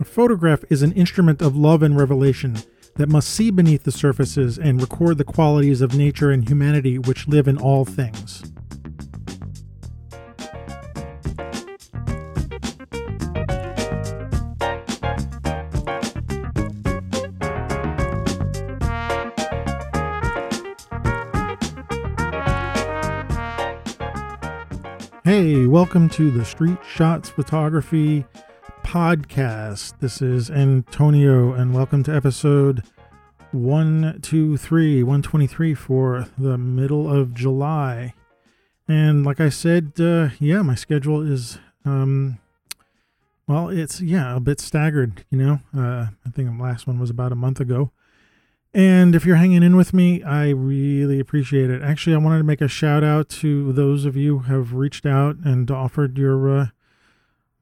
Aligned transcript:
A 0.00 0.04
photograph 0.04 0.62
is 0.70 0.82
an 0.82 0.92
instrument 0.92 1.42
of 1.42 1.56
love 1.56 1.82
and 1.82 1.98
revelation 1.98 2.58
that 2.94 3.08
must 3.08 3.28
see 3.28 3.50
beneath 3.50 3.82
the 3.82 3.90
surfaces 3.90 4.56
and 4.56 4.80
record 4.80 5.18
the 5.18 5.24
qualities 5.24 5.80
of 5.80 5.96
nature 5.96 6.30
and 6.30 6.48
humanity 6.48 7.00
which 7.00 7.26
live 7.26 7.48
in 7.48 7.58
all 7.58 7.84
things. 7.84 8.44
Hey, 25.24 25.66
welcome 25.66 26.08
to 26.10 26.30
the 26.30 26.44
Street 26.44 26.78
Shots 26.86 27.28
Photography 27.28 28.24
Podcast. 28.88 29.98
This 30.00 30.22
is 30.22 30.50
Antonio, 30.50 31.52
and 31.52 31.74
welcome 31.74 32.02
to 32.04 32.10
episode 32.10 32.82
123, 33.52 35.02
123 35.02 35.74
for 35.74 36.26
the 36.38 36.56
middle 36.56 37.06
of 37.06 37.34
July. 37.34 38.14
And 38.88 39.26
like 39.26 39.40
I 39.40 39.50
said, 39.50 39.92
uh, 40.00 40.30
yeah, 40.40 40.62
my 40.62 40.74
schedule 40.74 41.20
is, 41.20 41.58
um, 41.84 42.38
well, 43.46 43.68
it's, 43.68 44.00
yeah, 44.00 44.34
a 44.34 44.40
bit 44.40 44.58
staggered, 44.58 45.22
you 45.28 45.36
know. 45.36 45.60
Uh, 45.76 46.06
I 46.26 46.30
think 46.30 46.48
the 46.56 46.62
last 46.62 46.86
one 46.86 46.98
was 46.98 47.10
about 47.10 47.30
a 47.30 47.36
month 47.36 47.60
ago. 47.60 47.90
And 48.72 49.14
if 49.14 49.26
you're 49.26 49.36
hanging 49.36 49.62
in 49.62 49.76
with 49.76 49.92
me, 49.92 50.22
I 50.22 50.48
really 50.48 51.20
appreciate 51.20 51.68
it. 51.68 51.82
Actually, 51.82 52.16
I 52.16 52.20
wanted 52.20 52.38
to 52.38 52.44
make 52.44 52.62
a 52.62 52.68
shout 52.68 53.04
out 53.04 53.28
to 53.28 53.70
those 53.70 54.06
of 54.06 54.16
you 54.16 54.38
who 54.38 54.54
have 54.54 54.72
reached 54.72 55.04
out 55.04 55.36
and 55.44 55.70
offered 55.70 56.16
your 56.16 56.48
uh, 56.58 56.66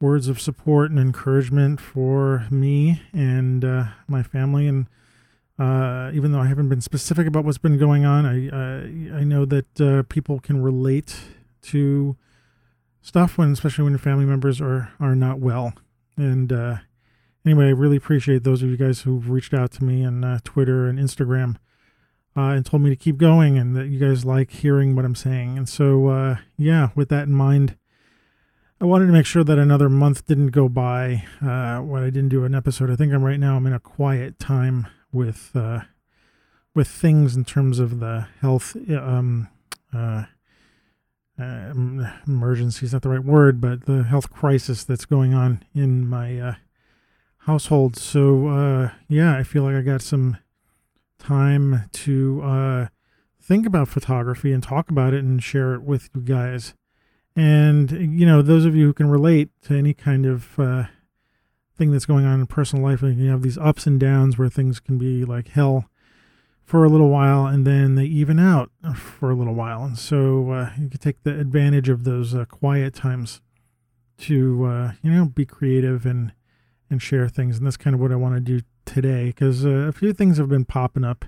words 0.01 0.29
of 0.29 0.41
support 0.41 0.91
and 0.91 1.01
encouragement 1.01 1.81
for 1.81 2.47
me 2.51 3.03
and 3.13 3.65
uh, 3.65 3.85
my 4.07 4.23
family. 4.23 4.67
And 4.67 4.87
uh, 5.59 6.11
even 6.13 6.33
though 6.33 6.41
I 6.41 6.47
haven't 6.47 6.69
been 6.69 6.81
specific 6.81 7.27
about 7.27 7.45
what's 7.45 7.59
been 7.59 7.79
going 7.79 8.05
on, 8.05 8.27
I 8.27 9.21
I 9.21 9.25
know 9.25 9.45
that 9.47 9.81
uh, 9.81 10.03
people 10.09 10.39
can 10.41 10.63
relate 10.63 11.17
to 11.63 12.17
stuff 13.01 13.39
when, 13.39 13.53
especially 13.53 13.85
when 13.85 13.93
your 13.93 13.99
family 13.99 14.27
members 14.27 14.61
are 14.61 14.93
are 15.01 15.17
not 15.17 15.39
well. 15.39 15.73
And 16.19 16.53
uh, 16.53 16.77
anyway, 17.45 17.67
I 17.67 17.71
really 17.71 17.97
appreciate 17.97 18.45
those 18.45 18.63
of 18.63 18.69
you 18.69 18.77
guys 18.77 19.03
who've 19.03 19.31
reached 19.31 19.55
out 19.55 19.71
to 19.73 19.85
me 19.85 20.05
on 20.05 20.25
uh, 20.25 20.41
Twitter 20.45 20.87
and 20.89 20.99
Instagram 20.99 21.57
uh, 22.37 22.53
and 22.53 22.65
told 22.65 22.83
me 22.83 22.91
to 22.91 22.97
keep 22.97 23.17
going 23.17 23.57
and 23.59 23.75
that 23.77 23.89
you 23.89 23.99
guys 23.99 24.25
like 24.25 24.51
hearing 24.51 24.95
what 24.95 25.05
I'm 25.07 25.15
saying. 25.15 25.57
And 25.57 25.69
so, 25.69 26.37
yeah, 26.59 26.91
with 26.95 27.09
that 27.11 27.29
in 27.29 27.33
mind, 27.33 27.77
I 28.79 28.85
wanted 28.85 29.07
to 29.07 29.13
make 29.13 29.25
sure 29.25 29.43
that 29.43 29.59
another 29.59 29.89
month 29.89 30.27
didn't 30.27 30.49
go 30.49 30.69
by 30.69 31.25
uh, 31.41 31.79
when 31.79 32.03
I 32.03 32.11
didn't 32.11 32.29
do 32.29 32.45
an 32.45 32.55
episode. 32.55 32.91
I 32.91 32.97
think 32.97 33.11
I'm 33.11 33.25
right 33.25 33.41
now. 33.41 33.57
I'm 33.57 33.67
in 33.67 33.73
a 33.73 33.81
quiet 33.81 34.39
time 34.39 34.87
with 35.11 35.53
uh, 35.55 35.81
with 36.75 36.87
things 36.87 37.35
in 37.35 37.47
terms 37.47 37.79
of 37.79 38.01
the 38.01 38.29
health 38.43 38.77
um, 38.91 39.49
uh, 39.95 40.25
uh, 41.39 41.73
emergency 42.27 42.85
is 42.85 42.93
not 42.93 43.01
the 43.01 43.09
right 43.09 43.25
word, 43.25 43.63
but 43.63 43.87
the 43.87 44.03
health 44.03 44.31
crisis 44.31 44.85
that's 44.85 45.07
going 45.07 45.33
on 45.33 45.65
in 45.75 46.07
my 46.07 46.39
uh, 46.39 46.55
household. 47.39 47.97
So 47.97 48.49
uh, 48.49 48.91
yeah, 49.09 49.39
I 49.39 49.43
feel 49.43 49.63
like 49.63 49.75
I 49.75 49.81
got 49.81 50.03
some 50.03 50.37
time 51.19 51.89
to 51.93 52.43
uh, 52.43 52.87
think 53.41 53.67
about 53.67 53.89
photography 53.89 54.53
and 54.53 54.63
talk 54.63 54.91
about 54.91 55.15
it 55.15 55.25
and 55.25 55.43
share 55.43 55.73
it 55.73 55.83
with 55.83 56.11
you 56.15 56.21
guys. 56.21 56.75
And 57.37 57.91
you 58.19 58.27
know, 58.27 58.43
those 58.43 58.65
of 58.65 58.75
you 58.75 58.87
who 58.87 58.93
can 58.95 59.09
relate 59.09 59.51
to 59.65 59.75
any 59.75 59.95
kind 59.95 60.27
of 60.27 60.59
uh, 60.59 60.85
thing 61.77 61.93
that's 61.93 62.07
going 62.07 62.25
on 62.25 62.41
in 62.41 62.47
personal 62.47 62.85
life, 62.85 63.03
like 63.03 63.17
you 63.17 63.31
have 63.31 63.43
these 63.43 63.59
ups 63.59 63.87
and 63.87 64.01
downs 64.01 64.39
where 64.39 64.49
things 64.49 64.81
can 64.81 64.97
be 64.99 65.25
like 65.25 65.49
hell 65.49 65.85
for 66.65 66.83
a 66.83 66.89
little 66.89 67.11
while, 67.11 67.47
and 67.47 67.67
then 67.67 67.95
they 67.95 68.05
even 68.07 68.39
out 68.39 68.71
for 68.97 69.31
a 69.31 69.35
little 69.35 69.55
while. 69.55 69.85
And 69.85 69.99
so 69.99 70.51
uh, 70.51 70.71
you 70.79 70.89
can 70.89 70.99
take 70.99 71.23
the 71.23 71.39
advantage 71.39 71.89
of 71.89 72.05
those 72.05 72.35
uh, 72.35 72.47
quiet 72.47 72.95
times 72.95 73.41
to 74.19 74.65
uh, 74.65 74.93
you 75.03 75.11
know 75.13 75.27
be 75.27 75.45
creative 75.45 76.07
and 76.07 76.33
and 76.91 77.03
share 77.03 77.29
things. 77.29 77.59
And 77.59 77.67
that's 77.67 77.77
kind 77.77 77.95
of 77.95 78.01
what 78.01 78.13
I 78.13 78.17
want 78.17 78.35
to 78.35 78.41
do 78.41 78.65
today 78.85 79.27
because 79.27 79.65
uh, 79.65 79.69
a 79.69 79.93
few 79.93 80.13
things 80.13 80.39
have 80.39 80.49
been 80.49 80.65
popping 80.65 81.05
up. 81.05 81.25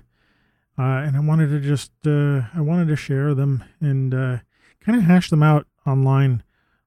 Uh, 0.77 1.03
and 1.03 1.17
I 1.17 1.19
wanted 1.19 1.49
to 1.49 1.59
just, 1.59 1.91
uh, 2.07 2.43
I 2.55 2.61
wanted 2.61 2.87
to 2.87 2.95
share 2.95 3.33
them 3.33 3.65
and 3.81 4.13
uh, 4.13 4.37
kind 4.79 4.97
of 4.97 5.03
hash 5.03 5.29
them 5.29 5.43
out 5.43 5.67
online 5.89 6.43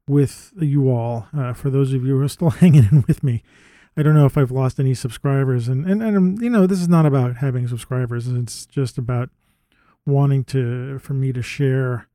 with 0.06 0.52
you 0.58 0.90
all. 0.90 1.26
Uh, 1.36 1.52
for 1.52 1.70
those 1.70 1.92
of 1.92 2.04
you 2.04 2.16
who 2.16 2.22
are 2.24 2.28
still 2.28 2.50
hanging 2.62 2.88
in 2.90 3.04
with 3.06 3.22
me, 3.22 3.42
I 3.96 4.02
don't 4.02 4.14
know 4.14 4.26
if 4.26 4.38
I've 4.38 4.50
lost 4.50 4.80
any 4.80 4.94
subscribers. 4.94 5.68
And, 5.68 5.86
and, 5.86 6.02
and, 6.02 6.40
you 6.40 6.48
know, 6.48 6.66
this 6.66 6.80
is 6.80 6.88
not 6.88 7.06
about 7.06 7.36
having 7.36 7.68
subscribers. 7.68 8.26
It's 8.26 8.64
just 8.66 8.96
about 8.96 9.28
wanting 10.06 10.44
to, 10.44 10.98
for 10.98 11.14
me 11.14 11.32
to 11.32 11.42
share 11.42 12.08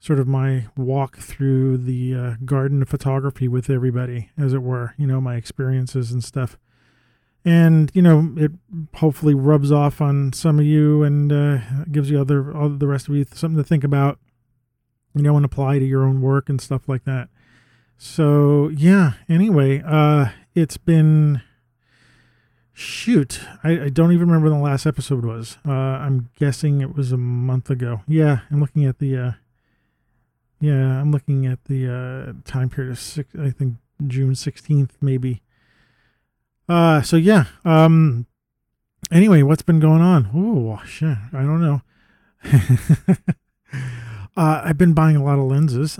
sort 0.00 0.18
of 0.18 0.26
my 0.26 0.66
walk 0.76 1.18
through 1.18 1.76
the 1.76 2.14
uh, 2.14 2.34
garden 2.44 2.82
of 2.82 2.88
photography 2.88 3.46
with 3.46 3.70
everybody, 3.70 4.30
as 4.36 4.52
it 4.52 4.62
were, 4.62 4.94
you 4.98 5.06
know, 5.06 5.20
my 5.20 5.36
experiences 5.36 6.10
and 6.10 6.24
stuff. 6.24 6.58
And, 7.44 7.90
you 7.94 8.02
know, 8.02 8.34
it 8.36 8.50
hopefully 8.94 9.34
rubs 9.34 9.70
off 9.70 10.00
on 10.00 10.32
some 10.32 10.58
of 10.58 10.64
you 10.64 11.04
and 11.04 11.32
uh, 11.32 11.58
gives 11.90 12.10
you 12.10 12.20
other, 12.20 12.56
all 12.56 12.68
the 12.68 12.88
rest 12.88 13.08
of 13.08 13.14
you 13.14 13.24
something 13.32 13.56
to 13.56 13.64
think 13.64 13.84
about, 13.84 14.18
you 15.14 15.22
know, 15.22 15.36
and 15.36 15.44
apply 15.44 15.78
to 15.78 15.84
your 15.84 16.04
own 16.04 16.20
work 16.20 16.48
and 16.48 16.60
stuff 16.60 16.88
like 16.88 17.04
that. 17.04 17.28
So, 17.98 18.68
yeah, 18.68 19.12
anyway, 19.28 19.82
uh, 19.84 20.30
it's 20.54 20.76
been 20.76 21.42
shoot 22.74 23.38
I, 23.62 23.72
I, 23.82 23.88
don't 23.90 24.12
even 24.12 24.28
remember 24.28 24.48
when 24.48 24.58
the 24.58 24.64
last 24.64 24.86
episode 24.86 25.26
was 25.26 25.58
uh, 25.68 25.70
i'm 25.70 26.30
guessing 26.38 26.80
it 26.80 26.96
was 26.96 27.12
a 27.12 27.18
month 27.18 27.68
ago 27.68 28.00
yeah 28.08 28.40
i'm 28.50 28.60
looking 28.60 28.86
at 28.86 28.98
the 28.98 29.18
uh, 29.18 29.32
yeah, 30.62 31.00
I'm 31.00 31.10
looking 31.10 31.44
at 31.44 31.64
the 31.64 31.88
uh, 31.88 32.32
time 32.44 32.70
period 32.70 32.92
of 32.92 33.00
six, 33.00 33.34
I 33.34 33.50
think 33.50 33.74
June 34.06 34.34
16th, 34.34 34.90
maybe. 35.00 35.42
Uh, 36.68 37.02
so 37.02 37.16
yeah. 37.16 37.46
Um, 37.64 38.26
anyway, 39.10 39.42
what's 39.42 39.62
been 39.62 39.80
going 39.80 40.00
on? 40.00 40.30
Oh 40.32 40.80
shit, 40.86 41.18
I 41.32 41.42
don't 41.42 41.60
know. 41.60 41.82
uh, 44.36 44.62
I've 44.64 44.78
been 44.78 44.94
buying 44.94 45.16
a 45.16 45.24
lot 45.24 45.38
of 45.38 45.46
lenses. 45.46 45.98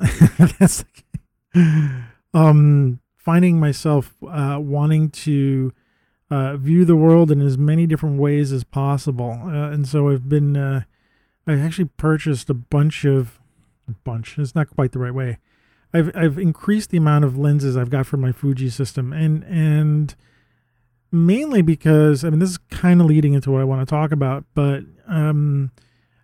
Um, 2.34 3.00
finding 3.15 3.60
myself 3.60 4.15
uh, 4.26 4.59
wanting 4.59 5.10
to 5.10 5.72
uh, 6.31 6.56
view 6.56 6.84
the 6.84 6.97
world 6.97 7.31
in 7.31 7.42
as 7.42 7.59
many 7.59 7.87
different 7.87 8.19
ways 8.19 8.53
as 8.53 8.65
possible, 8.65 9.38
uh, 9.44 9.71
and 9.71 9.87
so 9.87 10.09
I've 10.09 10.28
been. 10.28 10.56
Uh, 10.56 10.84
I 11.47 11.59
actually 11.59 11.91
purchased 11.97 12.48
a 12.48 12.54
bunch 12.54 13.04
of 13.04 13.38
bunch. 14.04 14.38
It's 14.38 14.54
not 14.54 14.71
quite 14.71 14.92
the 14.92 14.98
right 14.98 15.15
way. 15.15 15.38
I've 15.92 16.10
I've 16.16 16.38
increased 16.38 16.91
the 16.91 16.97
amount 16.97 17.26
of 17.26 17.37
lenses 17.37 17.76
I've 17.76 17.91
got 17.91 18.06
for 18.06 18.16
my 18.16 18.32
Fuji 18.32 18.71
system, 18.71 19.12
and 19.12 19.44
and 19.44 20.15
mainly 21.10 21.60
because 21.60 22.25
I 22.25 22.31
mean 22.31 22.38
this 22.38 22.50
is 22.50 22.59
kind 22.71 23.00
of 23.03 23.06
leading 23.06 23.34
into 23.34 23.50
what 23.50 23.60
I 23.60 23.65
want 23.65 23.87
to 23.87 23.91
talk 23.91 24.10
about, 24.10 24.44
but 24.54 24.84
um, 25.06 25.71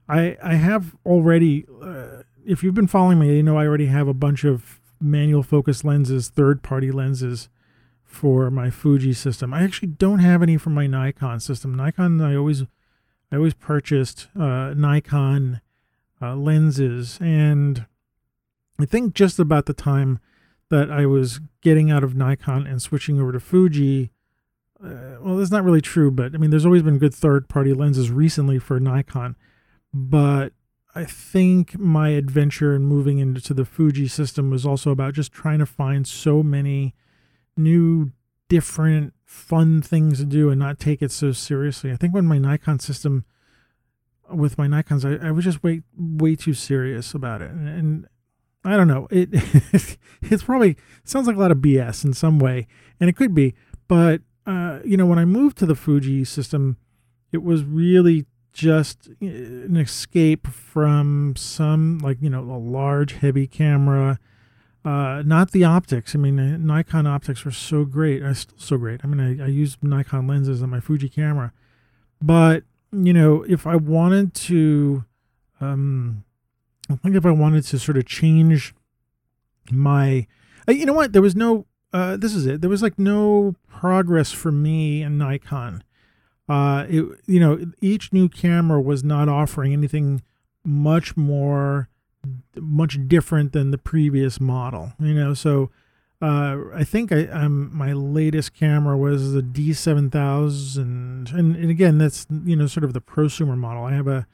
I 0.09 0.37
I 0.43 0.55
have 0.55 0.97
already. 1.05 1.67
Uh, 1.83 2.23
if 2.47 2.63
you've 2.63 2.75
been 2.75 2.87
following 2.87 3.19
me, 3.19 3.37
you 3.37 3.43
know 3.43 3.59
I 3.59 3.67
already 3.67 3.87
have 3.87 4.09
a 4.09 4.15
bunch 4.15 4.45
of 4.45 4.81
manual 5.01 5.43
focus 5.43 5.85
lenses, 5.85 6.29
third 6.29 6.63
party 6.63 6.91
lenses 6.91 7.49
for 8.05 8.51
my 8.51 8.71
Fuji 8.71 9.13
system. 9.13 9.53
I 9.53 9.63
actually 9.63 9.89
don't 9.89 10.21
have 10.21 10.43
any 10.43 10.57
for 10.57 10.71
my 10.71 10.87
Nikon 10.87 11.41
system. 11.41 11.75
Nikon, 11.75 12.21
I 12.21 12.35
always 12.35 12.63
I 13.31 13.37
always 13.37 13.55
purchased 13.55 14.29
uh, 14.39 14.73
Nikon 14.75 15.61
uh, 16.21 16.35
lenses. 16.35 17.19
And 17.21 17.87
I 18.79 18.87
think 18.87 19.15
just 19.15 19.39
about 19.39 19.67
the 19.67 19.75
time 19.75 20.21
that 20.71 20.91
I 20.91 21.07
was 21.07 21.41
getting 21.61 21.91
out 21.91 22.05
of 22.05 22.15
Nikon 22.15 22.67
and 22.67 22.81
switching 22.81 23.21
over 23.21 23.33
to 23.33 23.41
Fuji, 23.41 24.11
uh, 24.83 25.17
well, 25.21 25.37
that's 25.37 25.51
not 25.51 25.65
really 25.65 25.81
true, 25.81 26.11
but 26.11 26.35
I 26.35 26.39
mean, 26.39 26.51
there's 26.51 26.67
always 26.67 26.83
been 26.83 26.99
good 26.99 27.15
third 27.15 27.49
party 27.49 27.73
lenses 27.73 28.11
recently 28.11 28.59
for 28.59 28.79
Nikon. 28.79 29.37
But 29.93 30.53
I 30.95 31.05
think 31.05 31.79
my 31.79 32.11
adventure 32.11 32.75
in 32.75 32.85
moving 32.85 33.19
into 33.19 33.55
the 33.55 33.65
Fuji 33.65 34.09
system 34.09 34.51
was 34.51 34.67
also 34.67 34.91
about 34.91 35.15
just 35.15 35.33
trying 35.33 35.59
to 35.59 35.67
find 35.67 36.07
so 36.07 36.43
many 36.43 36.95
new, 37.57 38.13
different, 38.49 39.15
fun 39.25 39.83
things 39.83 40.19
to 40.19 40.25
do 40.25 40.51
and 40.51 40.59
not 40.59 40.79
take 40.79 41.03
it 41.03 41.13
so 41.13 41.33
seriously. 41.33 41.93
I 41.93 41.97
think 41.97 42.15
when 42.15 42.27
my 42.27 42.39
Nikon 42.39 42.79
system 42.79 43.25
with 44.31 44.59
my 44.59 44.67
Nikons, 44.67 45.05
I, 45.05 45.29
I 45.29 45.31
was 45.31 45.45
just 45.45 45.63
way 45.63 45.83
way 45.97 46.35
too 46.35 46.55
serious 46.55 47.15
about 47.15 47.43
it, 47.43 47.51
and, 47.51 47.69
and 47.69 48.07
I 48.65 48.77
don't 48.77 48.89
know. 48.89 49.07
It 49.11 49.29
it's 50.23 50.43
probably 50.43 50.77
sounds 51.05 51.27
like 51.27 51.37
a 51.37 51.41
lot 51.41 51.51
of 51.51 51.59
BS 51.59 52.05
in 52.05 52.13
some 52.13 52.39
way, 52.39 52.67
and 53.01 53.09
it 53.09 53.17
could 53.17 53.35
be. 53.35 53.55
But 53.87 54.23
uh, 54.47 54.81
you 54.85 54.97
know, 54.97 55.07
when 55.07 55.19
I 55.19 55.25
moved 55.25 55.59
to 55.59 55.67
the 55.67 55.75
Fuji 55.75 56.25
system, 56.25 56.77
it 57.33 57.43
was 57.43 57.65
really 57.65 58.27
just 58.53 59.09
uh, 59.23 59.27
an 59.27 59.77
escape 59.77 60.47
from 60.47 61.35
some 61.37 61.99
like 61.99 62.19
you 62.21 62.31
know 62.31 62.41
a 62.41 62.59
large 62.59 63.15
heavy 63.15 63.47
camera, 63.47 64.19
Uh, 64.85 65.23
not 65.27 65.51
the 65.51 65.65
optics. 65.65 66.15
I 66.15 66.19
mean, 66.19 66.39
uh, 66.39 66.57
Nikon 66.57 67.07
optics 67.07 67.45
are 67.45 67.51
so 67.51 67.85
great. 67.85 68.23
I 68.23 68.33
still 68.33 68.57
so 68.59 68.79
great. 68.79 69.01
I 69.05 69.07
mean, 69.07 69.21
I, 69.21 69.45
I 69.45 69.49
use 69.49 69.77
Nikon 69.83 70.27
lenses 70.27 70.63
on 70.63 70.71
my 70.71 70.81
Fuji 70.81 71.09
camera, 71.09 71.53
but 72.23 72.63
you 72.93 73.13
know, 73.13 73.45
if 73.47 73.67
I 73.67 73.77
wanted 73.77 74.33
to, 74.49 75.05
um, 75.61 76.25
I 76.89 76.97
think 76.97 77.17
if 77.17 77.27
I 77.27 77.31
wanted 77.33 77.65
to 77.65 77.79
sort 77.79 77.99
of 77.99 78.07
change 78.07 78.75
my, 79.71 80.27
uh, 80.67 80.73
you 80.73 80.87
know 80.87 80.95
what? 80.95 81.13
There 81.13 81.21
was 81.23 81.37
no. 81.37 81.67
Uh, 81.93 82.17
this 82.17 82.35
is 82.35 82.47
it. 82.47 82.61
There 82.61 82.71
was 82.71 82.83
like 82.83 82.99
no 82.99 83.55
progress 83.67 84.31
for 84.33 84.53
me 84.53 85.03
in 85.03 85.19
Nikon. 85.19 85.83
Uh, 86.49 86.87
it, 86.89 87.05
you 87.27 87.41
know, 87.41 87.61
each 87.81 88.13
new 88.13 88.29
camera 88.29 88.81
was 88.81 89.05
not 89.05 89.29
offering 89.29 89.73
anything 89.73 90.23
much 90.65 91.17
more 91.17 91.89
much 92.57 92.99
different 93.07 93.53
than 93.53 93.71
the 93.71 93.79
previous 93.79 94.41
model 94.41 94.93
you 94.99 95.15
know 95.15 95.33
so 95.33 95.71
uh, 96.21 96.57
I 96.75 96.83
think 96.83 97.13
I, 97.13 97.27
um, 97.27 97.71
my 97.73 97.93
latest 97.93 98.53
camera 98.53 98.97
was 98.97 99.35
the 99.35 99.43
D7000, 99.43 100.77
and, 101.33 101.57
and 101.57 101.71
again, 101.71 101.99
that's 101.99 102.27
you 102.45 102.57
know 102.57 102.67
sort 102.67 102.83
of 102.83 102.93
the 102.93 103.01
prosumer 103.01 103.57
model. 103.57 103.85
I 103.85 103.93
have 103.93 104.09
a 104.09 104.27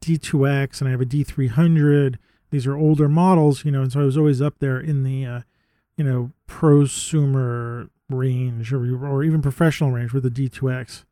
D2X 0.00 0.80
and 0.80 0.88
I 0.88 0.90
have 0.90 1.02
a 1.02 1.06
D300. 1.06 2.16
These 2.50 2.66
are 2.66 2.76
older 2.76 3.08
models, 3.08 3.64
you 3.64 3.70
know, 3.70 3.82
and 3.82 3.92
so 3.92 4.00
I 4.00 4.04
was 4.04 4.16
always 4.16 4.40
up 4.40 4.58
there 4.58 4.80
in 4.80 5.02
the 5.02 5.26
uh, 5.26 5.40
you 5.96 6.04
know 6.04 6.32
prosumer 6.48 7.90
range 8.08 8.72
or 8.72 9.06
or 9.06 9.22
even 9.22 9.42
professional 9.42 9.90
range 9.90 10.14
with 10.14 10.22
the 10.22 10.30
D2X. 10.30 11.04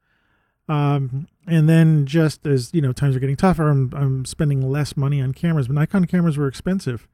Um, 0.68 1.26
and 1.46 1.68
then 1.68 2.06
just 2.06 2.46
as 2.46 2.72
you 2.72 2.80
know, 2.80 2.92
times 2.92 3.16
are 3.16 3.20
getting 3.20 3.36
tougher, 3.36 3.68
I'm, 3.68 3.92
I'm 3.94 4.24
spending 4.24 4.70
less 4.70 4.96
money 4.96 5.20
on 5.20 5.32
cameras. 5.32 5.66
But 5.66 5.74
Nikon 5.74 6.06
cameras 6.06 6.36
were 6.36 6.46
expensive. 6.46 7.08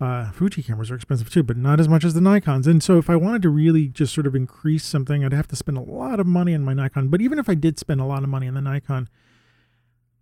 Uh, 0.00 0.30
Fuji 0.30 0.62
cameras 0.62 0.90
are 0.90 0.94
expensive 0.94 1.28
too, 1.28 1.42
but 1.42 1.58
not 1.58 1.78
as 1.78 1.86
much 1.86 2.04
as 2.04 2.14
the 2.14 2.20
Nikons. 2.20 2.66
And 2.66 2.82
so, 2.82 2.96
if 2.96 3.10
I 3.10 3.16
wanted 3.16 3.42
to 3.42 3.50
really 3.50 3.88
just 3.88 4.14
sort 4.14 4.26
of 4.26 4.34
increase 4.34 4.84
something, 4.84 5.22
I'd 5.22 5.34
have 5.34 5.48
to 5.48 5.56
spend 5.56 5.76
a 5.76 5.82
lot 5.82 6.20
of 6.20 6.26
money 6.26 6.54
on 6.54 6.64
my 6.64 6.72
Nikon. 6.72 7.08
But 7.08 7.20
even 7.20 7.38
if 7.38 7.50
I 7.50 7.54
did 7.54 7.78
spend 7.78 8.00
a 8.00 8.06
lot 8.06 8.22
of 8.22 8.30
money 8.30 8.48
on 8.48 8.54
the 8.54 8.62
Nikon, 8.62 9.10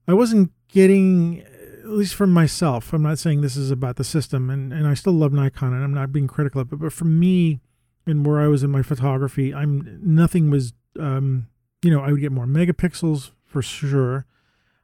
I 0.08 0.14
wasn't 0.14 0.50
getting, 0.66 1.42
at 1.84 1.90
least 1.90 2.16
for 2.16 2.26
myself. 2.26 2.92
I'm 2.92 3.02
not 3.02 3.20
saying 3.20 3.40
this 3.40 3.56
is 3.56 3.70
about 3.70 3.96
the 3.96 4.04
system, 4.04 4.50
and 4.50 4.72
and 4.72 4.88
I 4.88 4.94
still 4.94 5.12
love 5.12 5.32
Nikon, 5.32 5.72
and 5.72 5.84
I'm 5.84 5.94
not 5.94 6.10
being 6.10 6.26
critical 6.26 6.60
of 6.60 6.72
it. 6.72 6.80
But 6.80 6.92
for 6.92 7.04
me, 7.04 7.60
and 8.04 8.26
where 8.26 8.40
I 8.40 8.48
was 8.48 8.64
in 8.64 8.70
my 8.70 8.82
photography, 8.82 9.54
I'm 9.54 10.00
nothing 10.02 10.50
was 10.50 10.72
um, 10.98 11.46
you 11.82 11.90
know, 11.90 12.00
I 12.00 12.12
would 12.12 12.20
get 12.20 12.32
more 12.32 12.46
megapixels 12.46 13.30
for 13.46 13.62
sure. 13.62 14.26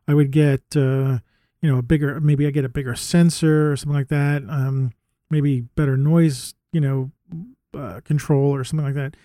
I 0.06 0.14
would 0.14 0.30
get, 0.30 0.62
uh, 0.76 1.18
you 1.60 1.70
know, 1.70 1.78
a 1.78 1.82
bigger, 1.82 2.20
maybe 2.20 2.46
I 2.46 2.50
get 2.50 2.64
a 2.64 2.68
bigger 2.68 2.94
sensor 2.94 3.72
or 3.72 3.76
something 3.76 3.96
like 3.96 4.08
that. 4.08 4.42
Um, 4.48 4.92
maybe 5.30 5.62
better 5.62 5.96
noise, 5.96 6.54
you 6.72 6.80
know, 6.80 7.10
uh, 7.76 8.00
control 8.04 8.54
or 8.54 8.64
something 8.64 8.86
like 8.86 8.94
that. 8.94 9.16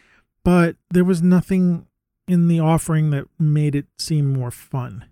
But 0.43 0.77
there 0.89 1.03
was 1.03 1.21
nothing 1.21 1.85
in 2.27 2.47
the 2.47 2.59
offering 2.59 3.09
that 3.09 3.25
made 3.37 3.75
it 3.75 3.87
seem 3.97 4.31
more 4.31 4.51
fun. 4.51 5.05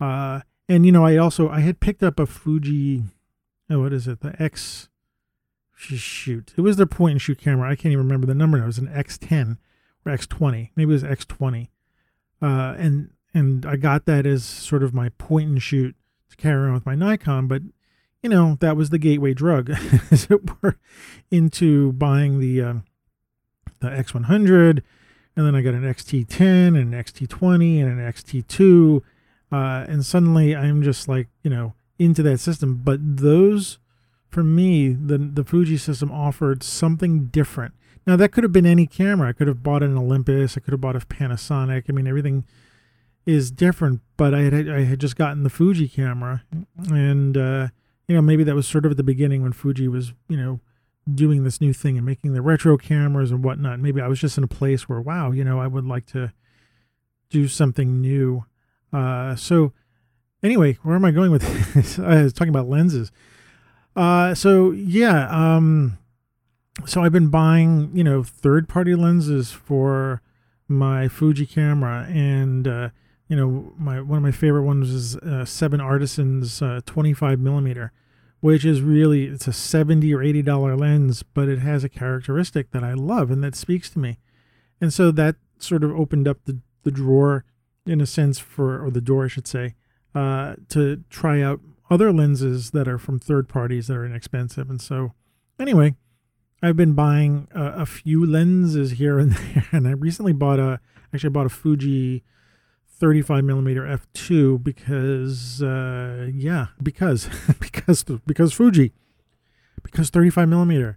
Uh, 0.00 0.40
and 0.68 0.84
you 0.84 0.92
know, 0.92 1.04
I 1.04 1.16
also 1.16 1.48
I 1.48 1.60
had 1.60 1.80
picked 1.80 2.02
up 2.02 2.18
a 2.18 2.26
Fuji, 2.26 3.04
oh, 3.70 3.80
what 3.80 3.92
is 3.92 4.08
it? 4.08 4.20
The 4.20 4.34
X. 4.42 4.88
Shoot, 5.76 6.54
it 6.56 6.62
was 6.62 6.76
their 6.76 6.86
point 6.86 7.12
and 7.12 7.20
shoot 7.20 7.38
camera. 7.38 7.68
I 7.68 7.74
can't 7.74 7.92
even 7.92 8.06
remember 8.06 8.26
the 8.26 8.34
number. 8.34 8.62
It 8.62 8.64
was 8.64 8.78
an 8.78 8.86
X10 8.86 9.58
or 10.06 10.12
X20. 10.12 10.70
Maybe 10.76 10.90
it 10.90 10.94
was 10.94 11.02
X20 11.02 11.68
uh, 12.44 12.74
and 12.78 13.10
and 13.32 13.64
I 13.64 13.76
got 13.76 14.04
that 14.04 14.26
as 14.26 14.44
sort 14.44 14.82
of 14.82 14.92
my 14.92 15.08
point 15.08 15.48
and 15.48 15.62
shoot 15.62 15.96
to 16.30 16.36
carry 16.36 16.62
around 16.62 16.74
with 16.74 16.86
my 16.86 16.94
Nikon, 16.94 17.48
but 17.48 17.62
you 18.22 18.28
know 18.28 18.58
that 18.60 18.76
was 18.76 18.90
the 18.90 18.98
gateway 18.98 19.32
drug, 19.32 19.70
as 20.10 20.26
it 20.30 20.62
were, 20.62 20.76
into 21.30 21.92
buying 21.92 22.40
the 22.40 22.60
uh, 22.60 22.74
the 23.80 23.88
X100, 23.88 24.82
and 25.36 25.46
then 25.46 25.54
I 25.54 25.62
got 25.62 25.72
an 25.72 25.84
XT10 25.84 26.40
and 26.68 26.76
an 26.76 26.92
XT20 26.92 27.80
and 27.80 27.98
an 27.98 28.12
XT2, 28.12 29.00
uh, 29.50 29.86
and 29.88 30.04
suddenly 30.04 30.54
I'm 30.54 30.82
just 30.82 31.08
like 31.08 31.28
you 31.42 31.50
know 31.50 31.72
into 31.98 32.22
that 32.24 32.40
system. 32.40 32.82
But 32.84 33.00
those, 33.00 33.78
for 34.28 34.44
me, 34.44 34.92
the 34.92 35.16
the 35.16 35.44
Fuji 35.44 35.78
system 35.78 36.12
offered 36.12 36.62
something 36.62 37.26
different 37.26 37.72
now 38.06 38.16
that 38.16 38.30
could 38.30 38.44
have 38.44 38.52
been 38.52 38.66
any 38.66 38.86
camera. 38.86 39.28
I 39.28 39.32
could 39.32 39.48
have 39.48 39.62
bought 39.62 39.82
an 39.82 39.96
Olympus. 39.96 40.56
I 40.56 40.60
could 40.60 40.72
have 40.72 40.80
bought 40.80 40.96
a 40.96 41.00
Panasonic. 41.00 41.84
I 41.88 41.92
mean, 41.92 42.06
everything 42.06 42.44
is 43.26 43.50
different. 43.50 44.00
But 44.16 44.34
I 44.34 44.42
had 44.42 44.68
I 44.68 44.82
had 44.82 45.00
just 45.00 45.16
gotten 45.16 45.42
the 45.42 45.50
Fuji 45.50 45.88
camera, 45.88 46.42
and 46.90 47.36
uh, 47.36 47.68
you 48.06 48.14
know 48.14 48.22
maybe 48.22 48.44
that 48.44 48.54
was 48.54 48.66
sort 48.66 48.84
of 48.84 48.92
at 48.92 48.96
the 48.96 49.02
beginning 49.02 49.42
when 49.42 49.52
Fuji 49.52 49.88
was 49.88 50.12
you 50.28 50.36
know 50.36 50.60
doing 51.12 51.44
this 51.44 51.60
new 51.60 51.72
thing 51.72 51.96
and 51.96 52.06
making 52.06 52.32
the 52.32 52.42
retro 52.42 52.76
cameras 52.76 53.30
and 53.30 53.44
whatnot. 53.44 53.80
Maybe 53.80 54.00
I 54.00 54.08
was 54.08 54.20
just 54.20 54.38
in 54.38 54.44
a 54.44 54.48
place 54.48 54.88
where 54.88 55.00
wow, 55.00 55.30
you 55.30 55.44
know, 55.44 55.60
I 55.60 55.66
would 55.66 55.84
like 55.84 56.06
to 56.06 56.32
do 57.30 57.48
something 57.48 58.00
new. 58.00 58.44
Uh, 58.92 59.34
so 59.34 59.72
anyway, 60.42 60.74
where 60.82 60.94
am 60.94 61.04
I 61.04 61.10
going 61.10 61.30
with 61.30 61.42
this? 61.74 61.98
I 61.98 62.22
was 62.22 62.32
talking 62.32 62.50
about 62.54 62.68
lenses. 62.68 63.10
Uh, 63.96 64.34
so 64.34 64.70
yeah, 64.72 65.28
um, 65.28 65.98
so 66.86 67.02
I've 67.02 67.12
been 67.12 67.28
buying, 67.28 67.90
you 67.94 68.04
know, 68.04 68.22
third 68.22 68.68
party 68.68 68.94
lenses 68.94 69.52
for 69.52 70.20
my 70.68 71.08
Fuji 71.08 71.46
camera, 71.46 72.06
and 72.08 72.66
uh, 72.66 72.88
you 73.28 73.36
know, 73.36 73.72
my 73.78 74.00
one 74.00 74.18
of 74.18 74.22
my 74.22 74.32
favorite 74.32 74.64
ones 74.64 74.90
is 74.90 75.16
uh, 75.18 75.44
Seven 75.44 75.80
Artisans 75.80 76.60
uh, 76.60 76.80
25 76.84 77.38
millimeter, 77.38 77.92
which 78.40 78.64
is 78.64 78.82
really 78.82 79.26
it's 79.26 79.46
a 79.46 79.52
70 79.52 80.12
or 80.14 80.22
80 80.22 80.42
dollar 80.42 80.76
lens, 80.76 81.22
but 81.22 81.48
it 81.48 81.60
has 81.60 81.84
a 81.84 81.88
characteristic 81.88 82.72
that 82.72 82.82
I 82.82 82.94
love 82.94 83.30
and 83.30 83.42
that 83.44 83.54
speaks 83.54 83.88
to 83.90 83.98
me, 83.98 84.18
and 84.80 84.92
so 84.92 85.10
that 85.12 85.36
sort 85.58 85.84
of 85.84 85.92
opened 85.92 86.26
up 86.26 86.38
the 86.44 86.58
the 86.82 86.90
drawer 86.90 87.44
in 87.86 88.00
a 88.00 88.06
sense 88.06 88.38
for 88.38 88.84
or 88.84 88.90
the 88.90 89.00
door 89.00 89.24
I 89.24 89.28
should 89.28 89.46
say 89.46 89.74
uh, 90.14 90.56
to 90.70 91.04
try 91.08 91.40
out 91.40 91.60
other 91.88 92.12
lenses 92.12 92.72
that 92.72 92.88
are 92.88 92.98
from 92.98 93.18
third 93.18 93.48
parties 93.48 93.86
that 93.86 93.96
are 93.96 94.06
inexpensive, 94.06 94.68
and 94.68 94.80
so 94.80 95.12
anyway 95.60 95.94
I've 96.64 96.76
been 96.76 96.94
buying 96.94 97.46
a, 97.54 97.82
a, 97.82 97.86
few 97.86 98.24
lenses 98.24 98.92
here 98.92 99.18
and 99.18 99.32
there, 99.54 99.66
and 99.70 99.86
I 99.86 99.90
recently 99.90 100.32
bought 100.32 100.58
a 100.58 100.80
actually 101.12 101.28
I 101.28 101.32
bought 101.32 101.44
a 101.44 101.50
Fuji 101.50 102.24
35 102.88 103.44
millimeter 103.44 103.82
f2 103.82 104.64
because 104.64 105.62
uh, 105.62 106.30
yeah 106.32 106.68
because 106.82 107.28
because 107.60 108.02
because 108.02 108.54
Fuji 108.54 108.92
because 109.82 110.08
35 110.08 110.48
millimeter. 110.48 110.96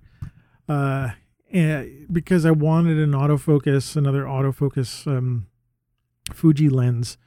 Uh, 0.69 1.09
and 1.51 2.07
because 2.11 2.45
I 2.45 2.51
wanted 2.51 2.97
an 2.97 3.11
autofocus 3.11 3.97
another 3.97 4.23
autofocus 4.23 5.05
um, 5.05 5.47
Fuji 6.31 6.69
lens 6.69 7.17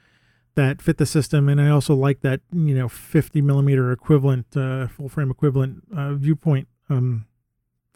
that 0.55 0.81
fit 0.81 0.97
the 0.97 1.05
system 1.05 1.47
and 1.47 1.61
I 1.61 1.69
also 1.69 1.93
like 1.93 2.21
that 2.21 2.41
you 2.51 2.73
know 2.73 2.89
50 2.89 3.39
millimeter 3.41 3.91
equivalent 3.91 4.57
uh, 4.57 4.87
full 4.87 5.09
frame 5.09 5.29
equivalent 5.29 5.83
uh, 5.95 6.13
viewpoint 6.13 6.67
um, 6.89 7.25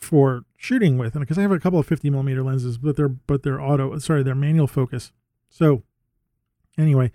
for 0.06 0.46
shooting 0.56 0.98
with, 0.98 1.16
and 1.16 1.22
because 1.22 1.38
I 1.38 1.42
have 1.42 1.52
a 1.52 1.60
couple 1.60 1.80
of 1.80 1.88
50 1.88 2.10
millimeter 2.10 2.44
lenses, 2.44 2.78
but 2.78 2.96
they're 2.96 3.10
but 3.10 3.44
they're 3.44 3.60
auto, 3.60 3.98
sorry, 4.00 4.24
they're 4.24 4.36
manual 4.36 4.68
focus. 4.68 5.12
So 5.50 5.84
anyway, 6.78 7.12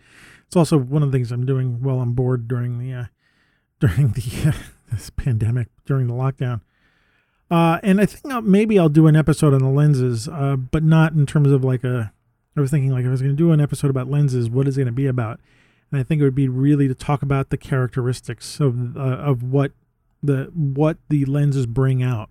it's 0.47 0.57
also 0.57 0.79
one 0.79 1.03
of 1.03 1.11
the 1.11 1.17
things 1.17 1.31
I'm 1.33 1.47
doing 1.47 1.83
while 1.83 2.01
I'm 2.01 2.13
bored 2.13 2.49
during 2.49 2.79
the 2.79 2.93
uh, 2.93 3.05
during 3.81 4.09
the 4.13 4.51
uh, 4.51 4.53
this 4.91 5.11
pandemic 5.11 5.69
during 5.87 6.07
the 6.07 6.15
lockdown. 6.15 6.61
Uh, 7.51 7.81
and 7.83 8.01
I 8.01 8.07
think 8.07 8.33
I'll, 8.33 8.43
maybe 8.43 8.79
I'll 8.79 8.89
do 8.89 9.07
an 9.07 9.17
episode 9.17 9.55
on 9.55 9.61
the 9.61 9.69
lenses, 9.69 10.29
uh, 10.29 10.57
but 10.57 10.85
not 10.85 11.13
in 11.13 11.27
terms 11.27 11.51
of 11.51 11.65
like 11.65 11.85
a. 11.85 12.13
I 12.57 12.61
was 12.61 12.71
thinking 12.71 12.91
like 12.91 13.03
if 13.03 13.09
I 13.09 13.11
was 13.11 13.23
going 13.23 13.35
to 13.35 13.43
do 13.43 13.53
an 13.53 13.61
episode 13.61 13.91
about 13.91 14.11
lenses, 14.11 14.51
what 14.51 14.67
is 14.67 14.77
it 14.77 14.81
going 14.81 14.87
to 14.87 14.93
be 14.93 15.07
about? 15.07 15.41
And 15.91 16.01
I 16.01 16.03
think 16.03 16.21
it 16.21 16.25
would 16.25 16.35
be 16.35 16.49
really 16.49 16.89
to 16.89 16.95
talk 16.95 17.23
about 17.23 17.51
the 17.51 17.57
characteristics 17.57 18.61
of 18.61 18.97
uh, 18.97 19.01
of 19.01 19.43
what 19.43 19.73
the 20.23 20.51
what 20.55 20.99
the 21.09 21.25
lenses 21.25 21.67
bring 21.67 22.03
out 22.03 22.29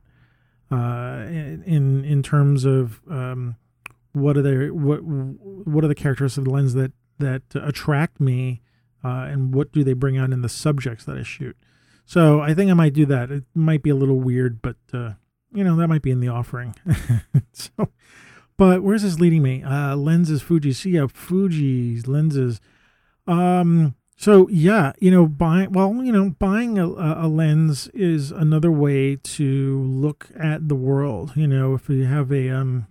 uh, 0.71 1.25
in 1.27 2.03
in 2.05 2.21
terms 2.23 2.65
of 2.65 3.01
um, 3.09 3.55
what 4.13 4.37
are 4.37 4.41
the 4.41 4.69
what 4.71 4.99
what 5.03 5.83
are 5.83 5.87
the 5.87 5.95
characteristics 5.95 6.37
of 6.37 6.45
the 6.45 6.51
lens 6.51 6.73
that 6.73 6.91
that 7.19 7.43
attract 7.55 8.19
me, 8.19 8.61
uh, 9.03 9.27
and 9.29 9.53
what 9.53 9.71
do 9.71 9.83
they 9.83 9.93
bring 9.93 10.17
out 10.17 10.31
in 10.31 10.41
the 10.41 10.49
subjects 10.49 11.05
that 11.05 11.17
I 11.17 11.23
shoot. 11.23 11.57
So 12.05 12.41
I 12.41 12.53
think 12.53 12.71
I 12.71 12.73
might 12.73 12.93
do 12.93 13.05
that. 13.07 13.29
It 13.29 13.43
might 13.53 13.83
be 13.83 13.89
a 13.89 13.95
little 13.95 14.19
weird, 14.19 14.61
but 14.61 14.77
uh, 14.93 15.13
you 15.53 15.63
know 15.63 15.75
that 15.75 15.87
might 15.87 16.01
be 16.01 16.11
in 16.11 16.19
the 16.19 16.27
offering. 16.27 16.75
so, 17.53 17.89
but 18.57 18.83
where's 18.83 19.03
this 19.03 19.19
leading 19.19 19.43
me? 19.43 19.63
Uh, 19.63 19.95
lenses, 19.95 20.41
Fuji. 20.41 20.73
See, 20.73 20.91
yeah, 20.91 21.07
Fuji's 21.07 22.07
lenses. 22.07 22.61
Um, 23.27 23.95
so 24.19 24.49
yeah, 24.49 24.91
you 24.99 25.11
know, 25.11 25.25
buying 25.27 25.71
well, 25.71 25.93
you 26.03 26.11
know, 26.11 26.31
buying 26.31 26.77
a, 26.77 26.85
a 26.85 27.29
lens 27.29 27.87
is 27.93 28.31
another 28.31 28.69
way 28.69 29.15
to 29.15 29.81
look 29.81 30.27
at 30.37 30.67
the 30.67 30.75
world. 30.75 31.31
You 31.37 31.47
know, 31.47 31.73
if 31.73 31.87
you 31.87 32.03
have 32.03 32.29
a 32.29 32.49
um, 32.49 32.87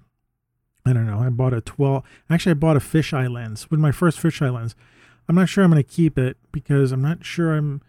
I 0.87 0.95
don't 0.95 1.05
know, 1.05 1.19
I 1.19 1.29
bought 1.29 1.53
a 1.53 1.61
twelve. 1.61 2.05
Actually, 2.31 2.53
I 2.53 2.55
bought 2.55 2.79
a 2.79 2.81
fisheye 2.81 3.31
lens 3.31 3.71
with 3.71 3.79
my 3.79 3.93
first 3.93 4.19
fisheye 4.19 4.51
lens. 4.51 4.75
I'm 5.29 5.35
not 5.35 5.51
sure 5.51 5.63
I'm 5.65 5.71
going 5.71 5.85
to 5.85 5.87
keep 5.87 6.19
it 6.19 6.39
because 6.51 6.93
I'm 6.93 7.03
not 7.03 7.27
sure 7.27 7.55
I'm 7.55 7.83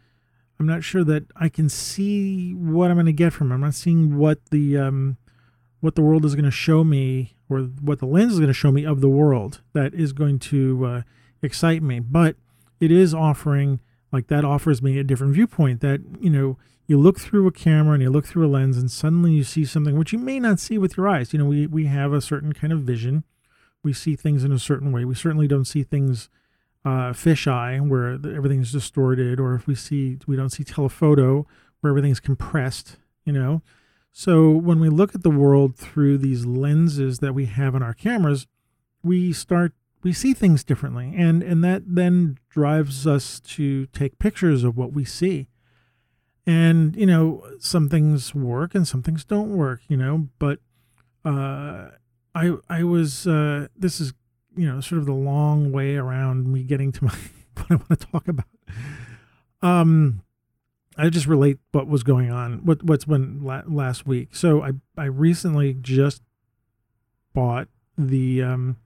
I'm 0.59 0.67
not 0.67 0.83
sure 0.83 1.05
that 1.05 1.27
I 1.37 1.47
can 1.47 1.69
see 1.69 2.53
what 2.53 2.91
I'm 2.91 2.97
going 2.97 3.05
to 3.05 3.13
get 3.13 3.31
from 3.31 3.53
it. 3.53 3.55
I'm 3.55 3.61
not 3.61 3.73
seeing 3.73 4.17
what 4.17 4.47
the 4.51 4.77
um, 4.77 5.15
what 5.79 5.95
the 5.95 6.01
world 6.01 6.25
is 6.25 6.35
going 6.35 6.43
to 6.43 6.51
show 6.51 6.83
me 6.83 7.37
or 7.47 7.61
what 7.61 7.99
the 7.99 8.05
lens 8.05 8.33
is 8.33 8.39
going 8.39 8.49
to 8.49 8.53
show 8.53 8.73
me 8.73 8.83
of 8.83 8.99
the 8.99 9.07
world 9.07 9.61
that 9.71 9.93
is 9.93 10.11
going 10.11 10.39
to 10.39 10.85
uh, 10.85 11.01
excite 11.41 11.81
me. 11.81 12.01
But 12.01 12.35
it 12.79 12.91
is 12.91 13.13
offering 13.13 13.79
like 14.11 14.27
that 14.27 14.43
offers 14.43 14.81
me 14.81 14.97
a 14.97 15.03
different 15.03 15.33
viewpoint 15.33 15.81
that 15.81 16.01
you 16.19 16.29
know 16.29 16.57
you 16.89 16.97
look 16.97 17.19
through 17.19 17.45
a 17.45 17.51
camera 17.51 17.93
and 17.93 18.01
you 18.01 18.09
look 18.09 18.25
through 18.25 18.47
a 18.47 18.49
lens 18.49 18.75
and 18.75 18.89
suddenly 18.89 19.31
you 19.31 19.43
see 19.43 19.63
something 19.63 19.95
which 19.95 20.11
you 20.11 20.17
may 20.17 20.39
not 20.39 20.59
see 20.59 20.79
with 20.79 20.97
your 20.97 21.07
eyes. 21.07 21.31
You 21.31 21.39
know, 21.39 21.45
we 21.45 21.67
we 21.67 21.85
have 21.85 22.13
a 22.13 22.21
certain 22.21 22.51
kind 22.51 22.73
of 22.73 22.79
vision. 22.81 23.23
We 23.83 23.93
see 23.93 24.15
things 24.15 24.43
in 24.43 24.51
a 24.51 24.57
certain 24.59 24.91
way. 24.91 25.05
We 25.05 25.13
certainly 25.13 25.47
don't 25.47 25.65
see 25.65 25.83
things 25.83 26.29
uh, 26.83 27.13
fisheye 27.13 27.87
where 27.87 28.13
everything's 28.13 28.71
distorted, 28.71 29.39
or 29.39 29.53
if 29.53 29.67
we 29.67 29.75
see 29.75 30.17
we 30.25 30.35
don't 30.35 30.49
see 30.49 30.63
telephoto 30.63 31.45
where 31.81 31.91
everything's 31.91 32.19
compressed. 32.19 32.97
You 33.23 33.33
know, 33.33 33.61
so 34.11 34.49
when 34.49 34.79
we 34.79 34.89
look 34.89 35.13
at 35.13 35.21
the 35.21 35.29
world 35.29 35.75
through 35.75 36.17
these 36.17 36.47
lenses 36.47 37.19
that 37.19 37.33
we 37.33 37.45
have 37.45 37.75
in 37.75 37.83
our 37.83 37.93
cameras, 37.93 38.47
we 39.03 39.31
start 39.31 39.73
we 40.01 40.13
see 40.13 40.33
things 40.33 40.63
differently, 40.63 41.13
and 41.15 41.43
and 41.43 41.63
that 41.63 41.83
then 41.85 42.37
drives 42.49 43.05
us 43.05 43.39
to 43.41 43.85
take 43.87 44.19
pictures 44.19 44.63
of 44.63 44.77
what 44.77 44.93
we 44.93 45.05
see. 45.05 45.49
And 46.45 46.95
you 46.95 47.05
know, 47.05 47.45
some 47.59 47.89
things 47.89 48.33
work 48.33 48.73
and 48.73 48.87
some 48.87 49.03
things 49.03 49.25
don't 49.25 49.49
work. 49.49 49.81
You 49.87 49.97
know, 49.97 50.29
but 50.39 50.59
uh, 51.25 51.89
I 52.33 52.55
I 52.69 52.83
was 52.83 53.27
uh, 53.27 53.67
this 53.75 53.99
is 53.99 54.13
you 54.55 54.65
know 54.65 54.81
sort 54.81 54.99
of 54.99 55.05
the 55.05 55.13
long 55.13 55.71
way 55.71 55.95
around 55.95 56.51
me 56.51 56.63
getting 56.63 56.91
to 56.93 57.03
my 57.05 57.15
what 57.55 57.65
I 57.69 57.75
want 57.75 57.99
to 57.99 58.07
talk 58.07 58.27
about. 58.27 58.45
Um, 59.61 60.23
I 60.97 61.09
just 61.09 61.27
relate 61.27 61.59
what 61.71 61.87
was 61.87 62.03
going 62.03 62.31
on, 62.31 62.65
what 62.65 62.83
what's 62.83 63.05
been 63.05 63.43
la- 63.43 63.63
last 63.67 64.07
week. 64.07 64.35
So 64.35 64.63
I 64.63 64.71
I 64.97 65.05
recently 65.05 65.73
just 65.73 66.21
bought 67.33 67.67
the 67.97 68.43
um, 68.43 68.77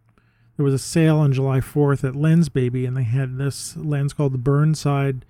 there 0.58 0.64
was 0.64 0.74
a 0.74 0.80
sale 0.80 1.18
on 1.18 1.34
July 1.34 1.60
4th 1.60 2.08
at 2.08 2.14
Lensbaby, 2.14 2.88
and 2.88 2.96
they 2.96 3.04
had 3.04 3.38
this 3.38 3.76
lens 3.76 4.14
called 4.14 4.34
the 4.34 4.38
Burnside. 4.38 5.26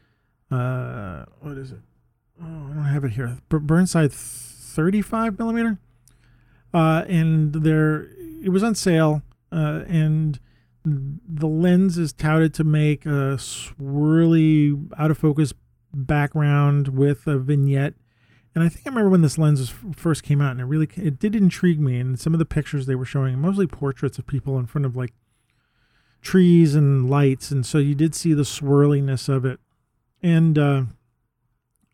Uh, 0.51 1.25
what 1.39 1.57
is 1.57 1.71
it? 1.71 1.79
Oh, 2.41 2.45
I 2.45 2.73
don't 2.73 2.83
have 2.83 3.05
it 3.05 3.11
here. 3.13 3.37
Burnside 3.49 4.11
35 4.11 5.39
millimeter. 5.39 5.79
Uh, 6.73 7.05
and 7.07 7.53
there, 7.53 8.07
it 8.43 8.49
was 8.49 8.63
on 8.63 8.75
sale, 8.75 9.21
uh, 9.51 9.83
and 9.87 10.39
the 10.83 11.47
lens 11.47 11.97
is 11.97 12.11
touted 12.11 12.53
to 12.55 12.63
make 12.63 13.05
a 13.05 13.37
swirly, 13.37 14.91
out 14.97 15.11
of 15.11 15.17
focus 15.17 15.53
background 15.93 16.89
with 16.89 17.27
a 17.27 17.37
vignette. 17.37 17.93
And 18.55 18.63
I 18.63 18.69
think 18.69 18.85
I 18.85 18.89
remember 18.89 19.09
when 19.09 19.21
this 19.21 19.37
lens 19.37 19.59
was, 19.59 19.73
first 19.95 20.23
came 20.23 20.41
out, 20.41 20.51
and 20.51 20.61
it 20.61 20.65
really 20.65 20.87
it 20.95 21.19
did 21.19 21.35
intrigue 21.35 21.79
me. 21.79 21.99
And 21.99 22.19
some 22.19 22.33
of 22.33 22.39
the 22.39 22.45
pictures 22.45 22.85
they 22.85 22.95
were 22.95 23.05
showing, 23.05 23.39
mostly 23.39 23.67
portraits 23.67 24.19
of 24.19 24.27
people 24.27 24.59
in 24.59 24.67
front 24.67 24.85
of 24.85 24.95
like 24.95 25.13
trees 26.21 26.75
and 26.75 27.09
lights, 27.09 27.51
and 27.51 27.65
so 27.65 27.77
you 27.77 27.95
did 27.95 28.15
see 28.15 28.33
the 28.33 28.43
swirliness 28.43 29.27
of 29.27 29.45
it. 29.45 29.59
And 30.21 30.57
uh, 30.57 30.83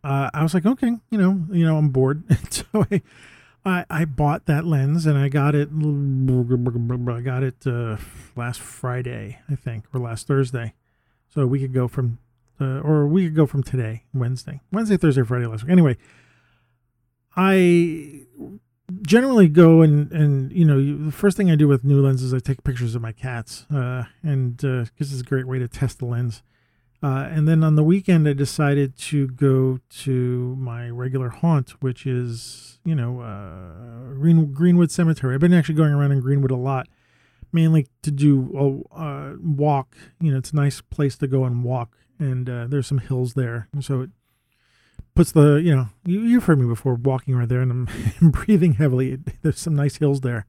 uh, 0.03 0.29
I 0.33 0.43
was 0.43 0.53
like, 0.53 0.65
okay, 0.65 0.91
you 1.09 1.17
know, 1.17 1.45
you 1.51 1.65
know, 1.65 1.77
I'm 1.77 1.89
bored, 1.89 2.23
so 2.51 2.65
I, 2.91 3.01
I, 3.65 3.85
I 3.89 4.05
bought 4.05 4.45
that 4.45 4.65
lens, 4.65 5.05
and 5.05 5.17
I 5.17 5.29
got 5.29 5.55
it. 5.55 5.69
I 5.69 7.21
got 7.21 7.43
it 7.43 7.65
uh, 7.65 7.97
last 8.35 8.59
Friday, 8.59 9.39
I 9.49 9.55
think, 9.55 9.85
or 9.93 9.99
last 9.99 10.27
Thursday, 10.27 10.73
so 11.33 11.47
we 11.47 11.59
could 11.59 11.73
go 11.73 11.87
from 11.87 12.19
uh, 12.61 12.81
or 12.81 13.07
we 13.07 13.25
could 13.25 13.35
go 13.35 13.45
from 13.45 13.63
today, 13.63 14.03
Wednesday, 14.13 14.59
Wednesday, 14.71 14.97
Thursday, 14.97 15.23
Friday 15.23 15.45
last 15.45 15.63
week. 15.63 15.71
Anyway, 15.71 15.97
I 17.41 18.25
generally 19.01 19.47
go 19.47 19.81
and 19.81 20.11
and 20.11 20.51
you 20.51 20.65
know 20.65 21.05
the 21.05 21.11
first 21.11 21.37
thing 21.37 21.49
I 21.49 21.55
do 21.55 21.69
with 21.69 21.85
new 21.85 22.01
lenses 22.01 22.33
I 22.33 22.39
take 22.39 22.65
pictures 22.65 22.95
of 22.95 23.01
my 23.01 23.13
cats, 23.13 23.65
uh, 23.73 24.03
and 24.21 24.57
because 24.57 24.89
uh, 24.89 25.15
it's 25.15 25.21
a 25.21 25.23
great 25.23 25.47
way 25.47 25.57
to 25.57 25.67
test 25.69 25.99
the 25.99 26.05
lens. 26.05 26.43
Uh, 27.01 27.29
and 27.31 27.47
then 27.47 27.63
on 27.63 27.75
the 27.75 27.83
weekend, 27.83 28.27
I 28.27 28.33
decided 28.33 28.97
to 28.97 29.29
go 29.29 29.79
to 30.01 30.55
my 30.57 30.89
regular 30.89 31.29
haunt, 31.29 31.81
which 31.81 32.05
is 32.05 32.79
you 32.83 32.93
know 32.93 33.21
uh, 33.21 34.15
Green, 34.15 34.51
Greenwood 34.51 34.91
Cemetery. 34.91 35.33
I've 35.33 35.39
been 35.39 35.53
actually 35.53 35.75
going 35.75 35.93
around 35.93 36.11
in 36.11 36.19
Greenwood 36.19 36.51
a 36.51 36.57
lot, 36.57 36.89
mainly 37.53 37.87
to 38.01 38.11
do 38.11 38.85
a 38.93 38.99
uh, 38.99 39.35
walk. 39.41 39.95
You 40.19 40.33
know, 40.33 40.39
it's 40.39 40.51
a 40.51 40.57
nice 40.57 40.81
place 40.81 41.17
to 41.19 41.27
go 41.27 41.45
and 41.45 41.63
walk 41.63 41.95
and 42.19 42.49
uh, 42.49 42.67
there's 42.67 42.87
some 42.87 42.97
hills 42.97 43.33
there, 43.33 43.69
so 43.79 44.01
it 44.01 44.09
puts 45.19 45.33
the 45.33 45.55
you 45.55 45.75
know 45.75 45.89
you, 46.05 46.21
you've 46.21 46.45
heard 46.45 46.57
me 46.57 46.65
before 46.65 46.93
walking 46.93 47.35
right 47.35 47.49
there, 47.49 47.59
and 47.59 47.89
I'm 48.21 48.31
breathing 48.31 48.75
heavily. 48.75 49.17
There's 49.41 49.59
some 49.59 49.75
nice 49.75 49.97
hills 49.97 50.21
there, 50.21 50.45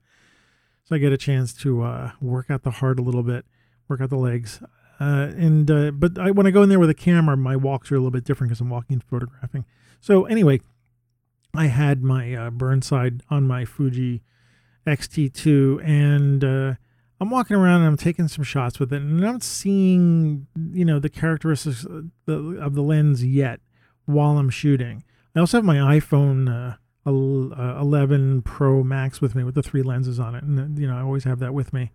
so 0.85 0.95
I 0.95 0.99
get 0.99 1.12
a 1.12 1.17
chance 1.17 1.53
to 1.55 1.83
uh, 1.83 2.12
work 2.21 2.53
out 2.53 2.62
the 2.62 2.71
heart 2.71 3.00
a 3.00 3.03
little 3.03 3.25
bit, 3.25 3.45
work 3.89 4.00
out 4.00 4.11
the 4.11 4.17
legs. 4.17 4.62
Uh, 5.00 5.33
and 5.37 5.69
uh, 5.69 5.91
but 5.91 6.17
I, 6.21 6.31
when 6.31 6.47
I 6.47 6.53
go 6.53 6.62
in 6.62 6.69
there 6.69 6.79
with 6.79 6.89
a 6.89 6.95
camera, 6.95 7.37
my 7.37 7.57
walks 7.57 7.91
are 7.91 7.97
a 7.97 7.99
little 7.99 8.12
bit 8.12 8.23
different 8.23 8.50
because 8.50 8.61
I'm 8.61 8.71
walking 8.71 8.95
and 8.95 9.03
photographing. 9.03 9.65
So 10.00 10.27
anyway, 10.27 10.61
I 11.53 11.67
had 11.67 12.05
my 12.05 12.33
uh, 12.33 12.50
Burnside 12.50 13.25
on 13.29 13.49
my 13.49 13.65
Fuji 13.65 14.23
X-T2, 14.87 15.85
and 15.85 16.45
uh, 16.45 16.75
I'm 17.21 17.31
walking 17.31 17.57
around 17.57 17.81
and 17.81 17.89
I'm 17.89 17.97
taking 17.97 18.29
some 18.29 18.45
shots 18.45 18.79
with 18.79 18.93
it, 18.93 19.03
and 19.03 19.27
I'm 19.27 19.41
seeing, 19.41 20.47
you 20.71 20.85
know, 20.85 21.00
the 21.00 21.11
characteristics 21.11 21.85
of 21.85 22.12
the, 22.27 22.57
of 22.61 22.77
the 22.77 22.83
lens 22.83 23.25
yet 23.25 23.59
while 24.12 24.38
I'm 24.38 24.50
shooting. 24.50 25.05
I 25.35 25.40
also 25.40 25.59
have 25.59 25.64
my 25.64 25.76
iPhone 25.76 26.49
uh, 26.49 26.76
uh 27.07 27.81
11 27.81 28.43
Pro 28.43 28.83
Max 28.83 29.21
with 29.21 29.35
me 29.35 29.43
with 29.43 29.55
the 29.55 29.62
three 29.62 29.83
lenses 29.83 30.21
on 30.21 30.35
it, 30.35 30.43
and 30.43 30.59
uh, 30.59 30.81
you 30.81 30.87
know 30.87 30.97
I 30.97 31.02
always 31.02 31.25
have 31.25 31.38
that 31.40 31.55
with 31.55 31.73
me. 31.73 31.93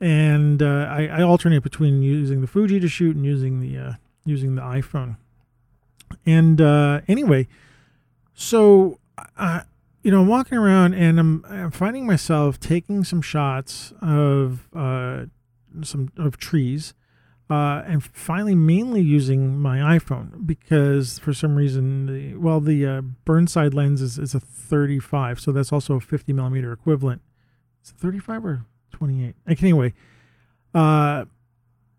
And 0.00 0.62
uh, 0.62 0.88
I, 0.90 1.06
I, 1.06 1.22
alternate 1.22 1.62
between 1.62 2.02
using 2.02 2.40
the 2.40 2.48
Fuji 2.48 2.80
to 2.80 2.88
shoot 2.88 3.14
and 3.14 3.24
using 3.24 3.60
the 3.60 3.78
uh, 3.78 3.92
using 4.24 4.56
the 4.56 4.62
iPhone. 4.62 5.16
And 6.26 6.60
uh, 6.60 7.02
anyway, 7.06 7.46
so 8.34 8.98
I, 9.36 9.62
you 10.02 10.10
know, 10.10 10.22
I'm 10.22 10.28
walking 10.28 10.58
around 10.58 10.94
and 10.94 11.18
I'm, 11.18 11.44
I'm 11.48 11.70
finding 11.70 12.06
myself 12.06 12.58
taking 12.58 13.04
some 13.04 13.22
shots 13.22 13.92
of 14.02 14.68
uh, 14.74 15.26
some 15.82 16.10
of 16.16 16.36
trees, 16.36 16.94
uh, 17.50 17.82
and 17.86 18.02
finally 18.02 18.54
mainly 18.54 19.00
using 19.00 19.58
my 19.58 19.78
iPhone 19.98 20.46
because 20.46 21.18
for 21.18 21.34
some 21.34 21.54
reason, 21.56 22.06
the, 22.06 22.36
well, 22.36 22.60
the 22.60 22.86
uh, 22.86 23.00
Burnside 23.24 23.74
lens 23.74 24.00
is, 24.00 24.18
is 24.18 24.34
a 24.34 24.40
35, 24.40 25.40
so 25.40 25.52
that's 25.52 25.72
also 25.72 25.94
a 25.94 26.00
50 26.00 26.32
millimeter 26.32 26.72
equivalent. 26.72 27.20
It's 27.80 27.90
it 27.90 27.96
35 27.96 28.44
or 28.44 28.66
28? 28.92 29.34
Anyway, 29.60 29.92
uh, 30.74 31.24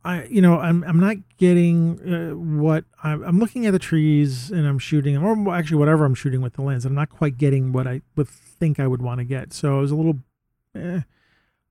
I 0.06 0.26
you 0.26 0.42
know 0.42 0.60
I'm 0.60 0.84
I'm 0.84 1.00
not 1.00 1.18
getting 1.38 2.00
uh, 2.02 2.36
what 2.36 2.84
I'm, 3.04 3.24
I'm 3.24 3.40
looking 3.40 3.66
at 3.66 3.72
the 3.72 3.80
trees 3.80 4.52
and 4.52 4.68
I'm 4.68 4.80
shooting 4.80 5.18
or 5.18 5.54
actually 5.56 5.78
whatever 5.78 6.04
I'm 6.04 6.16
shooting 6.16 6.42
with 6.42 6.54
the 6.54 6.62
lens. 6.62 6.86
I'm 6.86 6.94
not 6.94 7.10
quite 7.10 7.38
getting 7.38 7.72
what 7.72 7.88
I 7.88 8.02
would 8.16 8.28
think 8.28 8.80
I 8.80 8.88
would 8.88 9.02
want 9.02 9.20
to 9.20 9.24
get. 9.24 9.54
So 9.54 9.78
I 9.78 9.82
was 9.82 9.92
a 9.92 9.96
little 9.96 10.20
eh, 10.76 11.02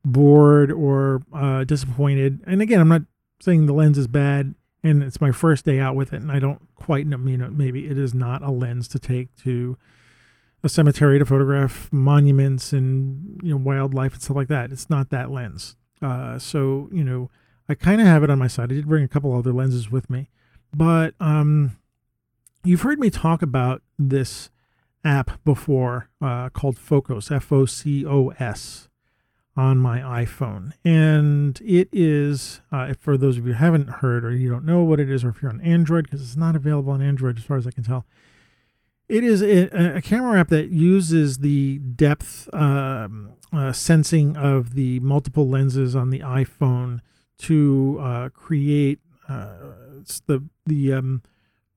bored 0.05 0.73
or 0.73 1.23
uh, 1.33 1.65
disappointed. 1.65 2.41
And 2.47 2.63
again, 2.63 2.81
I'm 2.81 2.89
not 2.89 3.03
saying 3.43 3.67
the 3.67 3.73
lens 3.73 3.99
is 3.99 4.07
bad 4.07 4.55
and 4.85 5.03
it's 5.03 5.21
my 5.21 5.33
first 5.33 5.65
day 5.65 5.81
out 5.81 5.97
with 5.97 6.13
it 6.13 6.23
and 6.23 6.31
I 6.31 6.39
don't 6.39 6.63
quite 6.77 7.09
know 7.09 7.19
you 7.19 7.37
know 7.37 7.51
maybe 7.51 7.89
it 7.89 7.99
is 7.99 8.15
not 8.15 8.41
a 8.43 8.51
lens 8.51 8.87
to 8.89 9.01
take 9.01 9.35
to 9.43 9.77
a 10.63 10.69
cemetery 10.69 11.19
to 11.19 11.25
photograph 11.27 11.89
monuments 11.93 12.73
and 12.73 13.41
you 13.43 13.51
know 13.51 13.57
wildlife 13.57 14.13
and 14.15 14.23
stuff 14.23 14.37
like 14.37 14.47
that. 14.49 14.71
It's 14.71 14.89
not 14.89 15.11
that 15.11 15.31
lens. 15.31 15.75
Uh, 16.01 16.39
so 16.39 16.89
you 16.93 17.03
know 17.03 17.31
I 17.69 17.75
kind 17.75 18.01
of 18.01 18.07
have 18.07 18.23
it 18.23 18.31
on 18.31 18.39
my 18.39 18.47
side. 18.47 18.71
I 18.71 18.77
did 18.77 18.87
bring 18.87 19.03
a 19.03 19.09
couple 19.09 19.37
other 19.37 19.53
lenses 19.53 19.91
with 19.91 20.09
me, 20.09 20.31
but 20.73 21.15
um, 21.19 21.79
you've 22.63 22.83
heard 22.83 23.01
me 23.01 23.11
talk 23.11 23.43
about 23.43 23.83
this 23.99 24.51
app 25.05 25.43
before 25.45 26.09
uh, 26.21 26.49
called 26.51 26.77
Focos, 26.77 27.35
F 27.35 27.51
O 27.51 27.67
C 27.67 28.07
O 28.07 28.29
S, 28.39 28.89
on 29.57 29.79
my 29.79 29.99
iPhone. 30.01 30.73
And 30.85 31.61
it 31.65 31.89
is, 31.93 32.61
uh, 32.71 32.95
for 32.99 33.17
those 33.17 33.37
of 33.37 33.47
you 33.47 33.53
who 33.53 33.59
haven't 33.59 33.89
heard 33.89 34.25
or 34.25 34.35
you 34.35 34.51
don't 34.51 34.65
know 34.65 34.83
what 34.83 35.01
it 35.01 35.11
is, 35.11 35.25
or 35.25 35.31
if 35.31 35.43
you're 35.43 35.51
on 35.51 35.61
Android, 35.61 36.05
because 36.05 36.23
it's 36.23 36.37
not 36.37 36.57
available 36.57 36.93
on 36.93 37.03
Android 37.03 37.39
as 37.39 37.45
far 37.45 37.57
as 37.57 37.67
I 37.67 37.71
can 37.71 37.85
tell, 37.85 38.07
it 39.09 39.25
is 39.25 39.43
a, 39.43 39.97
a 39.97 40.01
camera 40.01 40.41
app 40.41 40.49
that 40.49 40.71
uses 40.71 41.39
the 41.39 41.79
depth 41.79 42.49
um, 42.55 43.33
uh, 43.53 43.73
sensing 43.73 44.37
of 44.37 44.75
the 44.75 45.01
multiple 45.01 45.49
lenses 45.49 45.95
on 45.95 46.11
the 46.11 46.21
iPhone 46.21 47.01
to 47.39 47.99
uh, 48.01 48.29
create 48.31 49.01
uh, 49.29 49.55
the 50.27 50.43
the 50.65 50.93
um, 50.95 51.23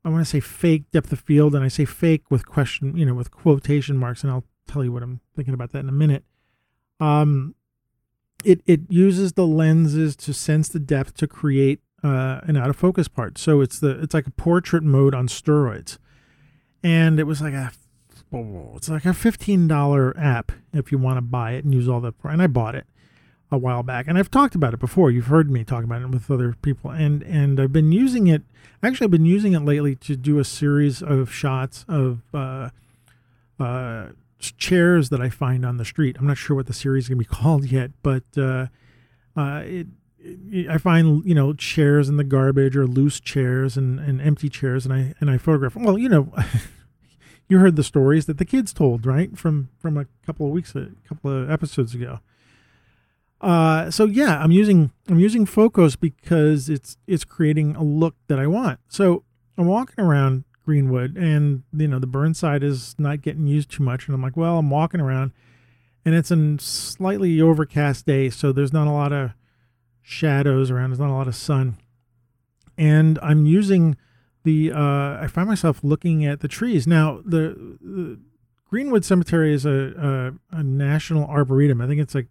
I 0.05 0.09
want 0.09 0.23
to 0.23 0.29
say 0.29 0.39
fake 0.39 0.89
depth 0.91 1.11
of 1.11 1.19
field, 1.19 1.55
and 1.55 1.63
I 1.63 1.67
say 1.67 1.83
fake 1.83 2.29
with 2.29 2.45
question, 2.45 2.95
you 2.95 3.05
know, 3.05 3.13
with 3.13 3.31
quotation 3.31 3.97
marks, 3.97 4.23
and 4.23 4.31
I'll 4.31 4.45
tell 4.67 4.83
you 4.83 4.91
what 4.91 5.03
I'm 5.03 5.19
thinking 5.35 5.53
about 5.53 5.71
that 5.71 5.79
in 5.79 5.89
a 5.89 5.93
minute. 5.93 6.23
Um, 6.99 7.55
it 8.43 8.61
it 8.65 8.81
uses 8.89 9.33
the 9.33 9.47
lenses 9.47 10.15
to 10.17 10.33
sense 10.33 10.69
the 10.69 10.79
depth 10.79 11.15
to 11.15 11.27
create 11.27 11.79
uh, 12.03 12.41
an 12.43 12.57
out 12.57 12.69
of 12.69 12.75
focus 12.75 13.07
part. 13.07 13.37
So 13.37 13.61
it's 13.61 13.79
the 13.79 14.01
it's 14.01 14.13
like 14.13 14.27
a 14.27 14.31
portrait 14.31 14.83
mode 14.83 15.15
on 15.15 15.27
steroids, 15.27 15.97
and 16.83 17.19
it 17.19 17.23
was 17.23 17.41
like 17.41 17.53
a 17.53 17.71
it's 18.75 18.89
like 18.89 19.05
a 19.05 19.13
fifteen 19.13 19.67
dollar 19.67 20.17
app 20.17 20.51
if 20.73 20.91
you 20.91 20.97
want 20.97 21.17
to 21.17 21.21
buy 21.21 21.53
it 21.53 21.63
and 21.63 21.73
use 21.73 21.87
all 21.87 22.01
the 22.01 22.11
and 22.23 22.41
I 22.41 22.47
bought 22.47 22.75
it 22.75 22.85
a 23.51 23.57
while 23.57 23.83
back 23.83 24.07
and 24.07 24.17
I've 24.17 24.31
talked 24.31 24.55
about 24.55 24.73
it 24.73 24.79
before. 24.79 25.11
You've 25.11 25.27
heard 25.27 25.49
me 25.49 25.63
talk 25.63 25.83
about 25.83 26.01
it 26.01 26.09
with 26.09 26.29
other 26.29 26.53
people 26.61 26.91
and 26.91 27.23
and 27.23 27.59
I've 27.59 27.71
been 27.71 27.91
using 27.91 28.27
it. 28.27 28.43
Actually, 28.83 29.05
I've 29.05 29.11
been 29.11 29.25
using 29.25 29.53
it 29.53 29.61
lately 29.61 29.95
to 29.95 30.15
do 30.15 30.39
a 30.39 30.43
series 30.43 31.01
of 31.01 31.31
shots 31.31 31.85
of 31.87 32.21
uh, 32.33 32.69
uh, 33.59 34.07
chairs 34.51 35.09
that 35.09 35.21
I 35.21 35.29
find 35.29 35.65
on 35.65 35.77
the 35.77 35.85
street. 35.85 36.17
I'm 36.19 36.27
not 36.27 36.37
sure 36.37 36.55
what 36.55 36.67
the 36.67 36.73
series 36.73 37.05
is 37.05 37.09
going 37.09 37.19
to 37.19 37.29
be 37.29 37.35
called 37.41 37.65
yet, 37.65 37.91
but 38.03 38.23
uh, 38.37 38.67
uh, 39.35 39.61
it, 39.65 39.87
I 40.69 40.77
find 40.77 41.23
you 41.25 41.35
know 41.35 41.53
chairs 41.53 42.09
in 42.09 42.17
the 42.17 42.23
garbage 42.23 42.75
or 42.75 42.87
loose 42.87 43.19
chairs 43.19 43.77
and, 43.77 43.99
and 43.99 44.21
empty 44.21 44.49
chairs, 44.49 44.85
and 44.85 44.93
I 44.93 45.13
and 45.19 45.29
I 45.29 45.37
photograph. 45.37 45.75
Well, 45.75 45.97
you 45.97 46.09
know, 46.09 46.33
you 47.47 47.59
heard 47.59 47.75
the 47.75 47.83
stories 47.83 48.25
that 48.25 48.37
the 48.37 48.45
kids 48.45 48.73
told, 48.73 49.05
right, 49.05 49.37
from 49.37 49.69
from 49.77 49.97
a 49.97 50.05
couple 50.25 50.47
of 50.47 50.51
weeks, 50.51 50.75
a 50.75 50.89
couple 51.07 51.31
of 51.31 51.49
episodes 51.49 51.93
ago. 51.93 52.19
Uh, 53.41 53.91
so 53.91 54.05
yeah, 54.05 54.39
I'm 54.39 54.51
using 54.51 54.91
I'm 55.07 55.19
using 55.19 55.45
Focos 55.45 55.99
because 55.99 56.69
it's 56.69 56.97
it's 57.05 57.23
creating 57.23 57.75
a 57.75 57.83
look 57.83 58.15
that 58.27 58.39
I 58.39 58.47
want. 58.47 58.79
So 58.87 59.23
I'm 59.57 59.67
walking 59.67 60.03
around 60.03 60.45
Greenwood, 60.65 61.15
and 61.15 61.63
you 61.71 61.87
know 61.87 61.99
the 61.99 62.07
Burnside 62.07 62.63
is 62.63 62.95
not 62.97 63.21
getting 63.21 63.47
used 63.47 63.71
too 63.71 63.83
much, 63.83 64.07
and 64.07 64.15
I'm 64.15 64.21
like, 64.21 64.35
well, 64.35 64.57
I'm 64.57 64.69
walking 64.69 64.99
around, 64.99 65.31
and 66.03 66.15
it's 66.15 66.31
a 66.31 66.57
slightly 66.59 67.39
overcast 67.39 68.05
day, 68.05 68.29
so 68.29 68.51
there's 68.51 68.73
not 68.73 68.87
a 68.87 68.91
lot 68.91 69.13
of 69.13 69.31
shadows 70.01 70.71
around. 70.71 70.89
There's 70.89 70.99
not 70.99 71.09
a 71.09 71.13
lot 71.13 71.27
of 71.27 71.35
sun, 71.35 71.77
and 72.77 73.19
I'm 73.21 73.45
using 73.45 73.95
the. 74.43 74.71
Uh, 74.71 75.21
I 75.21 75.27
find 75.27 75.47
myself 75.47 75.83
looking 75.83 76.25
at 76.25 76.39
the 76.39 76.47
trees 76.47 76.87
now. 76.87 77.21
The, 77.23 77.77
the 77.79 78.19
Greenwood 78.69 79.05
Cemetery 79.05 79.53
is 79.53 79.65
a, 79.65 80.33
a, 80.51 80.57
a 80.57 80.63
national 80.63 81.25
arboretum. 81.25 81.79
I 81.79 81.87
think 81.87 82.01
it's 82.01 82.15
like 82.15 82.27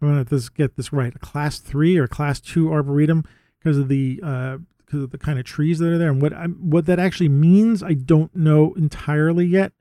I'm 0.00 0.08
gonna 0.08 0.24
this, 0.24 0.48
get 0.48 0.76
this 0.76 0.92
right, 0.92 1.14
a 1.14 1.18
class 1.18 1.58
three 1.58 1.96
or 1.96 2.06
class 2.06 2.40
two 2.40 2.72
arboretum 2.72 3.24
because 3.58 3.78
of 3.78 3.88
the 3.88 4.20
uh, 4.22 4.58
because 4.86 5.02
of 5.02 5.10
the 5.10 5.18
kind 5.18 5.38
of 5.38 5.44
trees 5.44 5.78
that 5.80 5.88
are 5.88 5.98
there 5.98 6.10
and 6.10 6.22
what 6.22 6.32
I'm, 6.32 6.54
what 6.54 6.86
that 6.86 6.98
actually 6.98 7.28
means. 7.28 7.82
I 7.82 7.92
don't 7.94 8.34
know 8.34 8.72
entirely 8.74 9.44
yet, 9.44 9.72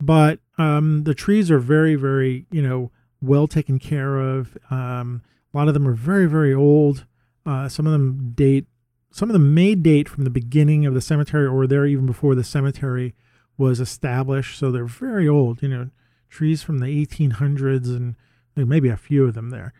but 0.00 0.38
um, 0.56 1.04
the 1.04 1.14
trees 1.14 1.50
are 1.50 1.58
very 1.58 1.94
very 1.96 2.46
you 2.50 2.62
know 2.62 2.90
well 3.20 3.46
taken 3.46 3.78
care 3.78 4.18
of. 4.18 4.56
Um, 4.70 5.22
a 5.52 5.56
lot 5.56 5.68
of 5.68 5.74
them 5.74 5.86
are 5.86 5.94
very 5.94 6.26
very 6.26 6.54
old. 6.54 7.06
Uh, 7.44 7.68
some 7.68 7.86
of 7.86 7.92
them 7.92 8.32
date. 8.34 8.66
Some 9.10 9.30
of 9.30 9.32
them 9.32 9.54
may 9.54 9.74
date 9.74 10.08
from 10.08 10.24
the 10.24 10.30
beginning 10.30 10.84
of 10.84 10.94
the 10.94 11.00
cemetery, 11.00 11.46
or 11.46 11.66
they're 11.66 11.86
even 11.86 12.06
before 12.06 12.34
the 12.34 12.44
cemetery 12.44 13.14
was 13.56 13.80
established. 13.80 14.58
So 14.58 14.70
they're 14.70 14.84
very 14.84 15.26
old. 15.26 15.62
You 15.62 15.68
know, 15.68 15.90
trees 16.28 16.62
from 16.62 16.78
the 16.78 16.86
1800s 17.06 17.88
and 17.88 18.16
maybe 18.54 18.88
a 18.88 18.96
few 18.96 19.24
of 19.24 19.34
them 19.34 19.50
there. 19.50 19.72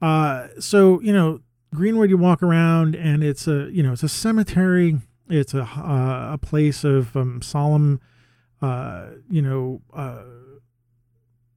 Uh, 0.00 0.48
so 0.58 1.00
you 1.00 1.12
know, 1.12 1.40
Greenwood, 1.74 2.10
you 2.10 2.18
walk 2.18 2.42
around 2.42 2.94
and 2.94 3.24
it's 3.24 3.46
a 3.46 3.68
you 3.70 3.82
know 3.82 3.92
it's 3.92 4.02
a 4.02 4.08
cemetery. 4.08 4.98
It's 5.28 5.54
a 5.54 5.62
uh, 5.62 6.30
a 6.34 6.38
place 6.38 6.84
of 6.84 7.16
um, 7.16 7.40
solemn, 7.42 8.00
uh, 8.60 9.06
you 9.30 9.40
know, 9.40 9.80
uh, 9.94 10.22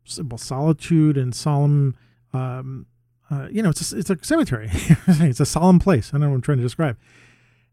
solitude 0.06 1.18
and 1.18 1.36
solemn. 1.36 1.96
Um, 2.34 2.86
uh, 3.30 3.48
you 3.50 3.64
know, 3.64 3.70
it's 3.70 3.92
a, 3.92 3.98
it's 3.98 4.10
a 4.10 4.18
cemetery. 4.22 4.70
it's 4.72 5.40
a 5.40 5.46
solemn 5.46 5.80
place. 5.80 6.10
I 6.10 6.12
don't 6.14 6.22
know 6.22 6.30
what 6.30 6.36
I'm 6.36 6.42
trying 6.42 6.58
to 6.60 6.64
describe. 6.64 6.98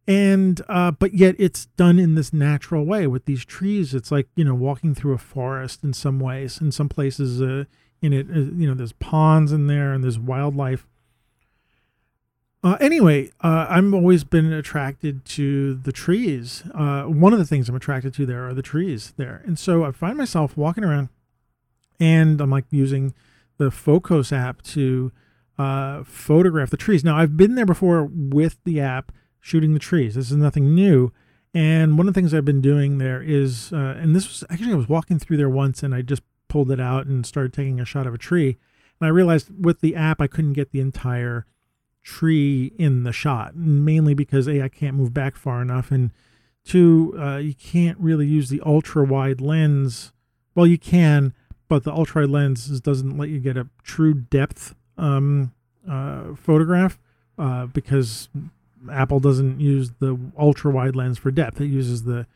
And 0.08 0.60
uh, 0.68 0.90
but 0.90 1.14
yet 1.14 1.36
it's 1.38 1.66
done 1.66 1.98
in 1.98 2.16
this 2.16 2.32
natural 2.32 2.84
way 2.84 3.06
with 3.06 3.26
these 3.26 3.44
trees. 3.44 3.94
It's 3.94 4.10
like 4.10 4.28
you 4.34 4.44
know 4.44 4.54
walking 4.54 4.94
through 4.94 5.12
a 5.12 5.18
forest 5.18 5.84
in 5.84 5.92
some 5.92 6.18
ways. 6.18 6.60
In 6.60 6.72
some 6.72 6.88
places, 6.88 7.40
uh, 7.40 7.64
in 8.00 8.12
it. 8.12 8.26
Uh, 8.28 8.40
you 8.40 8.66
know, 8.66 8.74
there's 8.74 8.92
ponds 8.92 9.52
in 9.52 9.68
there 9.68 9.92
and 9.92 10.02
there's 10.02 10.18
wildlife. 10.18 10.86
Uh, 12.64 12.76
anyway, 12.80 13.28
uh, 13.40 13.66
I've 13.68 13.92
always 13.92 14.22
been 14.22 14.52
attracted 14.52 15.24
to 15.24 15.74
the 15.74 15.90
trees. 15.90 16.62
Uh, 16.72 17.04
one 17.04 17.32
of 17.32 17.40
the 17.40 17.44
things 17.44 17.68
I'm 17.68 17.74
attracted 17.74 18.14
to 18.14 18.26
there 18.26 18.46
are 18.46 18.54
the 18.54 18.62
trees 18.62 19.14
there. 19.16 19.42
And 19.44 19.58
so 19.58 19.84
I 19.84 19.90
find 19.90 20.16
myself 20.16 20.56
walking 20.56 20.84
around 20.84 21.08
and 21.98 22.40
I'm 22.40 22.50
like 22.50 22.66
using 22.70 23.14
the 23.58 23.70
Focos 23.70 24.32
app 24.32 24.62
to 24.62 25.10
uh, 25.58 26.04
photograph 26.04 26.70
the 26.70 26.76
trees. 26.76 27.02
Now, 27.02 27.16
I've 27.16 27.36
been 27.36 27.56
there 27.56 27.66
before 27.66 28.08
with 28.12 28.58
the 28.64 28.80
app 28.80 29.10
shooting 29.40 29.74
the 29.74 29.80
trees. 29.80 30.14
This 30.14 30.30
is 30.30 30.36
nothing 30.36 30.72
new. 30.72 31.12
And 31.52 31.98
one 31.98 32.06
of 32.06 32.14
the 32.14 32.18
things 32.18 32.32
I've 32.32 32.44
been 32.44 32.60
doing 32.60 32.98
there 32.98 33.20
is, 33.20 33.72
uh, 33.72 33.96
and 33.98 34.14
this 34.14 34.28
was 34.28 34.44
actually, 34.48 34.72
I 34.72 34.76
was 34.76 34.88
walking 34.88 35.18
through 35.18 35.36
there 35.36 35.50
once 35.50 35.82
and 35.82 35.94
I 35.94 36.02
just 36.02 36.22
pulled 36.48 36.70
it 36.70 36.80
out 36.80 37.06
and 37.06 37.26
started 37.26 37.52
taking 37.52 37.80
a 37.80 37.84
shot 37.84 38.06
of 38.06 38.14
a 38.14 38.18
tree. 38.18 38.56
And 39.00 39.06
I 39.06 39.10
realized 39.10 39.50
with 39.64 39.80
the 39.80 39.96
app, 39.96 40.20
I 40.20 40.28
couldn't 40.28 40.52
get 40.52 40.70
the 40.70 40.80
entire 40.80 41.46
tree 42.02 42.72
in 42.78 43.04
the 43.04 43.12
shot, 43.12 43.56
mainly 43.56 44.14
because 44.14 44.48
A, 44.48 44.62
I 44.62 44.68
can't 44.68 44.96
move 44.96 45.14
back 45.14 45.36
far 45.36 45.62
enough, 45.62 45.90
and 45.90 46.10
two, 46.64 47.14
uh, 47.18 47.36
you 47.36 47.54
can't 47.54 47.98
really 47.98 48.26
use 48.26 48.48
the 48.48 48.60
ultra 48.64 49.04
wide 49.04 49.40
lens. 49.40 50.12
Well, 50.54 50.66
you 50.66 50.78
can, 50.78 51.32
but 51.68 51.84
the 51.84 51.92
ultra 51.92 52.22
wide 52.22 52.30
lens 52.30 52.80
doesn't 52.80 53.16
let 53.16 53.28
you 53.28 53.38
get 53.38 53.56
a 53.56 53.68
true 53.82 54.14
depth 54.14 54.74
um, 54.98 55.52
uh, 55.88 56.34
photograph 56.34 56.98
uh, 57.38 57.66
because 57.66 58.28
Apple 58.90 59.20
doesn't 59.20 59.60
use 59.60 59.92
the 59.98 60.18
ultra 60.38 60.70
wide 60.70 60.96
lens 60.96 61.18
for 61.18 61.30
depth. 61.30 61.60
It 61.60 61.66
uses 61.66 62.04
the 62.04 62.26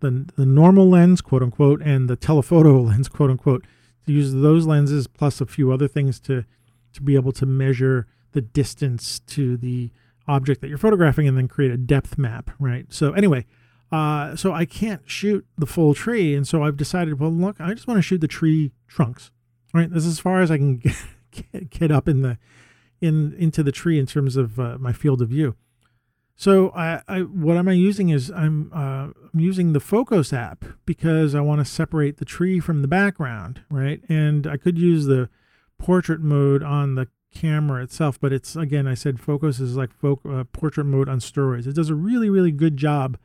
the, 0.00 0.26
the 0.36 0.44
normal 0.44 0.90
lens, 0.90 1.20
quote 1.20 1.44
unquote, 1.44 1.80
and 1.80 2.10
the 2.10 2.16
telephoto 2.16 2.80
lens, 2.82 3.08
quote 3.08 3.30
unquote, 3.30 3.64
to 4.04 4.12
use 4.12 4.32
those 4.34 4.66
lenses 4.66 5.06
plus 5.06 5.40
a 5.40 5.46
few 5.46 5.70
other 5.72 5.86
things 5.88 6.18
to 6.20 6.44
to 6.92 7.02
be 7.02 7.14
able 7.14 7.32
to 7.32 7.46
measure 7.46 8.06
the 8.32 8.40
distance 8.40 9.20
to 9.20 9.56
the 9.56 9.90
object 10.28 10.60
that 10.60 10.68
you're 10.68 10.78
photographing 10.78 11.26
and 11.26 11.36
then 11.36 11.48
create 11.48 11.70
a 11.72 11.76
depth 11.76 12.18
map, 12.18 12.50
right? 12.58 12.86
So 12.90 13.12
anyway, 13.12 13.46
uh, 13.90 14.36
so 14.36 14.52
I 14.52 14.64
can't 14.64 15.02
shoot 15.04 15.46
the 15.58 15.66
full 15.66 15.94
tree, 15.94 16.34
and 16.34 16.46
so 16.46 16.62
I've 16.62 16.76
decided, 16.76 17.20
well, 17.20 17.30
look, 17.30 17.60
I 17.60 17.74
just 17.74 17.86
want 17.86 17.98
to 17.98 18.02
shoot 18.02 18.20
the 18.20 18.28
tree 18.28 18.72
trunks, 18.88 19.30
right? 19.74 19.90
This 19.90 20.04
is 20.04 20.12
as 20.12 20.18
far 20.18 20.40
as 20.40 20.50
I 20.50 20.56
can 20.56 20.76
get, 21.30 21.70
get 21.70 21.90
up 21.90 22.08
in 22.08 22.22
the 22.22 22.38
in 23.00 23.34
into 23.36 23.62
the 23.62 23.72
tree 23.72 23.98
in 23.98 24.06
terms 24.06 24.36
of 24.36 24.58
uh, 24.58 24.78
my 24.78 24.92
field 24.92 25.20
of 25.20 25.28
view. 25.28 25.56
So 26.36 26.70
I, 26.70 27.02
I 27.06 27.20
what 27.20 27.56
am 27.56 27.68
I 27.68 27.72
using 27.72 28.08
is 28.08 28.30
I'm 28.30 28.70
uh, 28.72 29.08
I'm 29.32 29.40
using 29.40 29.72
the 29.72 29.80
Focos 29.80 30.32
app 30.32 30.64
because 30.86 31.34
I 31.34 31.40
want 31.40 31.60
to 31.60 31.64
separate 31.64 32.16
the 32.16 32.24
tree 32.24 32.60
from 32.60 32.80
the 32.80 32.88
background, 32.88 33.62
right? 33.70 34.00
And 34.08 34.46
I 34.46 34.56
could 34.56 34.78
use 34.78 35.04
the 35.04 35.28
portrait 35.78 36.20
mode 36.20 36.62
on 36.62 36.94
the 36.94 37.08
camera 37.34 37.82
itself, 37.82 38.20
but 38.20 38.32
it's 38.32 38.56
again 38.56 38.86
I 38.86 38.94
said 38.94 39.16
Focos 39.16 39.60
is 39.60 39.76
like 39.76 39.92
fo- 39.92 40.20
uh, 40.28 40.44
portrait 40.52 40.84
mode 40.84 41.08
on 41.08 41.18
steroids. 41.18 41.66
It 41.66 41.74
does 41.74 41.90
a 41.90 41.94
really 41.94 42.30
really 42.30 42.52
good 42.52 42.76
job 42.76 43.18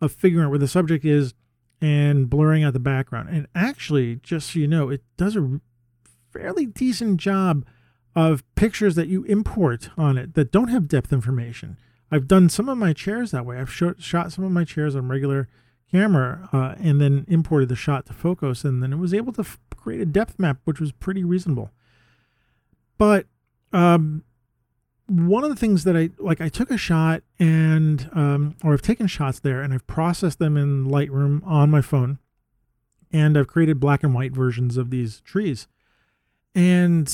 of 0.00 0.12
figuring 0.12 0.46
out 0.46 0.50
where 0.50 0.58
the 0.58 0.68
subject 0.68 1.04
is 1.04 1.34
and 1.80 2.30
blurring 2.30 2.64
out 2.64 2.72
the 2.72 2.80
background. 2.80 3.28
And 3.30 3.46
actually, 3.54 4.16
just 4.16 4.52
so 4.52 4.58
you 4.58 4.66
know, 4.66 4.88
it 4.88 5.02
does 5.16 5.36
a 5.36 5.60
fairly 6.32 6.66
decent 6.66 7.20
job 7.20 7.64
of 8.16 8.42
pictures 8.54 8.94
that 8.94 9.08
you 9.08 9.24
import 9.24 9.90
on 9.96 10.16
it 10.16 10.34
that 10.34 10.52
don't 10.52 10.68
have 10.68 10.88
depth 10.88 11.12
information. 11.12 11.76
I've 12.10 12.28
done 12.28 12.48
some 12.48 12.68
of 12.68 12.78
my 12.78 12.92
chairs 12.92 13.32
that 13.32 13.44
way. 13.44 13.58
I've 13.58 13.72
shot, 13.72 14.00
shot 14.00 14.32
some 14.32 14.44
of 14.44 14.52
my 14.52 14.64
chairs 14.64 14.94
on 14.94 15.08
regular 15.08 15.48
camera 15.90 16.48
uh, 16.52 16.74
and 16.78 17.00
then 17.00 17.24
imported 17.28 17.68
the 17.68 17.76
shot 17.76 18.06
to 18.06 18.12
Focos, 18.12 18.64
and 18.64 18.82
then 18.82 18.92
it 18.92 18.98
was 18.98 19.14
able 19.14 19.32
to 19.32 19.40
f- 19.40 19.58
create 19.76 20.00
a 20.00 20.06
depth 20.06 20.38
map, 20.38 20.58
which 20.64 20.80
was 20.80 20.92
pretty 20.92 21.24
reasonable. 21.24 21.70
But 22.98 23.26
um, 23.74 24.22
one 25.06 25.44
of 25.44 25.50
the 25.50 25.56
things 25.56 25.84
that 25.84 25.96
I 25.96 26.10
like, 26.18 26.40
I 26.40 26.48
took 26.48 26.70
a 26.70 26.78
shot 26.78 27.22
and, 27.38 28.08
um, 28.12 28.56
or 28.64 28.72
I've 28.72 28.82
taken 28.82 29.06
shots 29.06 29.40
there 29.40 29.60
and 29.60 29.74
I've 29.74 29.86
processed 29.86 30.38
them 30.38 30.56
in 30.56 30.86
Lightroom 30.86 31.46
on 31.46 31.70
my 31.70 31.82
phone, 31.82 32.18
and 33.12 33.36
I've 33.36 33.48
created 33.48 33.80
black 33.80 34.02
and 34.02 34.14
white 34.14 34.32
versions 34.32 34.76
of 34.76 34.90
these 34.90 35.20
trees. 35.20 35.66
And 36.54 37.06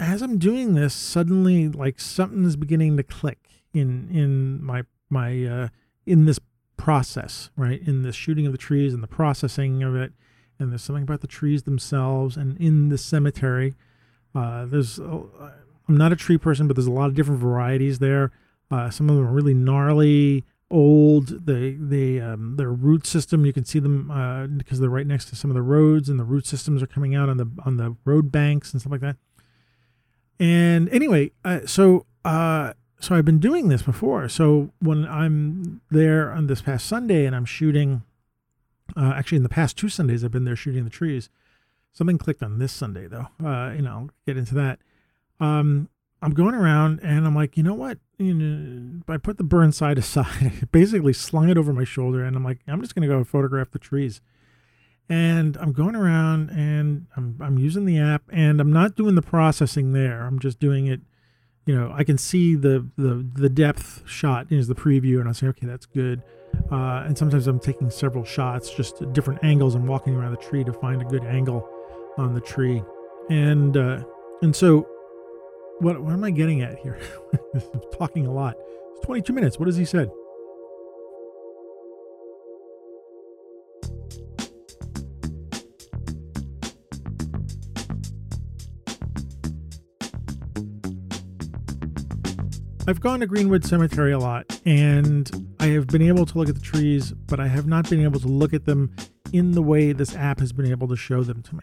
as 0.00 0.20
I'm 0.20 0.38
doing 0.38 0.74
this, 0.74 0.92
suddenly, 0.94 1.68
like 1.68 2.00
something 2.00 2.44
is 2.44 2.56
beginning 2.56 2.96
to 2.96 3.02
click 3.02 3.48
in 3.72 4.08
in 4.10 4.62
my 4.62 4.82
my 5.08 5.44
uh, 5.44 5.68
in 6.06 6.24
this 6.24 6.40
process, 6.76 7.50
right? 7.56 7.80
In 7.86 8.02
the 8.02 8.12
shooting 8.12 8.46
of 8.46 8.52
the 8.52 8.58
trees 8.58 8.92
and 8.92 9.02
the 9.02 9.08
processing 9.08 9.82
of 9.82 9.94
it, 9.94 10.12
and 10.58 10.72
there's 10.72 10.82
something 10.82 11.04
about 11.04 11.20
the 11.20 11.26
trees 11.28 11.62
themselves, 11.62 12.36
and 12.36 12.58
in 12.58 12.88
the 12.88 12.98
cemetery, 12.98 13.74
uh, 14.34 14.66
there's 14.66 14.98
uh, 14.98 15.52
I'm 15.88 15.96
not 15.96 16.12
a 16.12 16.16
tree 16.16 16.38
person, 16.38 16.66
but 16.66 16.76
there's 16.76 16.86
a 16.86 16.92
lot 16.92 17.08
of 17.08 17.14
different 17.14 17.40
varieties 17.40 17.98
there. 17.98 18.32
Uh, 18.70 18.90
some 18.90 19.10
of 19.10 19.16
them 19.16 19.26
are 19.26 19.32
really 19.32 19.54
gnarly, 19.54 20.44
old. 20.70 21.46
They 21.46 21.72
they 21.72 22.20
um, 22.20 22.56
their 22.56 22.72
root 22.72 23.06
system 23.06 23.46
you 23.46 23.52
can 23.52 23.64
see 23.64 23.78
them 23.78 24.10
uh, 24.10 24.46
because 24.46 24.80
they're 24.80 24.90
right 24.90 25.06
next 25.06 25.26
to 25.26 25.36
some 25.36 25.50
of 25.50 25.54
the 25.54 25.62
roads, 25.62 26.08
and 26.08 26.18
the 26.18 26.24
root 26.24 26.46
systems 26.46 26.82
are 26.82 26.86
coming 26.86 27.14
out 27.14 27.28
on 27.28 27.36
the 27.36 27.48
on 27.64 27.76
the 27.76 27.96
road 28.04 28.32
banks 28.32 28.72
and 28.72 28.80
stuff 28.80 28.92
like 28.92 29.00
that. 29.00 29.16
And 30.40 30.88
anyway, 30.88 31.30
uh, 31.44 31.60
so 31.66 32.06
uh, 32.24 32.72
so 33.00 33.14
I've 33.14 33.24
been 33.24 33.38
doing 33.38 33.68
this 33.68 33.82
before. 33.82 34.28
So 34.28 34.72
when 34.80 35.06
I'm 35.06 35.80
there 35.90 36.32
on 36.32 36.48
this 36.48 36.62
past 36.62 36.86
Sunday 36.86 37.26
and 37.26 37.36
I'm 37.36 37.44
shooting, 37.44 38.02
uh, 38.96 39.12
actually 39.16 39.36
in 39.36 39.42
the 39.42 39.48
past 39.48 39.76
two 39.76 39.88
Sundays 39.88 40.24
I've 40.24 40.32
been 40.32 40.44
there 40.44 40.56
shooting 40.56 40.84
the 40.84 40.90
trees. 40.90 41.30
Something 41.92 42.18
clicked 42.18 42.42
on 42.42 42.58
this 42.58 42.72
Sunday 42.72 43.06
though. 43.06 43.28
Uh, 43.42 43.72
you 43.72 43.82
know, 43.82 43.90
I'll 43.90 44.10
get 44.26 44.36
into 44.36 44.54
that. 44.56 44.80
Um, 45.40 45.88
I'm 46.24 46.32
going 46.32 46.54
around 46.54 47.00
and 47.02 47.26
I'm 47.26 47.34
like, 47.34 47.58
you 47.58 47.62
know 47.62 47.74
what? 47.74 47.98
You 48.16 48.32
know, 48.32 49.02
I 49.12 49.18
put 49.18 49.36
the 49.36 49.44
Burnside 49.44 49.98
aside, 50.04 50.68
basically 50.72 51.12
slung 51.12 51.50
it 51.50 51.58
over 51.58 51.72
my 51.72 51.84
shoulder, 51.84 52.24
and 52.24 52.34
I'm 52.34 52.42
like, 52.42 52.60
I'm 52.66 52.80
just 52.80 52.94
gonna 52.94 53.06
go 53.08 53.22
photograph 53.24 53.70
the 53.70 53.78
trees. 53.78 54.20
And 55.06 55.58
I'm 55.58 55.72
going 55.72 55.94
around 55.94 56.48
and 56.48 57.06
I'm 57.14 57.36
I'm 57.40 57.58
using 57.58 57.84
the 57.84 57.98
app 57.98 58.22
and 58.32 58.58
I'm 58.58 58.72
not 58.72 58.96
doing 58.96 59.16
the 59.16 59.22
processing 59.22 59.92
there. 59.92 60.22
I'm 60.22 60.38
just 60.38 60.58
doing 60.58 60.86
it. 60.86 61.02
You 61.66 61.74
know, 61.74 61.92
I 61.94 62.04
can 62.04 62.16
see 62.16 62.54
the 62.54 62.88
the 62.96 63.26
the 63.34 63.50
depth 63.50 64.02
shot 64.06 64.46
is 64.50 64.66
the 64.66 64.74
preview, 64.74 65.20
and 65.20 65.28
I 65.28 65.32
say, 65.32 65.46
okay, 65.48 65.66
that's 65.66 65.86
good. 65.86 66.22
Uh, 66.70 67.02
and 67.04 67.18
sometimes 67.18 67.46
I'm 67.46 67.60
taking 67.60 67.90
several 67.90 68.24
shots, 68.24 68.72
just 68.72 69.02
at 69.02 69.12
different 69.12 69.44
angles, 69.44 69.74
and 69.74 69.86
walking 69.86 70.14
around 70.14 70.30
the 70.30 70.38
tree 70.38 70.64
to 70.64 70.72
find 70.72 71.02
a 71.02 71.04
good 71.04 71.24
angle 71.24 71.68
on 72.16 72.32
the 72.32 72.40
tree. 72.40 72.82
And 73.28 73.76
uh, 73.76 74.04
and 74.40 74.56
so 74.56 74.86
what 75.80 76.00
what 76.02 76.12
am 76.12 76.24
I 76.24 76.30
getting 76.30 76.62
at 76.62 76.78
here? 76.78 76.98
Talking 77.98 78.26
a 78.26 78.32
lot. 78.32 78.56
It's 78.96 79.06
22 79.06 79.32
minutes. 79.32 79.58
What 79.58 79.66
has 79.66 79.76
he 79.76 79.84
said? 79.84 80.10
I've 92.86 93.00
gone 93.00 93.20
to 93.20 93.26
Greenwood 93.26 93.64
Cemetery 93.64 94.12
a 94.12 94.18
lot 94.18 94.60
and 94.66 95.30
I 95.58 95.68
have 95.68 95.86
been 95.86 96.02
able 96.02 96.26
to 96.26 96.36
look 96.38 96.50
at 96.50 96.54
the 96.54 96.60
trees, 96.60 97.12
but 97.12 97.40
I 97.40 97.48
have 97.48 97.66
not 97.66 97.88
been 97.88 98.02
able 98.02 98.20
to 98.20 98.28
look 98.28 98.52
at 98.52 98.66
them 98.66 98.94
in 99.32 99.52
the 99.52 99.62
way 99.62 99.92
this 99.92 100.14
app 100.14 100.38
has 100.40 100.52
been 100.52 100.66
able 100.66 100.86
to 100.88 100.96
show 100.96 101.22
them 101.22 101.42
to 101.42 101.54
me. 101.56 101.62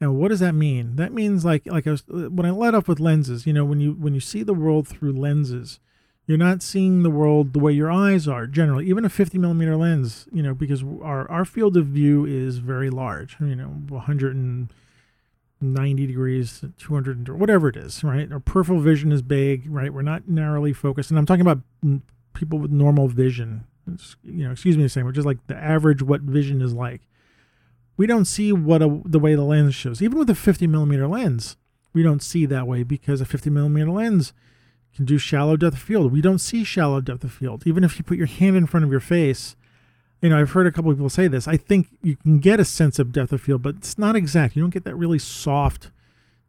Now, 0.00 0.12
what 0.12 0.28
does 0.28 0.40
that 0.40 0.54
mean? 0.54 0.96
That 0.96 1.12
means 1.12 1.44
like 1.44 1.66
like 1.66 1.86
I 1.86 1.92
was 1.92 2.02
when 2.08 2.44
I 2.44 2.50
led 2.50 2.74
off 2.74 2.88
with 2.88 3.00
lenses. 3.00 3.46
You 3.46 3.52
know, 3.52 3.64
when 3.64 3.80
you 3.80 3.92
when 3.92 4.14
you 4.14 4.20
see 4.20 4.42
the 4.42 4.54
world 4.54 4.88
through 4.88 5.12
lenses, 5.12 5.78
you're 6.26 6.38
not 6.38 6.62
seeing 6.62 7.02
the 7.02 7.10
world 7.10 7.52
the 7.52 7.58
way 7.58 7.72
your 7.72 7.90
eyes 7.90 8.26
are 8.26 8.46
generally. 8.46 8.88
Even 8.88 9.04
a 9.04 9.08
50 9.08 9.38
millimeter 9.38 9.76
lens, 9.76 10.26
you 10.32 10.42
know, 10.42 10.54
because 10.54 10.82
our 11.02 11.30
our 11.30 11.44
field 11.44 11.76
of 11.76 11.86
view 11.86 12.24
is 12.24 12.58
very 12.58 12.90
large. 12.90 13.36
You 13.40 13.54
know, 13.54 13.68
190 13.88 16.06
degrees, 16.06 16.64
200, 16.76 17.28
whatever 17.28 17.68
it 17.68 17.76
is, 17.76 18.02
right? 18.02 18.32
Our 18.32 18.40
peripheral 18.40 18.80
vision 18.80 19.12
is 19.12 19.22
big, 19.22 19.70
right? 19.70 19.92
We're 19.92 20.02
not 20.02 20.28
narrowly 20.28 20.72
focused, 20.72 21.10
and 21.10 21.18
I'm 21.18 21.26
talking 21.26 21.46
about 21.46 21.60
people 22.32 22.58
with 22.58 22.72
normal 22.72 23.06
vision. 23.06 23.64
It's, 23.92 24.16
you 24.24 24.44
know, 24.44 24.52
excuse 24.52 24.76
me 24.76 24.82
to 24.82 24.88
say, 24.88 25.02
which 25.02 25.18
is 25.18 25.26
like 25.26 25.46
the 25.46 25.56
average 25.56 26.02
what 26.02 26.22
vision 26.22 26.62
is 26.62 26.74
like 26.74 27.02
we 27.96 28.06
don't 28.06 28.24
see 28.24 28.52
what 28.52 28.82
a, 28.82 29.00
the 29.04 29.18
way 29.18 29.34
the 29.34 29.42
lens 29.42 29.74
shows. 29.74 30.02
Even 30.02 30.18
with 30.18 30.30
a 30.30 30.34
50 30.34 30.66
millimeter 30.66 31.06
lens, 31.06 31.56
we 31.92 32.02
don't 32.02 32.22
see 32.22 32.46
that 32.46 32.66
way 32.66 32.82
because 32.82 33.20
a 33.20 33.24
50 33.24 33.50
millimeter 33.50 33.90
lens 33.90 34.32
can 34.94 35.04
do 35.04 35.18
shallow 35.18 35.56
depth 35.56 35.76
of 35.76 35.82
field. 35.82 36.12
We 36.12 36.20
don't 36.20 36.38
see 36.38 36.64
shallow 36.64 37.00
depth 37.00 37.24
of 37.24 37.32
field. 37.32 37.66
Even 37.66 37.84
if 37.84 37.98
you 37.98 38.04
put 38.04 38.18
your 38.18 38.26
hand 38.26 38.56
in 38.56 38.66
front 38.66 38.84
of 38.84 38.90
your 38.90 39.00
face, 39.00 39.56
you 40.20 40.28
know, 40.30 40.40
I've 40.40 40.52
heard 40.52 40.66
a 40.66 40.72
couple 40.72 40.90
of 40.90 40.96
people 40.96 41.10
say 41.10 41.28
this. 41.28 41.46
I 41.46 41.56
think 41.56 41.88
you 42.02 42.16
can 42.16 42.38
get 42.38 42.60
a 42.60 42.64
sense 42.64 42.98
of 42.98 43.12
depth 43.12 43.32
of 43.32 43.40
field, 43.40 43.62
but 43.62 43.76
it's 43.76 43.98
not 43.98 44.16
exact. 44.16 44.56
You 44.56 44.62
don't 44.62 44.70
get 44.70 44.84
that 44.84 44.96
really 44.96 45.18
soft 45.18 45.90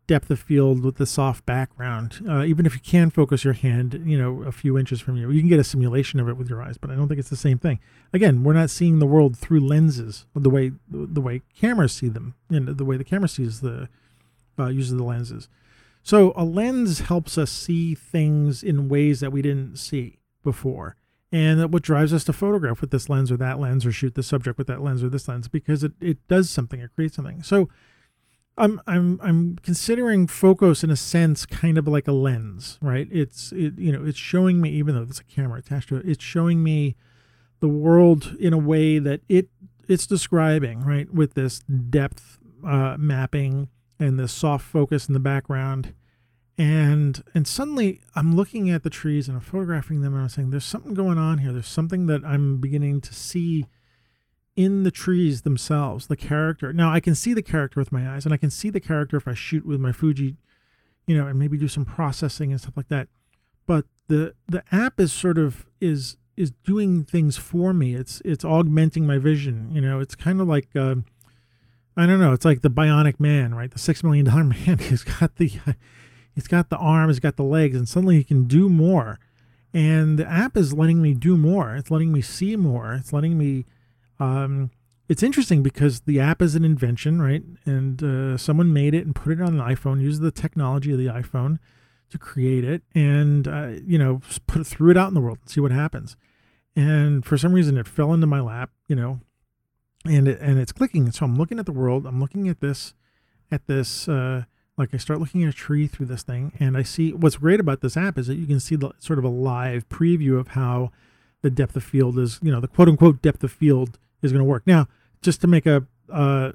depth 0.07 0.29
of 0.29 0.39
field 0.39 0.83
with 0.83 0.97
the 0.97 1.05
soft 1.05 1.45
background. 1.45 2.23
Uh, 2.27 2.43
even 2.43 2.65
if 2.65 2.73
you 2.73 2.79
can 2.79 3.09
focus 3.09 3.43
your 3.43 3.53
hand, 3.53 4.01
you 4.05 4.17
know, 4.17 4.43
a 4.43 4.51
few 4.51 4.77
inches 4.77 5.01
from 5.01 5.17
you, 5.17 5.31
you 5.31 5.41
can 5.41 5.49
get 5.49 5.59
a 5.59 5.63
simulation 5.63 6.19
of 6.19 6.29
it 6.29 6.37
with 6.37 6.49
your 6.49 6.61
eyes. 6.61 6.77
But 6.77 6.91
I 6.91 6.95
don't 6.95 7.07
think 7.07 7.19
it's 7.19 7.29
the 7.29 7.35
same 7.35 7.57
thing. 7.57 7.79
Again, 8.13 8.43
we're 8.43 8.53
not 8.53 8.69
seeing 8.69 8.99
the 8.99 9.05
world 9.05 9.37
through 9.37 9.61
lenses 9.61 10.25
the 10.35 10.49
way 10.49 10.71
the 10.89 11.21
way 11.21 11.41
cameras 11.59 11.93
see 11.93 12.09
them, 12.09 12.35
and 12.49 12.67
the 12.67 12.85
way 12.85 12.97
the 12.97 13.03
camera 13.03 13.27
sees 13.27 13.61
the 13.61 13.89
uh, 14.59 14.67
uses 14.67 14.95
the 14.95 15.03
lenses. 15.03 15.49
So 16.03 16.33
a 16.35 16.45
lens 16.45 16.99
helps 16.99 17.37
us 17.37 17.51
see 17.51 17.95
things 17.95 18.61
in 18.61 18.89
ways 18.89 19.21
that 19.21 19.31
we 19.31 19.41
didn't 19.41 19.77
see 19.77 20.19
before. 20.43 20.95
And 21.31 21.73
what 21.73 21.81
drives 21.81 22.13
us 22.13 22.23
to 22.25 22.33
photograph 22.33 22.79
with 22.79 22.91
this 22.91 23.09
lens 23.09 23.31
or 23.31 23.37
that 23.37 23.59
lens 23.59 23.85
or 23.85 23.91
shoot 23.91 24.13
the 24.13 24.23
subject 24.23 24.57
with 24.57 24.67
that 24.67 24.81
lens 24.81 25.03
or 25.03 25.09
this 25.09 25.27
lens 25.27 25.47
because 25.47 25.83
it, 25.83 25.93
it 25.99 26.25
does 26.27 26.49
something, 26.49 26.79
it 26.79 26.91
creates 26.95 27.15
something. 27.15 27.41
So 27.43 27.69
I'm 28.57 28.81
I'm 28.87 29.19
I'm 29.21 29.57
considering 29.57 30.27
Focos 30.27 30.83
in 30.83 30.89
a 30.89 30.95
sense 30.95 31.45
kind 31.45 31.77
of 31.77 31.87
like 31.87 32.07
a 32.07 32.13
lens, 32.13 32.77
right? 32.81 33.07
It's 33.11 33.51
it 33.51 33.77
you 33.77 33.91
know 33.91 34.05
it's 34.05 34.17
showing 34.17 34.61
me 34.61 34.69
even 34.71 34.95
though 34.95 35.03
there's 35.03 35.19
a 35.19 35.25
camera 35.25 35.59
attached 35.59 35.89
to 35.89 35.97
it, 35.97 36.07
it's 36.07 36.23
showing 36.23 36.63
me 36.63 36.95
the 37.59 37.67
world 37.67 38.35
in 38.39 38.53
a 38.53 38.57
way 38.57 38.99
that 38.99 39.21
it 39.27 39.49
it's 39.87 40.07
describing, 40.07 40.81
right? 40.81 41.13
With 41.13 41.33
this 41.33 41.59
depth 41.59 42.39
uh, 42.65 42.95
mapping 42.97 43.69
and 43.99 44.19
this 44.19 44.31
soft 44.31 44.65
focus 44.65 45.07
in 45.07 45.13
the 45.13 45.19
background, 45.19 45.93
and 46.57 47.21
and 47.33 47.45
suddenly 47.45 48.01
I'm 48.15 48.35
looking 48.35 48.69
at 48.69 48.83
the 48.83 48.89
trees 48.89 49.27
and 49.27 49.35
I'm 49.35 49.43
photographing 49.43 50.01
them 50.01 50.13
and 50.13 50.23
I'm 50.23 50.29
saying 50.29 50.51
there's 50.51 50.65
something 50.65 50.93
going 50.93 51.17
on 51.17 51.39
here. 51.39 51.51
There's 51.51 51.67
something 51.67 52.07
that 52.07 52.23
I'm 52.23 52.57
beginning 52.57 53.01
to 53.01 53.13
see 53.13 53.65
in 54.55 54.83
the 54.83 54.91
trees 54.91 55.41
themselves, 55.41 56.07
the 56.07 56.15
character. 56.15 56.71
Now 56.71 56.91
I 56.91 56.99
can 56.99 57.15
see 57.15 57.33
the 57.33 57.41
character 57.41 57.79
with 57.79 57.91
my 57.91 58.09
eyes, 58.09 58.25
and 58.25 58.33
I 58.33 58.37
can 58.37 58.49
see 58.49 58.69
the 58.69 58.79
character 58.79 59.17
if 59.17 59.27
I 59.27 59.33
shoot 59.33 59.65
with 59.65 59.79
my 59.79 59.91
Fuji, 59.91 60.37
you 61.07 61.17
know, 61.17 61.27
and 61.27 61.37
maybe 61.37 61.57
do 61.57 61.67
some 61.67 61.85
processing 61.85 62.51
and 62.51 62.61
stuff 62.61 62.77
like 62.77 62.87
that. 62.87 63.07
But 63.67 63.85
the 64.07 64.33
the 64.47 64.63
app 64.71 64.99
is 64.99 65.11
sort 65.11 65.37
of 65.37 65.65
is 65.81 66.17
is 66.37 66.51
doing 66.63 67.03
things 67.03 67.37
for 67.37 67.73
me. 67.73 67.95
It's 67.95 68.21
it's 68.23 68.45
augmenting 68.45 69.05
my 69.05 69.17
vision. 69.17 69.69
You 69.73 69.81
know, 69.81 69.99
it's 69.99 70.15
kind 70.15 70.39
of 70.39 70.47
like 70.47 70.69
uh, 70.75 70.95
I 71.97 72.05
don't 72.05 72.19
know. 72.19 72.33
It's 72.33 72.45
like 72.45 72.61
the 72.61 72.69
Bionic 72.69 73.19
Man, 73.19 73.53
right? 73.55 73.71
The 73.71 73.79
six 73.79 74.03
million 74.03 74.25
dollar 74.25 74.43
man. 74.67 74.77
He's 74.79 75.03
got 75.03 75.35
the 75.35 75.51
he's 76.35 76.47
got 76.47 76.69
the 76.69 76.77
arms, 76.77 77.15
he's 77.15 77.19
got 77.19 77.35
the 77.35 77.43
legs, 77.43 77.75
and 77.75 77.89
suddenly 77.89 78.17
he 78.17 78.23
can 78.23 78.45
do 78.45 78.69
more. 78.69 79.19
And 79.73 80.17
the 80.17 80.25
app 80.25 80.55
is 80.55 80.73
letting 80.73 81.01
me 81.01 81.13
do 81.13 81.35
more. 81.35 81.75
It's 81.75 81.91
letting 81.91 82.13
me 82.13 82.21
see 82.21 82.55
more. 82.55 82.93
It's 82.93 83.11
letting 83.11 83.37
me 83.37 83.65
um, 84.19 84.71
it's 85.07 85.23
interesting 85.23 85.61
because 85.61 86.01
the 86.01 86.19
app 86.19 86.41
is 86.41 86.55
an 86.55 86.65
invention, 86.65 87.21
right? 87.21 87.43
And 87.65 88.03
uh, 88.03 88.37
someone 88.37 88.73
made 88.73 88.93
it 88.93 89.05
and 89.05 89.15
put 89.15 89.33
it 89.33 89.41
on 89.41 89.59
an 89.59 89.75
iPhone, 89.75 90.01
used 90.01 90.21
the 90.21 90.31
technology 90.31 90.91
of 90.91 90.97
the 90.97 91.07
iPhone 91.07 91.59
to 92.09 92.17
create 92.17 92.63
it, 92.63 92.83
and 92.93 93.47
uh, 93.47 93.73
you 93.85 93.97
know, 93.97 94.21
put 94.47 94.61
it, 94.61 94.65
threw 94.65 94.91
it 94.91 94.97
out 94.97 95.09
in 95.09 95.13
the 95.13 95.21
world 95.21 95.39
and 95.41 95.49
see 95.49 95.59
what 95.59 95.71
happens. 95.71 96.15
And 96.75 97.25
for 97.25 97.37
some 97.37 97.53
reason, 97.53 97.77
it 97.77 97.87
fell 97.87 98.13
into 98.13 98.27
my 98.27 98.41
lap, 98.41 98.71
you 98.87 98.95
know, 98.95 99.21
and 100.05 100.27
it, 100.27 100.39
and 100.41 100.59
it's 100.59 100.71
clicking. 100.71 101.11
So 101.11 101.25
I'm 101.25 101.35
looking 101.35 101.59
at 101.59 101.65
the 101.65 101.71
world. 101.71 102.05
I'm 102.05 102.19
looking 102.19 102.47
at 102.47 102.59
this, 102.59 102.93
at 103.51 103.67
this. 103.67 104.07
Uh, 104.07 104.43
like 104.77 104.93
I 104.93 104.97
start 104.97 105.19
looking 105.19 105.43
at 105.43 105.49
a 105.49 105.53
tree 105.53 105.87
through 105.87 106.07
this 106.07 106.23
thing, 106.23 106.51
and 106.59 106.75
I 106.75 106.83
see 106.83 107.13
what's 107.13 107.37
great 107.37 107.59
about 107.59 107.81
this 107.81 107.95
app 107.95 108.17
is 108.17 108.27
that 108.27 108.35
you 108.35 108.45
can 108.45 108.59
see 108.59 108.75
the 108.75 108.91
sort 108.99 109.19
of 109.19 109.25
a 109.25 109.29
live 109.29 109.87
preview 109.87 110.37
of 110.37 110.49
how 110.49 110.91
the 111.41 111.49
depth 111.49 111.75
of 111.75 111.83
field 111.83 112.19
is, 112.19 112.39
you 112.41 112.51
know, 112.51 112.59
the 112.59 112.67
quote 112.67 112.89
unquote 112.89 113.21
depth 113.21 113.43
of 113.43 113.51
field 113.51 113.99
is 114.21 114.31
going 114.31 114.43
to 114.43 114.49
work. 114.49 114.63
Now, 114.65 114.87
just 115.21 115.41
to 115.41 115.47
make 115.47 115.65
a, 115.65 115.85
a, 116.09 116.53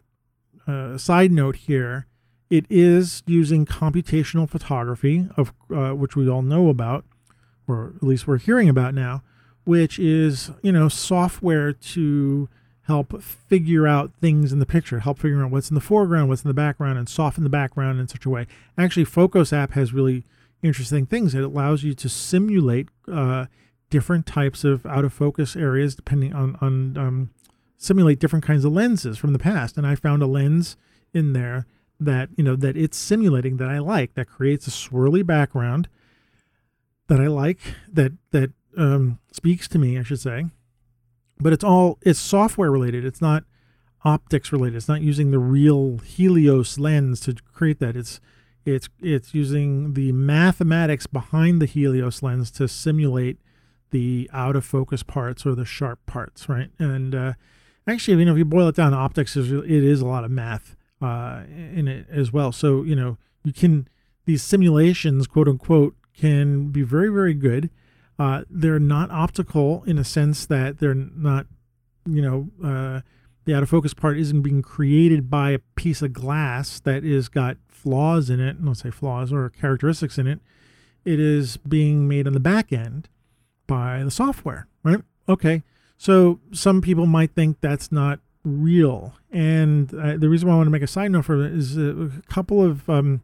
a, 0.66 0.98
side 0.98 1.32
note 1.32 1.56
here, 1.56 2.06
it 2.48 2.66
is 2.68 3.22
using 3.26 3.66
computational 3.66 4.48
photography, 4.48 5.28
of 5.36 5.52
uh, 5.74 5.90
which 5.90 6.16
we 6.16 6.28
all 6.28 6.42
know 6.42 6.68
about, 6.68 7.04
or 7.68 7.94
at 7.96 8.02
least 8.02 8.26
we're 8.26 8.38
hearing 8.38 8.68
about 8.68 8.94
now, 8.94 9.22
which 9.64 9.98
is 9.98 10.50
you 10.62 10.72
know 10.72 10.88
software 10.88 11.72
to 11.72 12.48
help 12.82 13.22
figure 13.22 13.86
out 13.86 14.12
things 14.20 14.52
in 14.52 14.58
the 14.58 14.66
picture, 14.66 14.98
help 14.98 15.18
figure 15.18 15.44
out 15.44 15.50
what's 15.50 15.70
in 15.70 15.76
the 15.76 15.80
foreground, 15.80 16.28
what's 16.28 16.42
in 16.42 16.48
the 16.48 16.54
background, 16.54 16.98
and 16.98 17.08
soften 17.08 17.44
the 17.44 17.50
background 17.50 18.00
in 18.00 18.08
such 18.08 18.26
a 18.26 18.30
way. 18.30 18.46
Actually, 18.76 19.04
Focos 19.04 19.52
app 19.52 19.72
has 19.72 19.92
really 19.92 20.24
interesting 20.62 21.06
things. 21.06 21.34
It 21.34 21.44
allows 21.44 21.84
you 21.84 21.94
to 21.94 22.08
simulate 22.08 22.88
uh, 23.10 23.46
different 23.90 24.26
types 24.26 24.64
of 24.64 24.86
out 24.86 25.04
of 25.04 25.12
focus 25.12 25.56
areas 25.56 25.94
depending 25.94 26.32
on 26.32 26.56
on 26.60 26.96
um, 26.96 27.30
simulate 27.80 28.18
different 28.18 28.44
kinds 28.44 28.64
of 28.66 28.72
lenses 28.72 29.16
from 29.16 29.32
the 29.32 29.38
past. 29.38 29.78
And 29.78 29.86
I 29.86 29.94
found 29.94 30.22
a 30.22 30.26
lens 30.26 30.76
in 31.14 31.32
there 31.32 31.66
that, 31.98 32.28
you 32.36 32.44
know, 32.44 32.54
that 32.54 32.76
it's 32.76 32.96
simulating 32.96 33.56
that 33.56 33.68
I 33.68 33.78
like, 33.78 34.14
that 34.14 34.28
creates 34.28 34.66
a 34.66 34.70
swirly 34.70 35.24
background 35.26 35.88
that 37.08 37.18
I 37.18 37.26
like, 37.26 37.58
that, 37.90 38.12
that 38.32 38.52
um, 38.76 39.18
speaks 39.32 39.66
to 39.68 39.78
me, 39.78 39.98
I 39.98 40.02
should 40.02 40.20
say. 40.20 40.46
But 41.38 41.54
it's 41.54 41.64
all, 41.64 41.98
it's 42.02 42.18
software 42.20 42.70
related. 42.70 43.06
It's 43.06 43.22
not 43.22 43.44
optics 44.04 44.52
related. 44.52 44.76
It's 44.76 44.88
not 44.88 45.00
using 45.00 45.30
the 45.30 45.38
real 45.38 45.98
Helios 45.98 46.78
lens 46.78 47.20
to 47.20 47.34
create 47.54 47.80
that. 47.80 47.96
It's, 47.96 48.20
it's, 48.66 48.90
it's 49.00 49.32
using 49.32 49.94
the 49.94 50.12
mathematics 50.12 51.06
behind 51.06 51.62
the 51.62 51.66
Helios 51.66 52.22
lens 52.22 52.50
to 52.52 52.68
simulate 52.68 53.38
the 53.90 54.28
out 54.34 54.54
of 54.54 54.66
focus 54.66 55.02
parts 55.02 55.46
or 55.46 55.54
the 55.54 55.64
sharp 55.64 56.04
parts, 56.04 56.46
right? 56.46 56.70
And 56.78 57.14
uh, 57.14 57.32
actually, 57.86 58.18
you 58.18 58.24
know, 58.24 58.32
if 58.32 58.38
you 58.38 58.44
boil 58.44 58.68
it 58.68 58.76
down, 58.76 58.94
optics 58.94 59.36
is 59.36 59.50
it 59.52 59.68
is 59.68 60.00
a 60.00 60.06
lot 60.06 60.24
of 60.24 60.30
math 60.30 60.76
uh, 61.00 61.42
in 61.48 61.88
it 61.88 62.06
as 62.10 62.32
well. 62.32 62.52
So 62.52 62.82
you 62.82 62.94
know, 62.94 63.18
you 63.44 63.52
can 63.52 63.88
these 64.26 64.42
simulations, 64.42 65.26
quote 65.26 65.48
unquote, 65.48 65.96
can 66.16 66.70
be 66.70 66.82
very, 66.82 67.08
very 67.08 67.34
good. 67.34 67.70
Uh, 68.18 68.42
they're 68.50 68.78
not 68.78 69.10
optical 69.10 69.82
in 69.86 69.98
a 69.98 70.04
sense 70.04 70.44
that 70.46 70.78
they're 70.78 70.94
not, 70.94 71.46
you 72.06 72.20
know, 72.20 72.50
uh, 72.62 73.00
the 73.44 73.66
focus 73.66 73.94
part 73.94 74.18
isn't 74.18 74.42
being 74.42 74.62
created 74.62 75.30
by 75.30 75.50
a 75.50 75.58
piece 75.74 76.02
of 76.02 76.12
glass 76.12 76.78
that 76.80 77.04
is 77.04 77.28
got 77.28 77.56
flaws 77.68 78.30
in 78.30 78.38
it. 78.38 78.62
Let's 78.62 78.82
say 78.82 78.90
flaws 78.90 79.32
or 79.32 79.48
characteristics 79.50 80.18
in 80.18 80.26
it. 80.26 80.40
It 81.04 81.18
is 81.18 81.56
being 81.56 82.06
made 82.06 82.26
on 82.26 82.34
the 82.34 82.40
back 82.40 82.72
end 82.72 83.08
by 83.66 84.04
the 84.04 84.10
software, 84.10 84.66
right? 84.84 85.00
Okay. 85.28 85.62
So 86.00 86.40
some 86.50 86.80
people 86.80 87.04
might 87.04 87.34
think 87.34 87.60
that's 87.60 87.92
not 87.92 88.20
real. 88.42 89.12
And 89.30 89.92
uh, 89.92 90.16
the 90.16 90.30
reason 90.30 90.48
why 90.48 90.54
I 90.54 90.56
want 90.56 90.66
to 90.68 90.70
make 90.70 90.80
a 90.80 90.86
side 90.86 91.10
note 91.10 91.26
for 91.26 91.44
it 91.44 91.52
is 91.52 91.76
a 91.76 92.10
couple 92.26 92.64
of 92.64 92.88
um, 92.88 93.20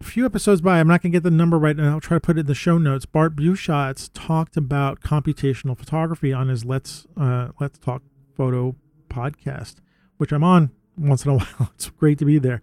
a 0.00 0.04
few 0.04 0.26
episodes 0.26 0.60
by, 0.60 0.80
I'm 0.80 0.88
not 0.88 1.02
going 1.02 1.12
to 1.12 1.16
get 1.16 1.22
the 1.22 1.30
number 1.30 1.56
right 1.56 1.76
now. 1.76 1.92
I'll 1.92 2.00
try 2.00 2.16
to 2.16 2.20
put 2.20 2.36
it 2.36 2.40
in 2.40 2.46
the 2.46 2.54
show 2.56 2.78
notes. 2.78 3.06
Bart 3.06 3.36
Busschots 3.36 4.10
talked 4.12 4.56
about 4.56 5.02
computational 5.02 5.78
photography 5.78 6.32
on 6.32 6.48
his 6.48 6.64
Let's 6.64 7.06
uh, 7.16 7.50
Let's 7.60 7.78
Talk 7.78 8.02
Photo 8.36 8.74
podcast, 9.08 9.76
which 10.16 10.32
I'm 10.32 10.42
on 10.42 10.70
once 10.98 11.24
in 11.24 11.30
a 11.30 11.34
while. 11.38 11.70
It's 11.76 11.90
great 11.90 12.18
to 12.18 12.24
be 12.24 12.40
there. 12.40 12.60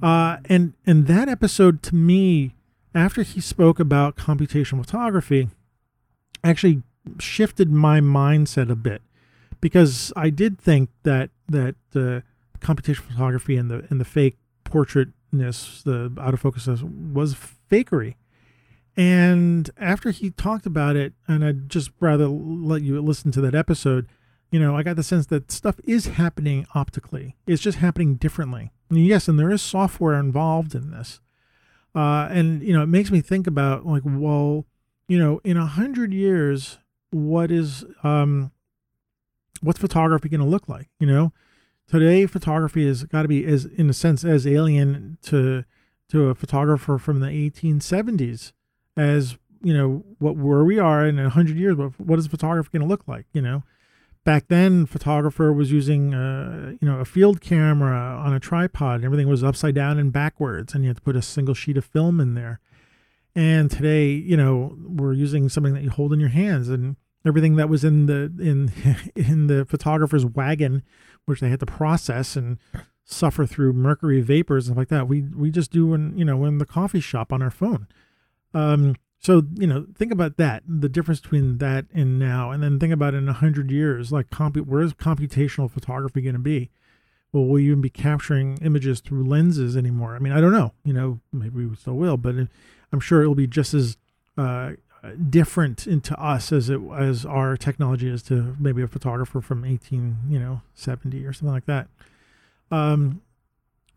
Uh, 0.00 0.36
and 0.44 0.74
and 0.86 1.08
that 1.08 1.28
episode 1.28 1.82
to 1.82 1.96
me, 1.96 2.54
after 2.94 3.24
he 3.24 3.40
spoke 3.40 3.80
about 3.80 4.14
computational 4.14 4.82
photography, 4.84 5.48
actually 6.44 6.84
shifted 7.18 7.70
my 7.70 8.00
mindset 8.00 8.70
a 8.70 8.76
bit 8.76 9.02
because 9.60 10.12
I 10.16 10.30
did 10.30 10.58
think 10.60 10.90
that 11.02 11.30
that 11.48 11.76
uh, 11.94 12.20
computational 12.60 13.08
photography 13.12 13.56
and 13.56 13.70
the 13.70 13.86
and 13.90 14.00
the 14.00 14.04
fake 14.04 14.36
portraitness, 14.64 15.82
the 15.82 16.10
autofocus 16.16 16.82
was 17.12 17.34
fakery. 17.70 18.14
And 18.96 19.70
after 19.78 20.10
he 20.10 20.30
talked 20.30 20.66
about 20.66 20.96
it, 20.96 21.14
and 21.26 21.44
I'd 21.44 21.68
just 21.70 21.90
rather 21.98 22.28
let 22.28 22.82
you 22.82 23.00
listen 23.00 23.32
to 23.32 23.40
that 23.40 23.54
episode, 23.54 24.06
you 24.50 24.60
know, 24.60 24.76
I 24.76 24.82
got 24.82 24.96
the 24.96 25.02
sense 25.02 25.26
that 25.26 25.50
stuff 25.50 25.76
is 25.84 26.06
happening 26.06 26.66
optically. 26.74 27.36
It's 27.46 27.62
just 27.62 27.78
happening 27.78 28.16
differently. 28.16 28.70
And 28.90 29.06
yes, 29.06 29.28
and 29.28 29.38
there 29.38 29.50
is 29.50 29.62
software 29.62 30.20
involved 30.20 30.74
in 30.74 30.90
this. 30.90 31.20
Uh, 31.94 32.28
and 32.30 32.62
you 32.62 32.72
know, 32.74 32.82
it 32.82 32.88
makes 32.88 33.10
me 33.10 33.20
think 33.20 33.46
about 33.46 33.86
like, 33.86 34.02
well, 34.04 34.66
you 35.08 35.18
know, 35.18 35.40
in 35.44 35.56
a 35.56 35.66
hundred 35.66 36.12
years, 36.12 36.78
what 37.12 37.50
is 37.50 37.84
um, 38.02 38.50
what's 39.62 39.78
photography 39.78 40.28
going 40.28 40.40
to 40.40 40.46
look 40.46 40.68
like? 40.68 40.88
You 40.98 41.06
know, 41.06 41.32
today 41.88 42.26
photography 42.26 42.86
has 42.86 43.04
got 43.04 43.22
to 43.22 43.28
be 43.28 43.44
as 43.44 43.64
in 43.64 43.88
a 43.88 43.92
sense 43.92 44.24
as 44.24 44.46
alien 44.46 45.18
to 45.22 45.64
to 46.10 46.28
a 46.28 46.34
photographer 46.34 46.98
from 46.98 47.20
the 47.20 47.28
1870s 47.28 48.52
as 48.96 49.38
you 49.62 49.72
know 49.72 50.04
what 50.18 50.36
where 50.36 50.64
we 50.64 50.78
are 50.78 51.06
in 51.06 51.18
a 51.18 51.30
hundred 51.30 51.56
years. 51.56 51.76
What 51.76 51.98
what 52.00 52.18
is 52.18 52.26
photography 52.26 52.70
going 52.72 52.82
to 52.82 52.88
look 52.88 53.06
like? 53.06 53.26
You 53.32 53.42
know, 53.42 53.62
back 54.24 54.48
then 54.48 54.86
photographer 54.86 55.52
was 55.52 55.72
using 55.72 56.14
uh, 56.14 56.74
you 56.80 56.88
know 56.88 56.98
a 56.98 57.04
field 57.04 57.40
camera 57.40 58.20
on 58.24 58.32
a 58.32 58.40
tripod 58.40 58.96
and 58.96 59.04
everything 59.04 59.28
was 59.28 59.44
upside 59.44 59.74
down 59.74 59.98
and 59.98 60.12
backwards 60.12 60.74
and 60.74 60.84
you 60.84 60.88
had 60.88 60.96
to 60.96 61.02
put 61.02 61.16
a 61.16 61.22
single 61.22 61.54
sheet 61.54 61.76
of 61.76 61.84
film 61.84 62.20
in 62.20 62.34
there 62.34 62.60
and 63.34 63.70
today 63.70 64.10
you 64.10 64.36
know 64.36 64.76
we're 64.86 65.12
using 65.12 65.48
something 65.48 65.74
that 65.74 65.82
you 65.82 65.90
hold 65.90 66.12
in 66.12 66.20
your 66.20 66.28
hands 66.28 66.68
and 66.68 66.96
everything 67.24 67.56
that 67.56 67.68
was 67.68 67.84
in 67.84 68.06
the 68.06 68.32
in 68.40 68.72
in 69.16 69.46
the 69.46 69.64
photographer's 69.64 70.24
wagon, 70.24 70.82
which 71.24 71.40
they 71.40 71.50
had 71.50 71.60
to 71.60 71.66
process 71.66 72.36
and 72.36 72.58
suffer 73.04 73.46
through 73.46 73.72
mercury 73.72 74.20
vapors 74.20 74.68
and 74.68 74.76
like 74.76 74.88
that. 74.88 75.08
We 75.08 75.22
we 75.22 75.50
just 75.50 75.70
do 75.70 75.94
in 75.94 76.16
you 76.16 76.24
know 76.24 76.44
in 76.44 76.58
the 76.58 76.66
coffee 76.66 77.00
shop 77.00 77.32
on 77.32 77.42
our 77.42 77.50
phone. 77.50 77.86
Um, 78.54 78.96
so 79.18 79.42
you 79.54 79.66
know, 79.66 79.86
think 79.96 80.12
about 80.12 80.36
that, 80.38 80.64
the 80.66 80.88
difference 80.88 81.20
between 81.20 81.58
that 81.58 81.86
and 81.94 82.18
now, 82.18 82.50
and 82.50 82.62
then 82.62 82.80
think 82.80 82.92
about 82.92 83.14
in 83.14 83.28
a 83.28 83.32
hundred 83.32 83.70
years, 83.70 84.10
like 84.10 84.30
compu- 84.30 84.66
where 84.66 84.82
is 84.82 84.94
computational 84.94 85.70
photography 85.70 86.22
going 86.22 86.34
to 86.34 86.40
be? 86.40 86.70
Will 87.32 87.48
we 87.48 87.66
even 87.66 87.80
be 87.80 87.88
capturing 87.88 88.58
images 88.58 89.00
through 89.00 89.24
lenses 89.24 89.76
anymore? 89.76 90.16
I 90.16 90.18
mean, 90.18 90.32
I 90.34 90.40
don't 90.40 90.52
know. 90.52 90.72
You 90.84 90.92
know, 90.92 91.20
maybe 91.32 91.64
we 91.64 91.76
still 91.76 91.94
will, 91.94 92.16
but 92.16 92.34
I'm 92.92 93.00
sure 93.00 93.22
it 93.22 93.28
will 93.28 93.34
be 93.34 93.46
just 93.46 93.72
as 93.72 93.96
uh, 94.36 94.72
different 95.28 95.86
into 95.86 96.16
us 96.20 96.52
as 96.52 96.70
it 96.70 96.80
as 96.96 97.26
our 97.26 97.56
technology 97.56 98.08
is 98.08 98.22
to 98.22 98.56
maybe 98.58 98.82
a 98.82 98.88
photographer 98.88 99.40
from 99.40 99.64
18 99.64 100.16
you 100.28 100.38
know 100.38 100.62
70 100.74 101.24
or 101.26 101.32
something 101.32 101.52
like 101.52 101.66
that. 101.66 101.88
Um 102.70 103.20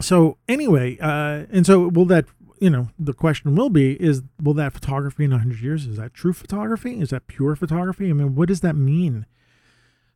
so 0.01 0.37
anyway 0.49 0.97
uh 0.99 1.45
and 1.51 1.65
so 1.65 1.87
will 1.87 2.05
that 2.05 2.25
you 2.59 2.69
know 2.69 2.89
the 2.97 3.13
question 3.13 3.55
will 3.55 3.69
be 3.69 3.93
is 4.01 4.23
will 4.41 4.55
that 4.55 4.73
photography 4.73 5.25
in 5.25 5.31
100 5.31 5.59
years 5.59 5.85
is 5.85 5.97
that 5.97 6.13
true 6.13 6.33
photography? 6.33 6.99
Is 6.99 7.11
that 7.11 7.27
pure 7.27 7.55
photography? 7.55 8.09
I 8.09 8.13
mean 8.13 8.33
what 8.33 8.47
does 8.47 8.61
that 8.61 8.75
mean? 8.75 9.27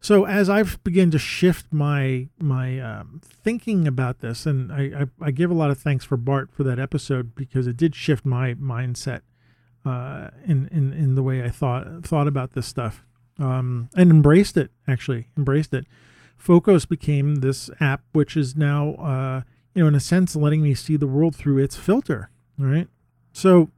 So 0.01 0.25
as 0.25 0.49
i've 0.49 0.83
begun 0.83 1.11
to 1.11 1.19
shift 1.19 1.67
my 1.71 2.29
my 2.39 2.79
um, 2.79 3.21
thinking 3.23 3.87
about 3.87 4.21
this 4.21 4.47
and 4.47 4.71
I, 4.71 5.01
I 5.01 5.27
i 5.27 5.31
give 5.31 5.51
a 5.51 5.53
lot 5.53 5.69
of 5.69 5.77
thanks 5.77 6.03
for 6.03 6.17
bart 6.17 6.49
for 6.51 6.63
that 6.63 6.79
episode 6.79 7.35
because 7.35 7.67
it 7.67 7.77
did 7.77 7.95
shift 7.95 8.25
my 8.25 8.55
mindset 8.55 9.21
uh, 9.85 10.29
in, 10.45 10.67
in 10.71 10.93
in 10.93 11.15
the 11.15 11.23
way 11.23 11.43
I 11.43 11.49
thought 11.49 12.03
thought 12.03 12.27
about 12.27 12.53
this 12.53 12.67
stuff 12.67 13.03
um, 13.39 13.89
and 13.95 14.11
embraced 14.11 14.57
it. 14.57 14.71
Actually, 14.87 15.27
embraced 15.37 15.73
it. 15.73 15.85
Focos 16.41 16.87
became 16.87 17.35
this 17.35 17.69
app, 17.79 18.01
which 18.13 18.37
is 18.37 18.55
now, 18.55 18.93
uh, 18.95 19.41
you 19.73 19.81
know, 19.81 19.87
in 19.87 19.95
a 19.95 19.99
sense, 19.99 20.35
letting 20.35 20.61
me 20.61 20.73
see 20.73 20.95
the 20.95 21.07
world 21.07 21.35
through 21.35 21.57
its 21.57 21.75
filter. 21.75 22.29
Right. 22.57 22.87
So 23.33 23.69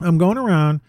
I'm 0.00 0.18
going 0.18 0.38
around. 0.38 0.80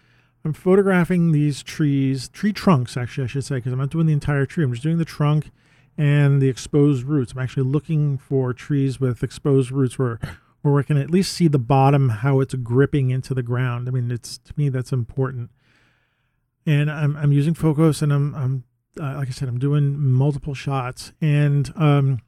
I'm 0.44 0.54
photographing 0.54 1.32
these 1.32 1.62
trees, 1.62 2.28
tree 2.30 2.52
trunks, 2.52 2.96
actually, 2.96 3.24
I 3.24 3.26
should 3.26 3.44
say, 3.44 3.56
because 3.56 3.72
I'm 3.72 3.78
not 3.78 3.90
doing 3.90 4.06
the 4.06 4.14
entire 4.14 4.46
tree. 4.46 4.64
I'm 4.64 4.72
just 4.72 4.82
doing 4.82 4.96
the 4.96 5.04
trunk 5.04 5.50
and 5.98 6.40
the 6.40 6.48
exposed 6.48 7.04
roots. 7.04 7.32
I'm 7.32 7.40
actually 7.40 7.64
looking 7.64 8.16
for 8.16 8.54
trees 8.54 8.98
with 8.98 9.22
exposed 9.22 9.70
roots 9.70 9.98
where 9.98 10.18
where 10.62 10.74
we 10.74 10.84
can 10.84 10.96
at 10.96 11.10
least 11.10 11.32
see 11.32 11.48
the 11.48 11.58
bottom, 11.58 12.08
how 12.08 12.40
it's 12.40 12.54
gripping 12.54 13.10
into 13.10 13.34
the 13.34 13.42
ground. 13.42 13.88
I 13.88 13.92
mean, 13.92 14.10
it's 14.10 14.38
to 14.38 14.52
me 14.56 14.68
that's 14.68 14.92
important. 14.92 15.50
And 16.66 16.90
I'm 16.90 17.16
I'm 17.16 17.32
using 17.32 17.54
Focos, 17.54 18.02
and 18.02 18.12
I'm 18.12 18.34
I'm 18.34 18.64
uh, 19.00 19.16
like 19.16 19.28
I 19.28 19.32
said, 19.32 19.48
I'm 19.48 19.58
doing 19.58 19.98
multiple 19.98 20.54
shots, 20.54 21.12
and 21.20 21.72
um, 21.76 22.20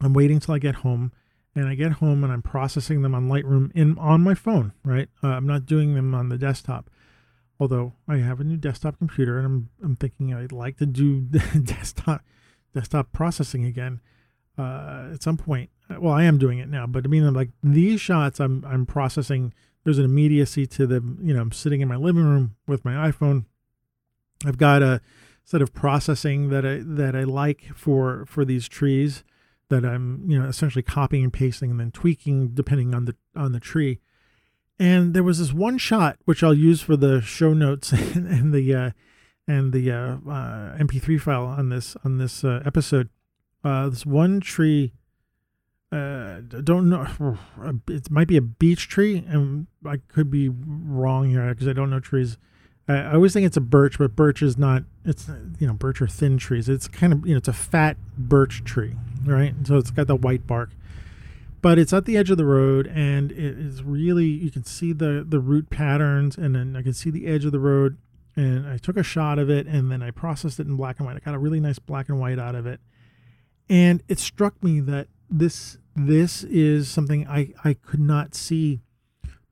I'm 0.00 0.12
waiting 0.12 0.40
till 0.40 0.54
I 0.54 0.58
get 0.58 0.76
home. 0.76 1.12
And 1.52 1.66
I 1.66 1.74
get 1.74 1.94
home 1.94 2.22
and 2.22 2.32
I'm 2.32 2.42
processing 2.42 3.02
them 3.02 3.12
on 3.12 3.28
Lightroom 3.28 3.72
in 3.74 3.98
on 3.98 4.20
my 4.20 4.34
phone. 4.34 4.72
Right, 4.84 5.08
uh, 5.22 5.28
I'm 5.30 5.48
not 5.48 5.66
doing 5.66 5.94
them 5.94 6.14
on 6.14 6.28
the 6.28 6.38
desktop. 6.38 6.88
Although 7.58 7.94
I 8.06 8.18
have 8.18 8.38
a 8.38 8.44
new 8.44 8.56
desktop 8.56 8.98
computer, 8.98 9.36
and 9.36 9.46
I'm 9.46 9.70
I'm 9.82 9.96
thinking 9.96 10.32
I'd 10.32 10.52
like 10.52 10.76
to 10.76 10.86
do 10.86 11.20
desktop 11.64 12.22
desktop 12.72 13.12
processing 13.12 13.64
again 13.64 14.00
uh, 14.56 15.10
at 15.12 15.24
some 15.24 15.36
point 15.36 15.70
well, 15.98 16.12
I 16.12 16.24
am 16.24 16.38
doing 16.38 16.58
it 16.58 16.68
now, 16.68 16.86
but 16.86 17.04
I 17.04 17.08
mean, 17.08 17.32
like 17.32 17.50
these 17.62 18.00
shots, 18.00 18.40
I'm 18.40 18.64
I'm 18.64 18.86
processing. 18.86 19.52
There's 19.84 19.98
an 19.98 20.04
immediacy 20.04 20.66
to 20.68 20.86
them. 20.86 21.18
You 21.22 21.34
know, 21.34 21.40
I'm 21.40 21.52
sitting 21.52 21.80
in 21.80 21.88
my 21.88 21.96
living 21.96 22.24
room 22.24 22.56
with 22.66 22.84
my 22.84 23.10
iPhone. 23.10 23.46
I've 24.44 24.58
got 24.58 24.82
a 24.82 25.00
set 25.44 25.62
of 25.62 25.72
processing 25.74 26.50
that 26.50 26.64
I 26.64 26.80
that 26.82 27.16
I 27.16 27.24
like 27.24 27.70
for 27.74 28.24
for 28.26 28.44
these 28.44 28.68
trees 28.68 29.24
that 29.68 29.84
I'm 29.84 30.24
you 30.28 30.38
know 30.38 30.48
essentially 30.48 30.82
copying 30.82 31.24
and 31.24 31.32
pasting 31.32 31.70
and 31.70 31.80
then 31.80 31.90
tweaking 31.90 32.48
depending 32.48 32.94
on 32.94 33.06
the 33.06 33.16
on 33.34 33.52
the 33.52 33.60
tree. 33.60 34.00
And 34.78 35.12
there 35.12 35.22
was 35.22 35.38
this 35.38 35.52
one 35.52 35.78
shot 35.78 36.18
which 36.24 36.42
I'll 36.42 36.54
use 36.54 36.80
for 36.80 36.96
the 36.96 37.20
show 37.20 37.52
notes 37.52 37.92
and, 37.92 38.26
and 38.26 38.54
the 38.54 38.74
uh, 38.74 38.90
and 39.46 39.72
the 39.72 39.90
uh, 39.90 40.16
uh, 40.28 40.76
MP3 40.78 41.20
file 41.20 41.46
on 41.46 41.70
this 41.70 41.96
on 42.04 42.18
this 42.18 42.44
uh, 42.44 42.62
episode. 42.64 43.08
Uh, 43.64 43.88
this 43.88 44.06
one 44.06 44.40
tree 44.40 44.92
uh, 45.92 46.40
don't 46.40 46.88
know. 46.88 47.06
It 47.88 48.10
might 48.10 48.28
be 48.28 48.36
a 48.36 48.42
beech 48.42 48.88
tree, 48.88 49.24
and 49.28 49.66
I 49.84 49.98
could 50.08 50.30
be 50.30 50.48
wrong 50.48 51.30
here 51.30 51.48
because 51.52 51.68
I 51.68 51.72
don't 51.72 51.90
know 51.90 52.00
trees. 52.00 52.38
I, 52.88 53.14
always 53.14 53.32
think 53.32 53.46
it's 53.46 53.56
a 53.56 53.62
birch, 53.62 53.98
but 53.98 54.16
birch 54.16 54.42
is 54.42 54.56
not. 54.56 54.84
It's 55.04 55.28
you 55.58 55.66
know 55.66 55.74
birch 55.74 56.00
are 56.00 56.06
thin 56.06 56.38
trees. 56.38 56.68
It's 56.68 56.88
kind 56.88 57.12
of 57.12 57.26
you 57.26 57.34
know 57.34 57.38
it's 57.38 57.48
a 57.48 57.52
fat 57.52 57.96
birch 58.16 58.64
tree, 58.64 58.96
right? 59.24 59.54
So 59.64 59.76
it's 59.76 59.90
got 59.90 60.06
the 60.06 60.16
white 60.16 60.46
bark, 60.46 60.70
but 61.60 61.78
it's 61.78 61.92
at 61.92 62.04
the 62.04 62.16
edge 62.16 62.30
of 62.30 62.36
the 62.36 62.44
road, 62.44 62.86
and 62.86 63.32
it 63.32 63.58
is 63.58 63.82
really 63.82 64.26
you 64.26 64.50
can 64.50 64.64
see 64.64 64.92
the 64.92 65.24
the 65.28 65.40
root 65.40 65.70
patterns, 65.70 66.36
and 66.36 66.54
then 66.54 66.76
I 66.76 66.82
can 66.82 66.94
see 66.94 67.10
the 67.10 67.26
edge 67.26 67.44
of 67.44 67.52
the 67.52 67.60
road. 67.60 67.98
And 68.36 68.66
I 68.66 68.78
took 68.78 68.96
a 68.96 69.02
shot 69.02 69.40
of 69.40 69.50
it, 69.50 69.66
and 69.66 69.90
then 69.90 70.02
I 70.02 70.12
processed 70.12 70.60
it 70.60 70.66
in 70.66 70.76
black 70.76 70.98
and 70.98 71.06
white. 71.06 71.16
I 71.16 71.18
got 71.18 71.34
a 71.34 71.38
really 71.38 71.58
nice 71.58 71.80
black 71.80 72.08
and 72.08 72.20
white 72.20 72.38
out 72.38 72.54
of 72.54 72.64
it, 72.64 72.80
and 73.68 74.02
it 74.08 74.20
struck 74.20 74.62
me 74.62 74.80
that 74.80 75.08
this 75.28 75.78
this 75.96 76.44
is 76.44 76.88
something 76.88 77.26
I, 77.26 77.52
I 77.64 77.74
could 77.74 78.00
not 78.00 78.34
see 78.34 78.80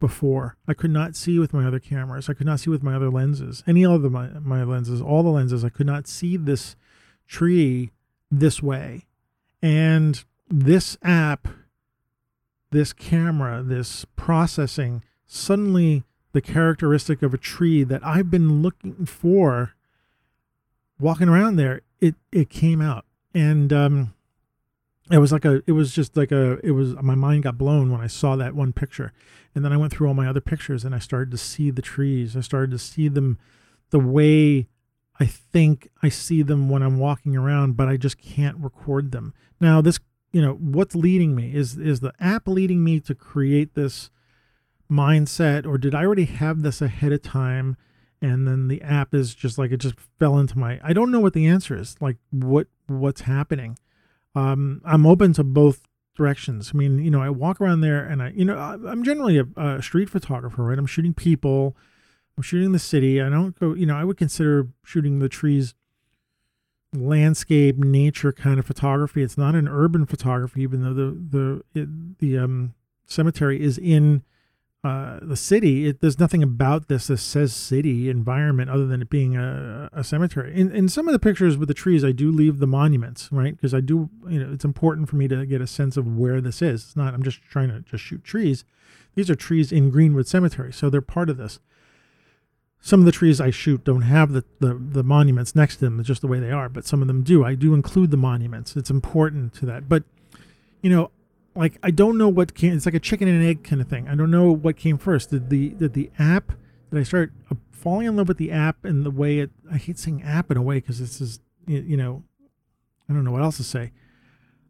before. 0.01 0.57
I 0.67 0.75
could 0.75 0.91
not 0.91 1.17
see 1.17 1.39
with 1.39 1.53
my 1.53 1.67
other 1.67 1.81
cameras. 1.81 2.29
I 2.29 2.35
could 2.35 2.47
not 2.47 2.61
see 2.61 2.71
with 2.71 2.83
my 2.83 2.95
other 2.95 3.11
lenses. 3.11 3.63
Any 3.67 3.85
other 3.85 4.09
my, 4.11 4.29
my 4.41 4.63
lenses, 4.63 5.01
all 5.01 5.23
the 5.23 5.31
lenses, 5.31 5.65
I 5.65 5.69
could 5.69 5.87
not 5.87 6.07
see 6.07 6.37
this 6.37 6.77
tree 7.27 7.91
this 8.31 8.63
way. 8.63 9.07
And 9.63 10.23
this 10.49 10.97
app, 11.03 11.49
this 12.71 12.93
camera, 12.93 13.63
this 13.63 14.05
processing 14.17 15.03
suddenly 15.27 16.05
the 16.33 16.41
characteristic 16.41 17.23
of 17.23 17.35
a 17.35 17.39
tree 17.39 17.85
that 17.85 18.05
I've 18.05 18.31
been 18.31 18.63
looking 18.63 19.07
for 19.07 19.75
walking 21.01 21.29
around 21.29 21.57
there, 21.57 21.83
it 22.01 22.15
it 22.33 22.51
came 22.51 22.81
out. 22.81 23.05
And 23.35 23.73
um 23.73 24.15
it 25.11 25.19
was 25.19 25.33
like 25.33 25.45
a 25.45 25.63
it 25.67 25.73
was 25.73 25.95
just 25.95 26.17
like 26.17 26.33
a 26.33 26.59
it 26.65 26.73
was 26.73 26.95
my 27.03 27.15
mind 27.15 27.45
got 27.45 27.59
blown 27.59 27.91
when 27.91 28.01
I 28.01 28.07
saw 28.07 28.37
that 28.37 28.55
one 28.55 28.73
picture. 28.73 29.13
And 29.55 29.65
then 29.65 29.73
I 29.73 29.77
went 29.77 29.93
through 29.93 30.09
all 30.09 30.15
my 30.15 30.29
other 30.29 30.41
pictures 30.41 30.85
and 30.85 30.95
I 30.95 30.99
started 30.99 31.31
to 31.31 31.39
see 31.39 31.71
the 31.71 31.83
trees. 31.83 32.37
I 32.37 32.41
started 32.41 32.71
to 32.73 32.79
see 32.79 33.09
them 33.09 33.39
the 33.91 33.99
way 33.99 34.69
I 35.19 35.27
think 35.27 35.89
I 36.03 36.09
see 36.09 36.43
them 36.43 36.69
when 36.69 36.83
I'm 36.83 36.99
walking 36.99 37.37
around, 37.37 37.77
but 37.77 37.89
I 37.89 37.97
just 37.97 38.21
can't 38.21 38.57
record 38.59 39.11
them. 39.11 39.35
Now 39.61 39.81
this 39.81 39.99
you 40.33 40.43
know 40.43 40.55
what's 40.55 40.95
leading 40.95 41.35
me 41.35 41.55
is 41.55 41.77
is 41.77 42.01
the 42.01 42.13
app 42.21 42.47
leading 42.47 42.85
me 42.85 43.01
to 43.01 43.15
create 43.15 43.75
this 43.75 44.11
mindset 44.91 45.67
or 45.67 45.79
did 45.79 45.95
I 45.95 46.05
already 46.05 46.25
have 46.25 46.63
this 46.63 46.81
ahead 46.83 47.13
of 47.13 47.23
time 47.23 47.77
and 48.21 48.47
then 48.47 48.69
the 48.69 48.83
app 48.83 49.15
is 49.15 49.35
just 49.35 49.59
like 49.59 49.71
it 49.71 49.79
just 49.79 49.97
fell 50.19 50.39
into 50.39 50.59
my 50.59 50.81
I 50.83 50.93
don't 50.93 51.11
know 51.11 51.21
what 51.21 51.33
the 51.33 51.47
answer 51.47 51.77
is 51.77 51.97
like 52.01 52.17
what 52.31 52.67
what's 52.87 53.23
happening 53.23 53.79
um 54.39 54.81
I'm 54.85 55.07
open 55.07 55.33
to 55.35 55.45
both 55.45 55.79
directions. 56.17 56.73
I 56.75 56.77
mean 56.77 56.99
you 56.99 57.11
know 57.11 57.23
I 57.23 57.31
walk 57.31 57.61
around 57.61 57.81
there 57.81 58.05
and 58.05 58.23
I 58.23 58.31
you 58.31 58.45
know 58.45 58.57
I'm 58.57 59.03
generally 59.05 59.39
a, 59.39 59.47
a 59.57 59.83
street 59.83 60.09
photographer 60.11 60.63
right? 60.65 60.79
I'm 60.79 60.87
shooting 60.87 61.15
people. 61.15 61.77
I'm 62.37 62.43
shooting 62.43 62.73
the 62.73 62.79
city. 62.79 63.21
I 63.21 63.29
don't 63.29 63.59
go 63.59 63.75
you 63.75 63.87
know 63.87 63.97
I 63.97 64.05
would 64.05 64.17
consider 64.17 64.69
shooting 64.85 65.19
the 65.19 65.29
trees 65.29 65.75
landscape 66.95 67.77
nature 67.77 68.33
kind 68.33 68.59
of 68.59 68.67
photography. 68.67 69.23
It's 69.23 69.37
not 69.37 69.55
an 69.55 69.69
urban 69.69 70.07
photography 70.07 70.63
even 70.63 70.83
though 70.83 70.95
the 70.95 71.63
the 71.75 71.81
it, 71.81 72.19
the 72.19 72.39
um 72.39 72.75
cemetery 73.07 73.61
is 73.61 73.79
in 73.79 74.23
uh, 74.85 75.19
the 75.21 75.37
city, 75.37 75.89
it, 75.89 76.01
there's 76.01 76.21
nothing 76.21 76.43
about 76.43 76.89
this 76.89 77.09
that 77.09 77.19
says 77.19 77.53
city 77.53 78.09
environment 78.09 78.71
other 78.71 78.87
than 78.87 79.03
it 79.03 79.11
being 79.11 79.37
a, 79.37 79.89
a 79.93 80.05
cemetery. 80.05 80.55
In, 80.55 80.71
in 80.71 80.89
some 80.89 81.09
of 81.09 81.13
the 81.13 81.19
pictures 81.19 81.57
with 81.57 81.67
the 81.67 81.75
trees, 81.75 82.05
I 82.05 82.13
do 82.13 82.31
leave 82.31 82.59
the 82.59 82.67
monuments, 82.67 83.29
right? 83.33 83.57
Because 83.57 83.75
I 83.75 83.81
do, 83.81 84.09
you 84.29 84.39
know, 84.39 84.53
it's 84.53 84.65
important 84.65 85.09
for 85.09 85.17
me 85.17 85.27
to 85.29 85.45
get 85.47 85.61
a 85.61 85.67
sense 85.67 85.97
of 85.97 86.17
where 86.17 86.41
this 86.41 86.63
is. 86.63 86.85
It's 86.85 86.97
not, 86.97 87.13
I'm 87.13 87.25
just 87.25 87.43
trying 87.43 87.71
to 87.71 87.81
just 87.81 88.05
shoot 88.05 88.23
trees. 88.23 88.65
These 89.17 89.29
are 89.29 89.35
trees 89.35 89.73
in 89.73 89.91
Greenwood 89.91 90.29
Cemetery, 90.29 90.73
so 90.73 90.89
they're 90.89 91.01
part 91.01 91.29
of 91.29 91.39
this. 91.39 91.59
Some 92.81 93.01
of 93.01 93.07
the 93.07 93.13
trees 93.13 93.41
I 93.41 93.51
shoot 93.51 93.83
don't 93.83 94.03
have 94.03 94.31
the, 94.31 94.45
the, 94.61 94.75
the 94.75 95.03
monuments 95.03 95.57
next 95.57 95.77
to 95.77 95.87
them, 95.87 96.05
just 96.05 96.21
the 96.21 96.29
way 96.29 96.39
they 96.39 96.53
are, 96.53 96.69
but 96.69 96.87
some 96.87 97.03
of 97.03 97.09
them 97.09 97.23
do. 97.23 97.45
I 97.45 97.57
do 97.57 97.75
include 97.75 98.13
the 98.13 98.17
monuments. 98.17 98.77
It's 98.77 98.91
important 98.91 99.55
to 99.55 99.67
that. 99.67 99.89
But, 99.89 100.05
you 100.83 100.91
know, 100.91 101.11
like 101.59 101.77
I 101.83 101.91
don't 101.91 102.17
know 102.17 102.29
what 102.29 102.55
came. 102.55 102.73
It's 102.73 102.87
like 102.87 102.95
a 102.95 103.01
chicken 103.01 103.27
and 103.27 103.45
egg 103.45 103.65
kind 103.65 103.83
of 103.83 103.89
thing. 103.89 104.09
I 104.09 104.15
don't 104.15 104.31
know 104.31 104.53
what 104.53 104.77
came 104.77 104.97
first. 104.97 105.31
Did 105.31 105.51
the 105.51 105.71
did 105.71 105.93
the 105.93 106.11
app? 106.19 106.53
Did 106.91 107.01
I 107.01 107.03
start 107.03 107.33
uh, 107.51 107.57
falling 107.73 108.07
in 108.07 108.17
love 108.17 108.29
with 108.29 108.39
the 108.39 108.53
app 108.53 108.85
and 108.85 109.05
the 109.05 109.11
way 109.11 109.41
it? 109.41 109.51
I 109.71 109.77
hate 109.77 109.99
saying 109.99 110.23
app 110.23 110.51
in 110.53 110.57
a 110.57 110.63
way 110.63 110.77
because 110.77 111.01
this 111.01 111.21
is 111.21 111.41
you 111.67 111.97
know, 111.97 112.23
I 113.09 113.13
don't 113.13 113.25
know 113.25 113.33
what 113.33 113.43
else 113.43 113.57
to 113.59 113.65
say. 113.65 113.93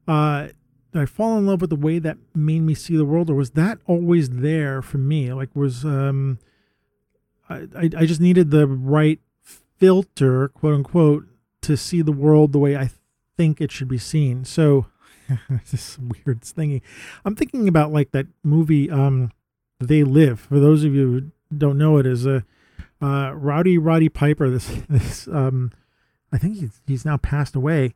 Uh, 0.09 0.49
did 0.93 1.03
I 1.03 1.07
fall 1.07 1.37
in 1.37 1.47
love 1.47 1.61
with 1.61 1.71
the 1.71 1.77
way 1.77 1.99
that 1.99 2.17
made 2.35 2.61
me 2.61 2.75
see 2.75 2.97
the 2.97 3.05
world, 3.05 3.29
or 3.29 3.35
was 3.35 3.51
that 3.51 3.79
always 3.87 4.31
there 4.31 4.81
for 4.81 4.99
me? 4.99 5.31
Like 5.33 5.55
was 5.55 5.85
um, 5.85 6.39
I 7.51 7.69
I, 7.77 7.91
I 7.99 8.07
just 8.07 8.21
needed 8.21 8.51
the 8.51 8.67
right 8.67 9.21
filter, 9.43 10.49
quote 10.49 10.75
unquote, 10.75 11.27
to 11.61 11.77
see 11.77 12.01
the 12.01 12.13
world 12.13 12.53
the 12.53 12.59
way 12.59 12.77
I 12.77 12.91
think 13.37 13.61
it 13.61 13.71
should 13.71 13.89
be 13.89 13.99
seen. 13.99 14.47
So 14.47 14.87
this 15.71 15.99
weird 15.99 16.41
thingy. 16.41 16.83
I'm 17.25 17.35
thinking 17.35 17.69
about 17.69 17.93
like 17.93 18.13
that 18.13 18.27
movie, 18.43 18.91
um, 18.91 19.33
They 19.81 20.05
Live. 20.05 20.41
For 20.41 20.59
those 20.59 20.85
of 20.85 20.95
you 20.95 21.07
who 21.11 21.57
don't 21.57 21.79
know 21.79 21.99
it, 21.99 22.07
is 22.07 22.27
a 22.27 22.45
uh, 23.01 23.33
Rowdy 23.35 23.79
Roddy 23.79 24.09
Piper. 24.09 24.51
This 24.51 24.83
this 24.89 25.29
um, 25.29 25.73
I 26.33 26.39
think 26.39 26.57
he's 26.57 26.81
he's 26.87 27.05
now 27.05 27.17
passed 27.17 27.55
away. 27.55 27.95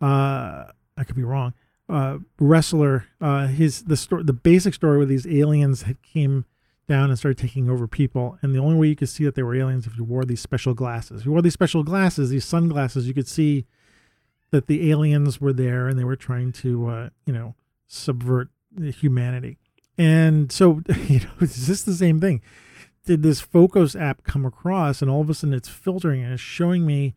Uh, 0.00 0.66
I 0.96 1.04
could 1.04 1.16
be 1.16 1.22
wrong. 1.22 1.54
Uh, 1.88 2.18
wrestler. 2.38 3.06
Uh, 3.20 3.46
his 3.46 3.84
the 3.84 3.96
story, 3.96 4.24
the 4.24 4.32
basic 4.32 4.74
story 4.74 4.96
where 4.96 5.06
these 5.06 5.26
aliens 5.26 5.82
had 5.82 6.00
came 6.02 6.44
down 6.88 7.10
and 7.10 7.18
started 7.18 7.38
taking 7.38 7.70
over 7.70 7.86
people, 7.86 8.38
and 8.42 8.54
the 8.54 8.58
only 8.58 8.76
way 8.76 8.88
you 8.88 8.96
could 8.96 9.08
see 9.08 9.24
that 9.24 9.34
they 9.34 9.42
were 9.42 9.54
aliens 9.54 9.86
if 9.86 9.96
you 9.96 10.04
wore 10.04 10.24
these 10.24 10.40
special 10.40 10.74
glasses. 10.74 11.20
If 11.20 11.26
you 11.26 11.32
wore 11.32 11.42
these 11.42 11.52
special 11.52 11.82
glasses, 11.84 12.30
these 12.30 12.44
sunglasses, 12.44 13.06
you 13.06 13.14
could 13.14 13.28
see 13.28 13.66
that 14.52 14.68
the 14.68 14.90
aliens 14.90 15.40
were 15.40 15.52
there 15.52 15.88
and 15.88 15.98
they 15.98 16.04
were 16.04 16.14
trying 16.14 16.52
to, 16.52 16.88
uh, 16.88 17.08
you 17.26 17.32
know, 17.32 17.56
subvert 17.88 18.48
humanity. 18.80 19.58
And 19.98 20.52
so, 20.52 20.82
you 21.08 21.20
know, 21.20 21.30
it's 21.40 21.66
just 21.66 21.86
the 21.86 21.94
same 21.94 22.20
thing. 22.20 22.40
Did 23.04 23.22
this 23.22 23.42
Focos 23.42 24.00
app 24.00 24.22
come 24.22 24.44
across, 24.44 25.02
and 25.02 25.10
all 25.10 25.20
of 25.20 25.28
a 25.28 25.34
sudden 25.34 25.54
it's 25.54 25.68
filtering 25.68 26.22
and 26.22 26.34
it's 26.34 26.42
showing 26.42 26.86
me, 26.86 27.16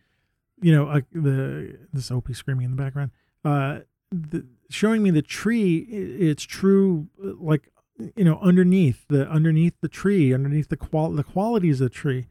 you 0.59 0.73
know, 0.73 0.87
uh, 0.87 1.01
the 1.11 1.77
this 1.93 2.09
Opie 2.09 2.33
screaming 2.33 2.65
in 2.65 2.71
the 2.71 2.81
background, 2.81 3.11
uh, 3.43 3.81
the, 4.11 4.47
showing 4.69 5.03
me 5.03 5.11
the 5.11 5.21
tree. 5.21 5.79
It's 5.79 6.43
true, 6.43 7.07
like 7.19 7.69
you 8.15 8.23
know, 8.23 8.39
underneath 8.41 9.05
the 9.09 9.29
underneath 9.29 9.75
the 9.81 9.87
tree, 9.87 10.33
underneath 10.33 10.69
the 10.69 10.77
qual 10.77 11.11
the 11.11 11.23
qualities 11.23 11.81
of 11.81 11.89
the 11.89 11.95
tree. 11.95 12.27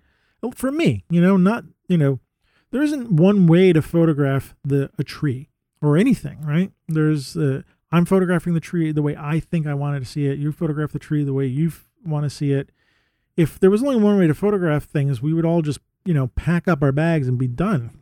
For 0.54 0.72
me, 0.72 1.04
you 1.08 1.20
know, 1.20 1.36
not 1.36 1.64
you 1.86 1.96
know, 1.96 2.18
there 2.74 2.82
isn't 2.82 3.08
one 3.08 3.46
way 3.46 3.72
to 3.72 3.80
photograph 3.80 4.52
the 4.64 4.90
a 4.98 5.04
tree 5.04 5.48
or 5.80 5.96
anything, 5.96 6.40
right? 6.44 6.72
There's 6.88 7.36
uh, 7.36 7.62
I'm 7.92 8.04
photographing 8.04 8.54
the 8.54 8.60
tree 8.60 8.90
the 8.90 9.00
way 9.00 9.14
I 9.16 9.38
think 9.38 9.64
I 9.64 9.74
wanted 9.74 10.00
to 10.00 10.06
see 10.06 10.26
it. 10.26 10.40
You 10.40 10.50
photograph 10.50 10.90
the 10.90 10.98
tree 10.98 11.22
the 11.22 11.32
way 11.32 11.46
you 11.46 11.68
f- 11.68 11.84
want 12.04 12.24
to 12.24 12.30
see 12.30 12.50
it. 12.50 12.70
If 13.36 13.60
there 13.60 13.70
was 13.70 13.84
only 13.84 13.94
one 13.94 14.18
way 14.18 14.26
to 14.26 14.34
photograph 14.34 14.82
things, 14.82 15.22
we 15.22 15.32
would 15.32 15.44
all 15.44 15.62
just, 15.62 15.78
you 16.04 16.14
know, 16.14 16.26
pack 16.34 16.66
up 16.66 16.82
our 16.82 16.90
bags 16.90 17.28
and 17.28 17.38
be 17.38 17.46
done. 17.46 17.96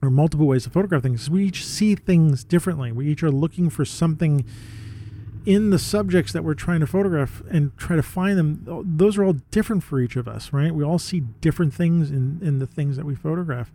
Or 0.00 0.10
multiple 0.10 0.46
ways 0.46 0.62
to 0.62 0.70
photograph 0.70 1.02
things. 1.02 1.28
We 1.28 1.46
each 1.46 1.66
see 1.66 1.96
things 1.96 2.44
differently. 2.44 2.92
We 2.92 3.08
each 3.08 3.24
are 3.24 3.32
looking 3.32 3.68
for 3.68 3.84
something 3.84 4.44
in 5.44 5.70
the 5.70 5.78
subjects 5.80 6.32
that 6.34 6.44
we're 6.44 6.54
trying 6.54 6.78
to 6.78 6.86
photograph 6.86 7.42
and 7.50 7.76
try 7.76 7.96
to 7.96 8.02
find 8.04 8.38
them. 8.38 8.84
Those 8.86 9.18
are 9.18 9.24
all 9.24 9.32
different 9.50 9.82
for 9.82 9.98
each 9.98 10.14
of 10.14 10.28
us, 10.28 10.52
right? 10.52 10.72
We 10.72 10.84
all 10.84 11.00
see 11.00 11.18
different 11.40 11.74
things 11.74 12.12
in, 12.12 12.38
in 12.42 12.60
the 12.60 12.66
things 12.66 12.96
that 12.96 13.04
we 13.04 13.16
photograph. 13.16 13.72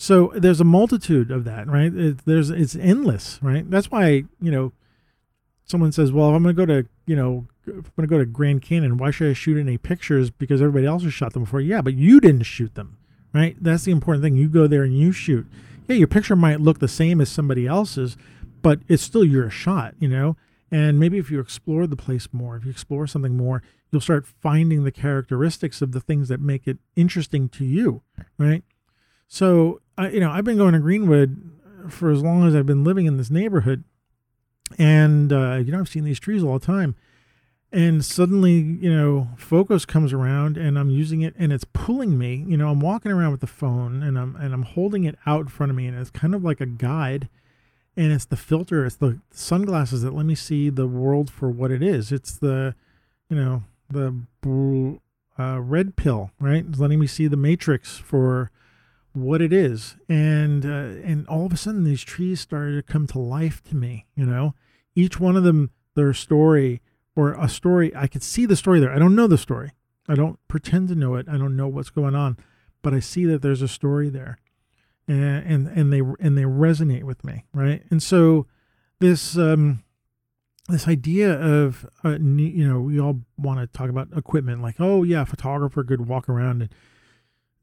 So 0.00 0.32
there's 0.34 0.62
a 0.62 0.64
multitude 0.64 1.30
of 1.30 1.44
that, 1.44 1.68
right? 1.68 1.94
It, 1.94 2.24
there's 2.24 2.48
it's 2.48 2.74
endless, 2.74 3.38
right? 3.42 3.70
That's 3.70 3.90
why 3.90 4.24
you 4.40 4.50
know, 4.50 4.72
someone 5.66 5.92
says, 5.92 6.10
"Well, 6.10 6.30
if 6.30 6.36
I'm 6.36 6.42
going 6.42 6.56
to 6.56 6.66
go 6.66 6.72
to 6.82 6.88
you 7.04 7.16
know, 7.16 7.46
I'm 7.66 7.82
going 7.82 7.84
to 7.98 8.06
go 8.06 8.16
to 8.16 8.24
Grand 8.24 8.62
Canyon, 8.62 8.96
why 8.96 9.10
should 9.10 9.28
I 9.28 9.34
shoot 9.34 9.58
any 9.58 9.76
pictures 9.76 10.30
because 10.30 10.62
everybody 10.62 10.86
else 10.86 11.02
has 11.02 11.12
shot 11.12 11.34
them 11.34 11.44
before?" 11.44 11.60
Yeah, 11.60 11.82
but 11.82 11.92
you 11.92 12.18
didn't 12.18 12.44
shoot 12.44 12.76
them, 12.76 12.96
right? 13.34 13.62
That's 13.62 13.84
the 13.84 13.92
important 13.92 14.24
thing. 14.24 14.36
You 14.36 14.48
go 14.48 14.66
there 14.66 14.84
and 14.84 14.98
you 14.98 15.12
shoot. 15.12 15.46
Yeah, 15.86 15.96
your 15.96 16.08
picture 16.08 16.34
might 16.34 16.62
look 16.62 16.78
the 16.78 16.88
same 16.88 17.20
as 17.20 17.28
somebody 17.28 17.66
else's, 17.66 18.16
but 18.62 18.80
it's 18.88 19.02
still 19.02 19.24
your 19.24 19.50
shot, 19.50 19.96
you 19.98 20.08
know. 20.08 20.34
And 20.70 20.98
maybe 20.98 21.18
if 21.18 21.30
you 21.30 21.40
explore 21.40 21.86
the 21.86 21.94
place 21.94 22.26
more, 22.32 22.56
if 22.56 22.64
you 22.64 22.70
explore 22.70 23.06
something 23.06 23.36
more, 23.36 23.62
you'll 23.92 24.00
start 24.00 24.26
finding 24.26 24.84
the 24.84 24.92
characteristics 24.92 25.82
of 25.82 25.92
the 25.92 26.00
things 26.00 26.28
that 26.28 26.40
make 26.40 26.66
it 26.66 26.78
interesting 26.96 27.50
to 27.50 27.66
you, 27.66 28.00
right? 28.38 28.64
So, 29.32 29.80
I, 30.00 30.08
you 30.08 30.20
know, 30.20 30.30
I've 30.30 30.44
been 30.44 30.56
going 30.56 30.72
to 30.72 30.78
Greenwood 30.78 31.50
for 31.90 32.10
as 32.10 32.22
long 32.22 32.46
as 32.46 32.56
I've 32.56 32.64
been 32.64 32.84
living 32.84 33.04
in 33.04 33.18
this 33.18 33.30
neighborhood. 33.30 33.84
And, 34.78 35.30
uh, 35.30 35.56
you 35.56 35.72
know, 35.72 35.80
I've 35.80 35.88
seen 35.88 36.04
these 36.04 36.18
trees 36.18 36.42
all 36.42 36.58
the 36.58 36.64
time. 36.64 36.96
And 37.70 38.02
suddenly, 38.02 38.52
you 38.52 38.90
know, 38.90 39.28
Focos 39.36 39.86
comes 39.86 40.12
around 40.12 40.56
and 40.56 40.78
I'm 40.78 40.88
using 40.88 41.20
it 41.20 41.34
and 41.38 41.52
it's 41.52 41.66
pulling 41.72 42.18
me. 42.18 42.44
You 42.48 42.56
know, 42.56 42.70
I'm 42.70 42.80
walking 42.80 43.12
around 43.12 43.30
with 43.32 43.42
the 43.42 43.46
phone 43.46 44.02
and 44.02 44.18
I'm 44.18 44.36
and 44.36 44.54
I'm 44.54 44.62
holding 44.62 45.04
it 45.04 45.16
out 45.26 45.42
in 45.42 45.48
front 45.48 45.70
of 45.70 45.76
me 45.76 45.86
and 45.86 45.96
it's 45.96 46.10
kind 46.10 46.34
of 46.34 46.42
like 46.42 46.60
a 46.60 46.66
guide. 46.66 47.28
And 47.96 48.10
it's 48.10 48.24
the 48.24 48.36
filter, 48.36 48.86
it's 48.86 48.96
the 48.96 49.20
sunglasses 49.30 50.02
that 50.02 50.14
let 50.14 50.24
me 50.24 50.34
see 50.34 50.70
the 50.70 50.86
world 50.86 51.30
for 51.30 51.50
what 51.50 51.70
it 51.70 51.82
is. 51.82 52.10
It's 52.10 52.38
the, 52.38 52.74
you 53.28 53.36
know, 53.36 53.64
the 53.88 54.98
uh, 55.38 55.60
red 55.60 55.96
pill, 55.96 56.30
right? 56.40 56.64
It's 56.66 56.78
letting 56.78 56.98
me 56.98 57.06
see 57.06 57.26
the 57.26 57.36
matrix 57.36 57.98
for 57.98 58.50
what 59.12 59.42
it 59.42 59.52
is. 59.52 59.96
And 60.08 60.64
uh, 60.64 61.00
and 61.04 61.26
all 61.28 61.46
of 61.46 61.52
a 61.52 61.56
sudden 61.56 61.84
these 61.84 62.02
trees 62.02 62.40
started 62.40 62.76
to 62.76 62.92
come 62.92 63.06
to 63.08 63.18
life 63.18 63.62
to 63.64 63.76
me 63.76 64.06
you 64.14 64.26
know? 64.26 64.54
Each 64.94 65.20
one 65.20 65.36
of 65.36 65.44
them 65.44 65.70
their 65.94 66.12
story 66.12 66.80
or 67.16 67.32
a 67.32 67.48
story 67.48 67.94
i 67.96 68.06
could 68.06 68.22
see 68.22 68.46
the 68.46 68.56
story 68.56 68.80
there. 68.80 68.92
I 68.92 68.98
don't 68.98 69.16
know 69.16 69.26
the 69.26 69.38
story. 69.38 69.72
I 70.08 70.14
don't 70.14 70.38
pretend 70.48 70.88
to 70.88 70.94
know 70.94 71.14
it. 71.14 71.28
I 71.28 71.36
don't 71.36 71.56
know 71.56 71.68
what's 71.68 71.90
going 71.90 72.14
on. 72.14 72.36
But 72.82 72.94
i 72.94 73.00
see 73.00 73.24
that 73.26 73.42
there's 73.42 73.62
a 73.62 73.68
story 73.68 74.08
there. 74.08 74.38
And 75.06 75.44
and, 75.44 75.68
and 75.68 75.92
they 75.92 76.00
and 76.20 76.38
they 76.38 76.44
resonate 76.44 77.04
with 77.04 77.24
me 77.24 77.44
right? 77.52 77.82
And 77.90 78.02
so 78.02 78.46
this 79.00 79.36
um 79.36 79.82
this 80.70 80.88
idea 80.88 81.32
of 81.32 81.86
uh, 82.04 82.18
you 82.20 82.66
know 82.66 82.80
we 82.80 83.00
all 83.00 83.20
want 83.36 83.60
to 83.60 83.66
talk 83.66 83.90
about 83.90 84.08
equipment 84.16 84.62
like 84.62 84.76
oh 84.78 85.02
yeah 85.02 85.24
photographer 85.24 85.82
could 85.84 86.06
walk 86.06 86.28
around 86.28 86.62
and 86.62 86.74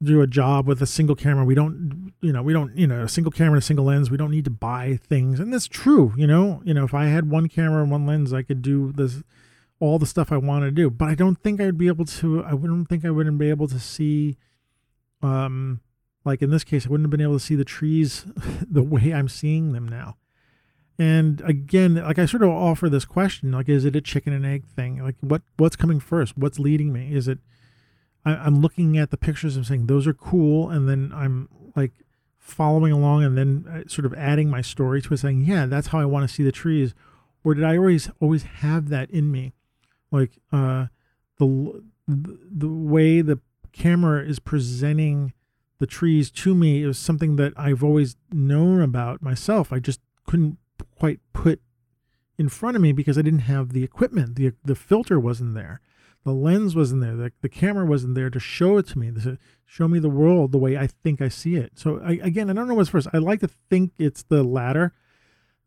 do 0.02 0.20
a 0.20 0.26
job 0.26 0.66
with 0.66 0.80
a 0.80 0.86
single 0.86 1.16
camera. 1.16 1.44
We 1.44 1.54
don't, 1.54 2.12
you 2.20 2.32
know, 2.32 2.42
we 2.42 2.52
don't, 2.52 2.76
you 2.76 2.86
know, 2.86 3.02
a 3.02 3.08
single 3.08 3.32
camera 3.32 3.58
a 3.58 3.62
single 3.62 3.86
lens. 3.86 4.10
We 4.10 4.16
don't 4.16 4.30
need 4.30 4.44
to 4.44 4.50
buy 4.50 4.98
things, 5.02 5.40
and 5.40 5.52
that's 5.52 5.66
true. 5.66 6.14
You 6.16 6.26
know, 6.26 6.62
you 6.64 6.72
know, 6.72 6.84
if 6.84 6.94
I 6.94 7.06
had 7.06 7.30
one 7.30 7.48
camera 7.48 7.82
and 7.82 7.90
one 7.90 8.06
lens, 8.06 8.32
I 8.32 8.42
could 8.42 8.62
do 8.62 8.92
this 8.92 9.22
all 9.80 9.98
the 9.98 10.06
stuff 10.06 10.32
I 10.32 10.36
want 10.36 10.64
to 10.64 10.70
do. 10.70 10.90
But 10.90 11.08
I 11.08 11.14
don't 11.14 11.40
think 11.42 11.60
I 11.60 11.66
would 11.66 11.78
be 11.78 11.88
able 11.88 12.04
to. 12.04 12.44
I 12.44 12.54
wouldn't 12.54 12.88
think 12.88 13.04
I 13.04 13.10
wouldn't 13.10 13.38
be 13.38 13.50
able 13.50 13.68
to 13.68 13.80
see, 13.80 14.36
um, 15.22 15.80
like 16.24 16.42
in 16.42 16.50
this 16.50 16.64
case, 16.64 16.86
I 16.86 16.90
wouldn't 16.90 17.06
have 17.06 17.10
been 17.10 17.20
able 17.20 17.38
to 17.38 17.44
see 17.44 17.56
the 17.56 17.64
trees 17.64 18.24
the 18.70 18.82
way 18.82 19.12
I'm 19.12 19.28
seeing 19.28 19.72
them 19.72 19.88
now. 19.88 20.16
And 21.00 21.40
again, 21.42 21.94
like 21.94 22.18
I 22.18 22.26
sort 22.26 22.42
of 22.42 22.50
offer 22.50 22.88
this 22.88 23.04
question, 23.04 23.52
like, 23.52 23.68
is 23.68 23.84
it 23.84 23.94
a 23.94 24.00
chicken 24.00 24.32
and 24.32 24.44
egg 24.44 24.66
thing? 24.66 25.02
Like, 25.02 25.14
what 25.20 25.42
what's 25.56 25.76
coming 25.76 26.00
first? 26.00 26.36
What's 26.36 26.58
leading 26.58 26.92
me? 26.92 27.14
Is 27.14 27.28
it 27.28 27.38
I, 28.28 28.44
I'm 28.44 28.60
looking 28.60 28.98
at 28.98 29.10
the 29.10 29.16
pictures 29.16 29.56
and 29.56 29.66
saying 29.66 29.86
those 29.86 30.06
are 30.06 30.14
cool, 30.14 30.70
and 30.70 30.88
then 30.88 31.12
I'm 31.14 31.48
like 31.74 31.92
following 32.38 32.92
along 32.92 33.24
and 33.24 33.36
then 33.36 33.66
uh, 33.70 33.88
sort 33.88 34.06
of 34.06 34.14
adding 34.14 34.48
my 34.48 34.60
story 34.62 35.02
to 35.02 35.14
it, 35.14 35.18
saying, 35.18 35.42
yeah, 35.42 35.66
that's 35.66 35.88
how 35.88 36.00
I 36.00 36.06
want 36.06 36.28
to 36.28 36.34
see 36.34 36.42
the 36.42 36.52
trees, 36.52 36.94
or 37.44 37.54
did 37.54 37.64
I 37.64 37.76
always 37.76 38.10
always 38.20 38.42
have 38.42 38.88
that 38.88 39.10
in 39.10 39.30
me? 39.30 39.52
like 40.10 40.38
uh, 40.52 40.86
the 41.38 41.82
the 42.06 42.68
way 42.68 43.20
the 43.20 43.40
camera 43.72 44.24
is 44.24 44.38
presenting 44.38 45.32
the 45.78 45.86
trees 45.86 46.30
to 46.30 46.54
me 46.54 46.82
is 46.82 46.98
something 46.98 47.36
that 47.36 47.52
I've 47.56 47.84
always 47.84 48.16
known 48.32 48.80
about 48.80 49.22
myself. 49.22 49.72
I 49.72 49.78
just 49.78 50.00
couldn't 50.26 50.58
quite 50.98 51.20
put 51.32 51.60
in 52.36 52.48
front 52.48 52.76
of 52.76 52.82
me 52.82 52.92
because 52.92 53.18
I 53.18 53.22
didn't 53.22 53.40
have 53.40 53.72
the 53.72 53.84
equipment. 53.84 54.36
The 54.36 54.52
the 54.64 54.74
filter 54.74 55.20
wasn't 55.20 55.54
there. 55.54 55.80
The 56.28 56.34
lens 56.34 56.76
wasn't 56.76 57.00
there. 57.00 57.16
The, 57.16 57.32
the 57.40 57.48
camera 57.48 57.86
wasn't 57.86 58.14
there 58.14 58.28
to 58.28 58.38
show 58.38 58.76
it 58.76 58.86
to 58.88 58.98
me, 58.98 59.10
to 59.12 59.38
show 59.64 59.88
me 59.88 59.98
the 59.98 60.10
world 60.10 60.52
the 60.52 60.58
way 60.58 60.76
I 60.76 60.86
think 60.86 61.22
I 61.22 61.28
see 61.28 61.56
it. 61.56 61.72
So 61.76 62.02
I, 62.04 62.18
again, 62.22 62.50
I 62.50 62.52
don't 62.52 62.68
know 62.68 62.74
what's 62.74 62.90
first. 62.90 63.08
I 63.14 63.16
like 63.16 63.40
to 63.40 63.48
think 63.70 63.92
it's 63.98 64.24
the 64.24 64.42
latter, 64.42 64.92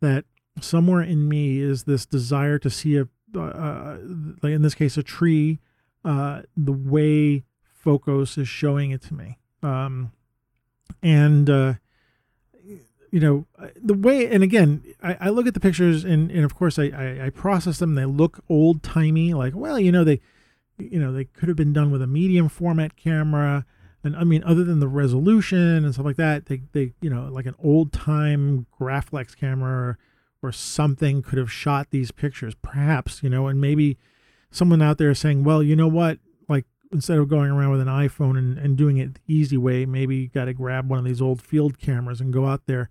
that 0.02 0.26
somewhere 0.60 1.02
in 1.02 1.28
me 1.28 1.60
is 1.60 1.86
this 1.86 2.06
desire 2.06 2.60
to 2.60 2.70
see 2.70 2.96
a 2.96 3.08
uh, 3.36 3.98
like 4.44 4.52
in 4.52 4.62
this 4.62 4.76
case, 4.76 4.98
a 4.98 5.04
tree, 5.04 5.60
uh, 6.06 6.44
the 6.56 6.74
way 6.74 7.44
Focos 7.84 8.38
is 8.38 8.48
showing 8.48 8.92
it 8.92 9.02
to 9.04 9.16
me. 9.16 9.40
Um, 9.64 10.12
and, 11.02 11.50
uh, 11.50 11.74
you 13.10 13.20
know, 13.20 13.48
the 13.76 13.96
way, 13.96 14.28
and 14.28 14.44
again, 14.44 14.84
I, 15.02 15.18
I, 15.22 15.30
look 15.30 15.48
at 15.48 15.56
the 15.56 15.60
pictures 15.60 16.04
and, 16.04 16.30
and 16.30 16.46
of 16.46 16.54
course 16.54 16.78
I, 16.78 16.84
I, 16.90 17.26
I 17.26 17.30
process 17.32 17.80
them. 17.80 17.96
They 17.96 18.06
look 18.06 18.44
old 18.48 18.84
timey, 18.84 19.34
like, 19.34 19.56
well, 19.56 19.80
you 19.80 19.92
know, 19.92 20.04
they, 20.04 20.22
you 20.92 21.00
know, 21.00 21.12
they 21.12 21.26
could 21.26 21.48
have 21.48 21.58
been 21.58 21.74
done 21.74 21.92
with 21.92 22.02
a 22.02 22.08
medium 22.08 22.50
format 22.50 22.96
camera. 22.96 23.66
And 24.04 24.16
I 24.16 24.24
mean, 24.24 24.44
other 24.44 24.64
than 24.64 24.80
the 24.80 24.88
resolution 24.88 25.86
and 25.86 25.94
stuff 25.94 26.06
like 26.06 26.16
that, 26.18 26.48
they, 26.48 26.62
they, 26.74 26.94
you 27.02 27.10
know, 27.10 27.30
like 27.32 27.46
an 27.46 27.56
old 27.64 27.94
time 27.94 28.66
Graflex 28.80 29.36
camera 29.36 29.98
or 30.42 30.52
something 30.52 31.22
could 31.22 31.38
have 31.38 31.52
shot 31.52 31.88
these 31.92 32.12
pictures, 32.12 32.56
perhaps, 32.56 33.22
you 33.22 33.30
know, 33.30 33.48
and 33.48 33.62
maybe 33.62 33.98
someone 34.50 34.82
out 34.82 34.98
there 34.98 35.14
saying, 35.14 35.44
well, 35.44 35.62
you 35.62 35.76
know 35.76 35.88
what, 35.88 36.18
like 36.50 36.66
instead 36.92 37.20
of 37.20 37.30
going 37.30 37.52
around 37.52 37.72
with 37.72 37.82
an 37.82 37.88
iPhone 37.88 38.38
and, 38.38 38.58
and 38.58 38.76
doing 38.76 38.98
it 38.98 39.16
the 39.16 39.22
easy 39.28 39.58
way, 39.58 39.86
maybe 39.86 40.16
you 40.16 40.28
got 40.28 40.46
to 40.46 40.54
grab 40.54 40.90
one 40.90 40.98
of 40.98 41.06
these 41.06 41.22
old 41.22 41.42
field 41.42 41.80
cameras 41.80 42.20
and 42.20 42.34
go 42.34 42.48
out 42.48 42.66
there 42.66 42.90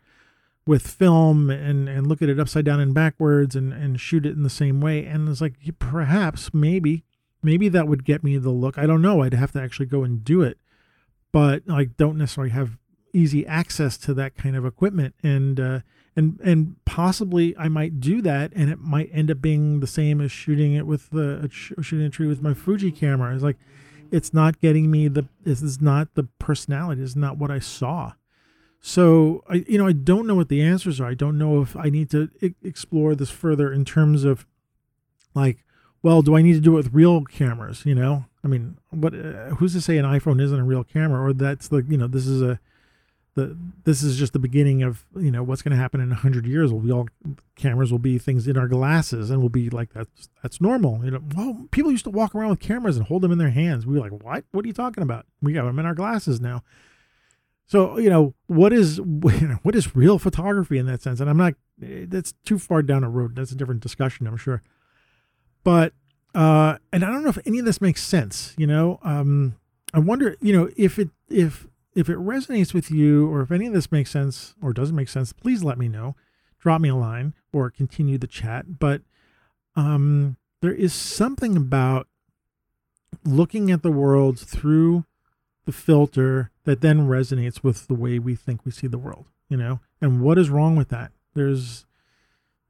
with 0.66 0.86
film 0.86 1.50
and, 1.50 1.88
and 1.88 2.06
look 2.06 2.22
at 2.22 2.28
it 2.28 2.38
upside 2.38 2.64
down 2.64 2.78
and 2.78 2.94
backwards 2.94 3.56
and, 3.56 3.72
and 3.72 4.00
shoot 4.00 4.24
it 4.24 4.36
in 4.36 4.44
the 4.44 4.50
same 4.50 4.80
way. 4.80 5.04
And 5.04 5.28
it's 5.28 5.40
like, 5.40 5.54
perhaps, 5.78 6.54
maybe, 6.54 7.04
maybe 7.42 7.68
that 7.68 7.88
would 7.88 8.04
get 8.04 8.22
me 8.22 8.36
the 8.38 8.50
look. 8.50 8.78
I 8.78 8.86
don't 8.86 9.02
know. 9.02 9.22
I'd 9.22 9.34
have 9.34 9.52
to 9.52 9.60
actually 9.60 9.86
go 9.86 10.02
and 10.04 10.24
do 10.24 10.42
it. 10.42 10.58
But 11.32 11.62
I 11.70 11.84
don't 11.84 12.18
necessarily 12.18 12.50
have 12.50 12.78
easy 13.12 13.46
access 13.46 13.96
to 13.98 14.14
that 14.14 14.36
kind 14.36 14.56
of 14.56 14.64
equipment. 14.64 15.14
And, 15.22 15.60
uh, 15.60 15.80
and 16.16 16.40
and 16.42 16.76
possibly 16.84 17.56
I 17.56 17.68
might 17.68 18.00
do 18.00 18.20
that, 18.22 18.52
and 18.54 18.68
it 18.70 18.80
might 18.80 19.10
end 19.12 19.30
up 19.30 19.40
being 19.40 19.80
the 19.80 19.86
same 19.86 20.20
as 20.20 20.32
shooting 20.32 20.74
it 20.74 20.86
with 20.86 21.10
the 21.10 21.48
shooting 21.50 22.04
a 22.04 22.10
tree 22.10 22.26
with 22.26 22.42
my 22.42 22.52
Fuji 22.52 22.90
camera. 22.90 23.34
It's 23.34 23.44
like 23.44 23.58
it's 24.10 24.34
not 24.34 24.60
getting 24.60 24.90
me 24.90 25.08
the 25.08 25.26
this 25.44 25.62
is 25.62 25.80
not 25.80 26.14
the 26.14 26.24
personality. 26.38 27.02
It's 27.02 27.16
not 27.16 27.38
what 27.38 27.50
I 27.50 27.58
saw. 27.58 28.14
So 28.80 29.44
I 29.48 29.64
you 29.68 29.78
know 29.78 29.86
I 29.86 29.92
don't 29.92 30.26
know 30.26 30.34
what 30.34 30.48
the 30.48 30.62
answers 30.62 31.00
are. 31.00 31.08
I 31.08 31.14
don't 31.14 31.38
know 31.38 31.62
if 31.62 31.76
I 31.76 31.90
need 31.90 32.10
to 32.10 32.28
explore 32.62 33.14
this 33.14 33.30
further 33.30 33.72
in 33.72 33.84
terms 33.84 34.24
of 34.24 34.46
like 35.34 35.64
well, 36.02 36.22
do 36.22 36.36
I 36.36 36.42
need 36.42 36.54
to 36.54 36.60
do 36.60 36.72
it 36.72 36.76
with 36.76 36.94
real 36.94 37.24
cameras? 37.24 37.84
You 37.84 37.94
know, 37.94 38.24
I 38.44 38.48
mean, 38.48 38.78
what? 38.90 39.14
Uh, 39.14 39.50
who's 39.56 39.72
to 39.74 39.80
say 39.80 39.98
an 39.98 40.04
iPhone 40.04 40.40
isn't 40.40 40.58
a 40.58 40.64
real 40.64 40.84
camera, 40.84 41.22
or 41.22 41.32
that's 41.32 41.68
the 41.68 41.84
you 41.88 41.96
know 41.96 42.06
this 42.06 42.26
is 42.26 42.42
a 42.42 42.58
the 43.34 43.56
this 43.84 44.02
is 44.02 44.16
just 44.16 44.32
the 44.32 44.38
beginning 44.38 44.82
of 44.82 45.04
you 45.16 45.30
know 45.30 45.42
what's 45.42 45.62
going 45.62 45.70
to 45.70 45.80
happen 45.80 46.00
in 46.00 46.08
100 46.08 46.46
years. 46.46 46.72
Will 46.72 46.92
all 46.92 47.08
cameras 47.54 47.92
will 47.92 47.98
be 47.98 48.18
things 48.18 48.48
in 48.48 48.56
our 48.56 48.68
glasses 48.68 49.30
and 49.30 49.40
we'll 49.40 49.48
be 49.48 49.70
like 49.70 49.92
that's 49.92 50.28
that's 50.42 50.60
normal 50.60 51.04
you 51.04 51.10
know? 51.12 51.20
Well 51.36 51.66
people 51.70 51.90
used 51.90 52.04
to 52.04 52.10
walk 52.10 52.34
around 52.34 52.50
with 52.50 52.60
cameras 52.60 52.96
and 52.96 53.06
hold 53.06 53.22
them 53.22 53.32
in 53.32 53.38
their 53.38 53.50
hands. 53.50 53.86
We 53.86 53.94
were 53.94 54.00
like 54.00 54.22
what? 54.22 54.44
What 54.50 54.64
are 54.64 54.68
you 54.68 54.74
talking 54.74 55.02
about? 55.02 55.26
We 55.40 55.52
got 55.52 55.64
them 55.64 55.78
in 55.78 55.86
our 55.86 55.94
glasses 55.94 56.40
now. 56.40 56.62
So 57.66 57.98
you 57.98 58.10
know 58.10 58.34
what 58.46 58.72
is 58.72 59.00
what 59.62 59.74
is 59.74 59.94
real 59.94 60.18
photography 60.18 60.78
in 60.78 60.86
that 60.86 61.02
sense? 61.02 61.20
And 61.20 61.30
i'm 61.30 61.38
not 61.38 61.54
that's 61.78 62.34
too 62.44 62.58
far 62.58 62.82
down 62.82 63.04
a 63.04 63.10
road. 63.10 63.36
That's 63.36 63.52
a 63.52 63.56
different 63.56 63.80
discussion 63.80 64.26
i'm 64.26 64.36
sure 64.36 64.62
but 65.64 65.92
uh 66.34 66.76
and 66.92 67.04
i 67.04 67.08
don't 67.08 67.22
know 67.22 67.30
if 67.30 67.38
any 67.46 67.58
of 67.58 67.64
this 67.64 67.80
makes 67.80 68.02
sense 68.02 68.54
you 68.56 68.66
know 68.66 68.98
um 69.02 69.56
i 69.92 69.98
wonder 69.98 70.36
you 70.40 70.52
know 70.52 70.68
if 70.76 70.98
it 70.98 71.10
if 71.28 71.66
if 71.94 72.08
it 72.08 72.16
resonates 72.18 72.72
with 72.72 72.90
you 72.90 73.28
or 73.30 73.40
if 73.42 73.50
any 73.50 73.66
of 73.66 73.72
this 73.72 73.90
makes 73.90 74.10
sense 74.10 74.54
or 74.62 74.72
doesn't 74.72 74.96
make 74.96 75.08
sense, 75.08 75.32
please 75.32 75.64
let 75.64 75.78
me 75.78 75.88
know. 75.88 76.14
Drop 76.58 76.80
me 76.80 76.88
a 76.88 76.94
line 76.94 77.34
or 77.52 77.70
continue 77.70 78.18
the 78.18 78.26
chat. 78.26 78.78
But 78.78 79.02
um, 79.74 80.36
there 80.60 80.72
is 80.72 80.92
something 80.92 81.56
about 81.56 82.06
looking 83.24 83.70
at 83.70 83.82
the 83.82 83.90
world 83.90 84.38
through 84.38 85.04
the 85.64 85.72
filter 85.72 86.50
that 86.64 86.80
then 86.80 87.08
resonates 87.08 87.62
with 87.62 87.86
the 87.86 87.94
way 87.94 88.18
we 88.18 88.34
think 88.34 88.64
we 88.64 88.70
see 88.70 88.86
the 88.86 88.98
world, 88.98 89.26
you 89.48 89.56
know? 89.56 89.80
And 90.00 90.20
what 90.20 90.38
is 90.38 90.48
wrong 90.48 90.76
with 90.76 90.88
that? 90.90 91.12
There's, 91.34 91.86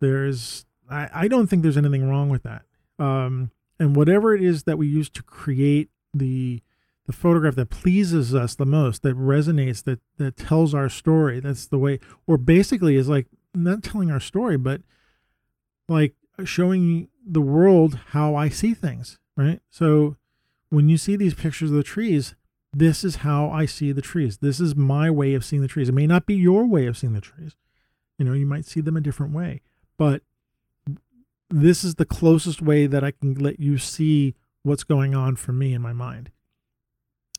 there's, 0.01 0.65
I, 0.91 1.09
I 1.13 1.29
don't 1.29 1.47
think 1.47 1.63
there's 1.63 1.77
anything 1.77 2.09
wrong 2.09 2.31
with 2.31 2.43
that. 2.45 2.63
Um, 3.01 3.51
and 3.79 3.97
whatever 3.97 4.35
it 4.35 4.43
is 4.43 4.65
that 4.65 4.79
we 4.79 4.87
use 4.87 5.09
to 5.11 5.23
create 5.23 5.89
the, 6.13 6.63
the 7.07 7.13
photograph 7.13 7.55
that 7.57 7.71
pleases 7.71 8.35
us 8.35 8.55
the 8.55 8.67
most, 8.67 9.03
that 9.03 9.17
resonates, 9.17 9.83
that 9.85 10.01
that 10.19 10.37
tells 10.37 10.75
our 10.75 10.91
story. 10.91 11.41
That's 11.41 11.67
the 11.67 11.79
way, 11.79 11.99
or 12.27 12.37
basically 12.37 12.97
is 12.97 13.09
like 13.09 13.27
not 13.55 13.83
telling 13.83 14.11
our 14.11 14.21
story, 14.21 14.59
but 14.59 14.83
like 15.89 16.15
showing 16.45 17.09
the 17.27 17.41
world 17.41 17.99
how 18.11 18.35
I 18.35 18.51
see 18.51 18.75
things. 18.75 19.19
Right. 19.37 19.61
So 19.71 20.17
when 20.69 20.91
you 20.91 20.99
see 20.99 21.17
these 21.17 21.35
pictures 21.35 21.71
of 21.71 21.77
the 21.77 21.83
trees, 21.83 22.35
this 22.73 23.03
is 23.03 23.17
how 23.17 23.49
I 23.51 23.65
see 23.65 23.93
the 23.93 24.03
trees. 24.03 24.39
This 24.39 24.61
is 24.61 24.77
my 24.77 25.11
way 25.11 25.35
of 25.35 25.45
seeing 25.45 25.63
the 25.63 25.69
trees. 25.69 25.89
It 25.89 25.95
may 25.95 26.07
not 26.07 26.27
be 26.27 26.35
your 26.35 26.67
way 26.67 26.87
of 26.87 26.99
seeing 26.99 27.15
the 27.15 27.21
trees. 27.21 27.57
You 28.19 28.27
know, 28.27 28.35
you 28.35 28.47
might 28.47 28.67
see 28.67 28.83
them 28.83 28.97
a 28.97 29.01
different 29.01 29.33
way, 29.33 29.63
but 29.97 30.23
this 31.51 31.85
is 31.85 31.97
the 31.97 32.05
closest 32.05 32.63
way 32.63 32.87
that 32.87 33.05
I 33.05 33.11
can 33.11 33.35
let 33.35 33.61
you 33.61 33.77
see 33.79 34.35
what's 34.63 34.85
going 34.85 35.15
on 35.15 35.37
for 35.37 35.53
me 35.53 35.75
in 35.75 35.83
my 35.83 35.93
mind 35.93 36.31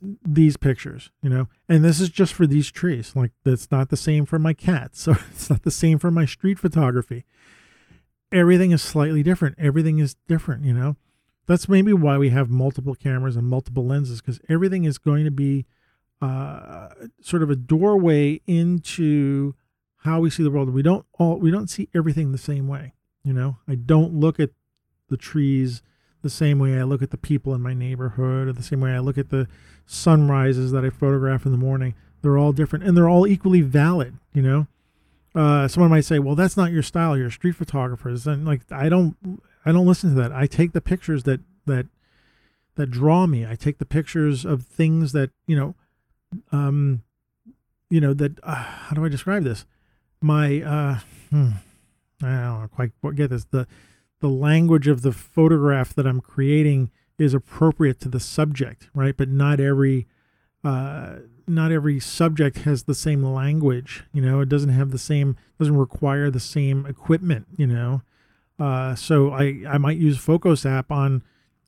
these 0.02 0.58
pictures, 0.58 1.12
you 1.22 1.30
know, 1.30 1.48
and 1.70 1.84
this 1.84 2.00
is 2.00 2.10
just 2.10 2.34
for 2.34 2.48
these 2.48 2.72
trees. 2.72 3.16
Like 3.16 3.32
that's 3.44 3.70
not 3.72 3.90
the 3.90 3.98
same 3.98 4.26
for 4.26 4.40
my 4.40 4.54
cats, 4.54 5.02
so 5.04 5.16
it's 5.32 5.50
not 5.50 5.64
the 5.64 5.72
same 5.72 6.00
for 6.00 6.12
my 6.12 6.26
street 6.26 6.60
photography. 6.60 7.26
Everything 8.32 8.72
is 8.72 8.82
slightly 8.82 9.24
different. 9.24 9.58
Everything 9.60 10.00
is 10.00 10.16
different, 10.28 10.64
you 10.64 10.74
know. 10.74 10.96
That's 11.48 11.68
maybe 11.68 11.92
why 11.92 12.18
we 12.18 12.30
have 12.30 12.50
multiple 12.50 12.96
cameras 12.96 13.36
and 13.36 13.48
multiple 13.48 13.86
lenses 13.86 14.22
because 14.22 14.40
everything 14.48 14.86
is 14.86 14.98
going 14.98 15.26
to 15.26 15.32
be 15.32 15.66
uh, 16.22 16.90
sort 17.22 17.44
of 17.44 17.50
a 17.50 17.56
doorway 17.56 18.42
into 18.48 19.56
how 19.98 20.22
we 20.22 20.30
see 20.30 20.44
the 20.44 20.52
world. 20.52 20.70
We 20.70 20.82
don't 20.82 21.06
all 21.20 21.38
we 21.38 21.52
don't 21.52 21.70
see 21.70 21.90
everything 21.94 22.32
the 22.32 22.38
same 22.38 22.68
way, 22.68 22.94
you 23.24 23.34
know. 23.34 23.58
I 23.68 23.76
don't 23.76 24.14
look 24.14 24.40
at 24.40 24.52
the 25.10 25.18
trees 25.18 25.82
the 26.22 26.30
same 26.30 26.60
way 26.60 26.78
I 26.78 26.84
look 26.84 27.02
at 27.02 27.12
the 27.12 27.18
people 27.18 27.54
in 27.54 27.62
my 27.62 27.74
neighborhood 27.74 28.48
or 28.48 28.54
the 28.54 28.64
same 28.64 28.82
way 28.82 28.92
I 28.92 29.00
look 29.00 29.18
at 29.18 29.30
the 29.30 29.48
sunrises 29.86 30.72
that 30.72 30.86
I 30.86 30.90
photograph 30.90 31.46
in 31.46 31.52
the 31.52 31.58
morning. 31.58 31.96
They're 32.22 32.38
all 32.38 32.52
different 32.52 32.86
and 32.86 32.96
they're 32.96 33.10
all 33.10 33.28
equally 33.28 33.62
valid, 33.62 34.18
you 34.34 34.42
know? 34.42 34.68
Uh, 35.34 35.68
someone 35.68 35.90
might 35.90 36.06
say, 36.06 36.20
well, 36.20 36.36
that's 36.36 36.58
not 36.58 36.72
your 36.72 36.84
style. 36.84 37.18
You're 37.18 37.28
a 37.28 37.32
street 37.32 37.56
photographer." 37.56 38.10
And 38.10 38.46
like, 38.46 38.62
I 38.70 38.90
don't, 38.90 39.16
I 39.66 39.72
don't 39.72 39.86
listen 39.86 40.14
to 40.14 40.22
that. 40.22 40.32
I 40.32 40.46
take 40.46 40.74
the 40.74 40.82
pictures 40.82 41.24
that, 41.24 41.40
that, 41.66 41.88
that 42.76 42.92
draw 42.92 43.26
me. 43.26 43.46
I 43.46 43.56
take 43.56 43.78
the 43.78 43.86
pictures 43.86 44.46
of 44.46 44.64
things 44.64 45.14
that, 45.14 45.32
you 45.48 45.56
know, 45.56 45.76
um, 46.52 47.04
you 47.90 48.02
know, 48.02 48.14
that, 48.14 48.40
uh, 48.44 48.56
how 48.56 48.96
do 48.96 49.06
I 49.06 49.10
describe 49.10 49.44
this? 49.44 49.66
My, 50.22 50.62
uh, 50.62 51.00
hmm, 51.30 51.52
I 52.24 52.60
don't 52.60 52.72
quite 52.72 53.16
get 53.16 53.30
this. 53.30 53.46
The, 53.46 53.68
the 54.20 54.30
language 54.30 54.88
of 54.88 55.02
the 55.02 55.12
photograph 55.12 55.94
that 55.96 56.06
I'm 56.06 56.22
creating 56.22 56.92
is 57.18 57.34
appropriate 57.34 58.00
to 58.02 58.10
the 58.10 58.20
subject, 58.20 58.90
right? 58.94 59.16
But 59.16 59.30
not 59.30 59.60
every 59.60 60.08
uh, 60.64 61.16
not 61.48 61.72
every 61.72 62.00
subject 62.00 62.60
has 62.60 62.84
the 62.84 62.96
same 62.96 63.24
language. 63.24 64.04
You 64.14 64.22
know, 64.22 64.42
it 64.42 64.50
doesn't 64.50 64.70
have 64.70 64.92
the 64.92 64.98
same 65.00 65.38
doesn't 65.60 65.78
require 65.78 66.30
the 66.30 66.40
same 66.40 66.86
equipment. 66.86 67.48
You 67.58 67.68
know, 67.68 68.02
Uh, 68.60 68.94
so 68.96 69.32
I, 69.32 69.64
I 69.68 69.78
might 69.80 69.98
use 69.98 70.18
Focos 70.20 70.70
app 70.70 70.92
on 70.92 71.24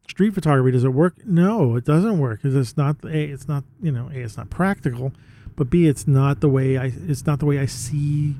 street 0.08 0.34
photography. 0.36 0.72
Does 0.72 0.84
it 0.84 0.90
work? 0.94 1.26
No, 1.26 1.76
it 1.76 1.86
doesn't 1.86 2.20
work 2.20 2.42
it's 2.44 2.78
not 2.78 2.98
a 3.04 3.24
it's 3.24 3.48
not 3.48 3.64
you 3.82 3.92
know 3.92 4.10
a 4.14 4.20
it's 4.20 4.38
not 4.38 4.50
practical, 4.50 5.12
but 5.56 5.70
b 5.70 5.88
it's 5.88 6.08
not 6.08 6.40
the 6.40 6.50
way 6.50 6.78
I 6.78 6.92
it's 7.08 7.26
not 7.26 7.40
the 7.40 7.46
way 7.48 7.58
I 7.58 7.66
see 7.66 8.36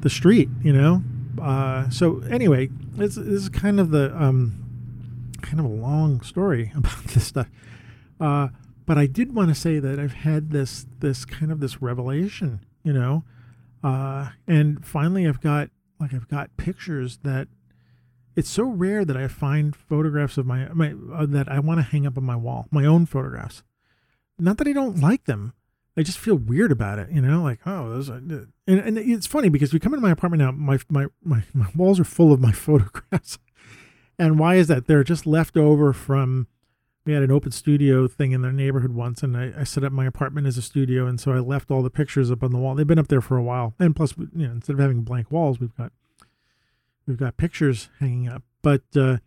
the 0.00 0.10
street. 0.10 0.48
You 0.62 0.72
know. 0.72 1.02
Uh, 1.40 1.88
so 1.90 2.20
anyway, 2.30 2.68
this, 2.92 3.16
is 3.16 3.48
kind 3.48 3.80
of 3.80 3.90
the 3.90 4.14
um, 4.20 5.32
kind 5.40 5.58
of 5.58 5.66
a 5.66 5.68
long 5.68 6.20
story 6.22 6.72
about 6.76 7.04
this 7.04 7.26
stuff. 7.26 7.48
Uh, 8.20 8.48
but 8.86 8.98
I 8.98 9.06
did 9.06 9.34
want 9.34 9.48
to 9.48 9.54
say 9.54 9.78
that 9.78 9.98
I've 9.98 10.12
had 10.12 10.50
this 10.50 10.86
this 11.00 11.24
kind 11.24 11.52
of 11.52 11.60
this 11.60 11.80
revelation, 11.80 12.64
you 12.82 12.92
know, 12.92 13.24
uh, 13.82 14.30
and 14.46 14.84
finally 14.84 15.26
I've 15.26 15.40
got 15.40 15.70
like 16.00 16.12
I've 16.12 16.28
got 16.28 16.56
pictures 16.56 17.18
that 17.22 17.48
it's 18.34 18.50
so 18.50 18.64
rare 18.64 19.04
that 19.04 19.16
I 19.16 19.28
find 19.28 19.76
photographs 19.76 20.38
of 20.38 20.46
my, 20.46 20.68
my 20.72 20.94
uh, 21.14 21.26
that 21.26 21.48
I 21.48 21.58
want 21.60 21.78
to 21.78 21.82
hang 21.82 22.06
up 22.06 22.16
on 22.16 22.24
my 22.24 22.36
wall, 22.36 22.66
my 22.70 22.84
own 22.84 23.06
photographs. 23.06 23.62
Not 24.38 24.56
that 24.58 24.66
I 24.66 24.72
don't 24.72 25.00
like 25.00 25.24
them, 25.24 25.52
I 25.96 26.02
just 26.02 26.18
feel 26.18 26.36
weird 26.36 26.72
about 26.72 26.98
it, 26.98 27.10
you 27.10 27.20
know, 27.20 27.42
like 27.42 27.60
oh, 27.66 27.90
those 27.90 28.08
are, 28.08 28.16
and 28.16 28.52
and 28.66 28.98
it's 28.98 29.26
funny 29.26 29.48
because 29.48 29.72
we 29.72 29.78
come 29.78 29.92
into 29.92 30.02
my 30.02 30.12
apartment 30.12 30.42
now, 30.42 30.52
my 30.52 30.78
my 30.88 31.06
my, 31.22 31.42
my 31.52 31.66
walls 31.74 32.00
are 32.00 32.04
full 32.04 32.32
of 32.32 32.40
my 32.40 32.52
photographs, 32.52 33.38
and 34.18 34.38
why 34.38 34.54
is 34.54 34.68
that? 34.68 34.86
They're 34.86 35.04
just 35.04 35.26
left 35.26 35.56
over 35.56 35.92
from 35.92 36.46
we 37.04 37.12
had 37.12 37.22
an 37.22 37.32
open 37.32 37.50
studio 37.50 38.06
thing 38.06 38.32
in 38.32 38.42
their 38.42 38.52
neighborhood 38.52 38.92
once, 38.92 39.22
and 39.22 39.36
I, 39.36 39.52
I 39.58 39.64
set 39.64 39.82
up 39.82 39.92
my 39.92 40.06
apartment 40.06 40.46
as 40.46 40.56
a 40.56 40.62
studio, 40.62 41.06
and 41.06 41.20
so 41.20 41.32
I 41.32 41.40
left 41.40 41.70
all 41.70 41.82
the 41.82 41.90
pictures 41.90 42.30
up 42.30 42.42
on 42.42 42.52
the 42.52 42.58
wall. 42.58 42.74
They've 42.74 42.86
been 42.86 42.98
up 42.98 43.08
there 43.08 43.20
for 43.20 43.36
a 43.36 43.42
while, 43.42 43.74
and 43.78 43.96
plus, 43.96 44.16
you 44.16 44.46
know, 44.46 44.52
instead 44.52 44.74
of 44.74 44.80
having 44.80 45.02
blank 45.02 45.30
walls, 45.30 45.58
we've 45.58 45.76
got 45.76 45.92
we've 47.06 47.18
got 47.18 47.36
pictures 47.36 47.88
hanging 47.98 48.28
up. 48.28 48.42
But 48.62 48.82
uh, 48.94 49.18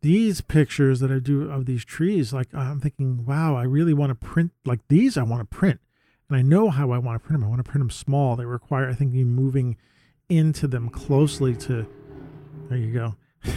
these 0.00 0.40
pictures 0.40 1.00
that 1.00 1.10
I 1.10 1.18
do 1.18 1.50
of 1.50 1.66
these 1.66 1.84
trees, 1.84 2.32
like 2.32 2.54
I'm 2.54 2.80
thinking, 2.80 3.26
wow, 3.26 3.54
I 3.54 3.64
really 3.64 3.94
want 3.94 4.10
to 4.10 4.14
print 4.14 4.52
like 4.64 4.80
these. 4.88 5.18
I 5.18 5.22
want 5.22 5.40
to 5.40 5.56
print, 5.56 5.80
and 6.30 6.38
I 6.38 6.42
know 6.42 6.70
how 6.70 6.92
I 6.92 6.98
want 6.98 7.20
to 7.20 7.26
print 7.26 7.40
them. 7.40 7.46
I 7.46 7.50
want 7.50 7.64
to 7.64 7.68
print 7.68 7.82
them 7.82 7.90
small. 7.90 8.36
They 8.36 8.44
require, 8.44 8.88
I 8.88 8.94
think, 8.94 9.12
you 9.12 9.26
moving 9.26 9.76
into 10.28 10.68
them 10.68 10.88
closely 10.88 11.56
to. 11.56 11.86
There 12.68 12.78
you 12.78 12.92
go. 12.92 13.16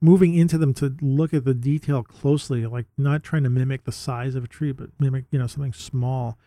moving 0.00 0.34
into 0.34 0.56
them 0.56 0.72
to 0.74 0.96
look 1.00 1.34
at 1.34 1.44
the 1.44 1.54
detail 1.54 2.02
closely, 2.02 2.66
like 2.66 2.86
not 2.96 3.22
trying 3.22 3.44
to 3.44 3.50
mimic 3.50 3.84
the 3.84 3.92
size 3.92 4.34
of 4.34 4.44
a 4.44 4.48
tree, 4.48 4.72
but 4.72 4.88
mimic, 4.98 5.26
you 5.30 5.38
know, 5.38 5.46
something 5.46 5.72
small. 5.72 6.38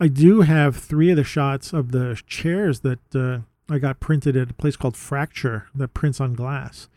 I 0.00 0.06
do 0.06 0.42
have 0.42 0.76
three 0.76 1.10
of 1.10 1.16
the 1.16 1.24
shots 1.24 1.72
of 1.72 1.90
the 1.90 2.20
chairs 2.26 2.80
that 2.80 3.00
uh, 3.16 3.40
I 3.72 3.78
got 3.78 3.98
printed 3.98 4.36
at 4.36 4.50
a 4.50 4.54
place 4.54 4.76
called 4.76 4.96
Fracture 4.96 5.66
that 5.74 5.92
prints 5.92 6.20
on 6.20 6.34
glass. 6.34 6.88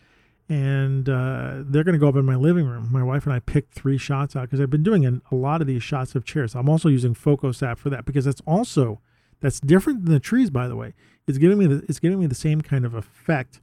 And 0.51 1.07
uh, 1.07 1.63
they're 1.65 1.83
going 1.83 1.93
to 1.93 1.99
go 1.99 2.09
up 2.09 2.15
in 2.15 2.25
my 2.25 2.35
living 2.35 2.65
room. 2.65 2.89
My 2.91 3.03
wife 3.03 3.25
and 3.25 3.33
I 3.33 3.39
picked 3.39 3.73
three 3.73 3.97
shots 3.97 4.35
out 4.35 4.43
because 4.43 4.59
I've 4.59 4.69
been 4.69 4.83
doing 4.83 5.05
a, 5.05 5.21
a 5.31 5.35
lot 5.35 5.61
of 5.61 5.67
these 5.67 5.81
shots 5.81 6.13
of 6.13 6.25
chairs. 6.25 6.55
I'm 6.55 6.67
also 6.67 6.89
using 6.89 7.15
Focos 7.15 7.65
app 7.65 7.79
for 7.79 7.89
that 7.89 8.05
because 8.05 8.25
that's 8.25 8.41
also 8.45 8.99
that's 9.39 9.59
different 9.59 10.05
than 10.05 10.13
the 10.13 10.19
trees, 10.19 10.49
by 10.49 10.67
the 10.67 10.75
way. 10.75 10.93
It's 11.27 11.37
giving 11.37 11.57
me 11.57 11.67
the, 11.67 11.85
it's 11.87 11.99
giving 11.99 12.19
me 12.19 12.27
the 12.27 12.35
same 12.35 12.61
kind 12.61 12.85
of 12.85 12.93
effect 12.93 13.61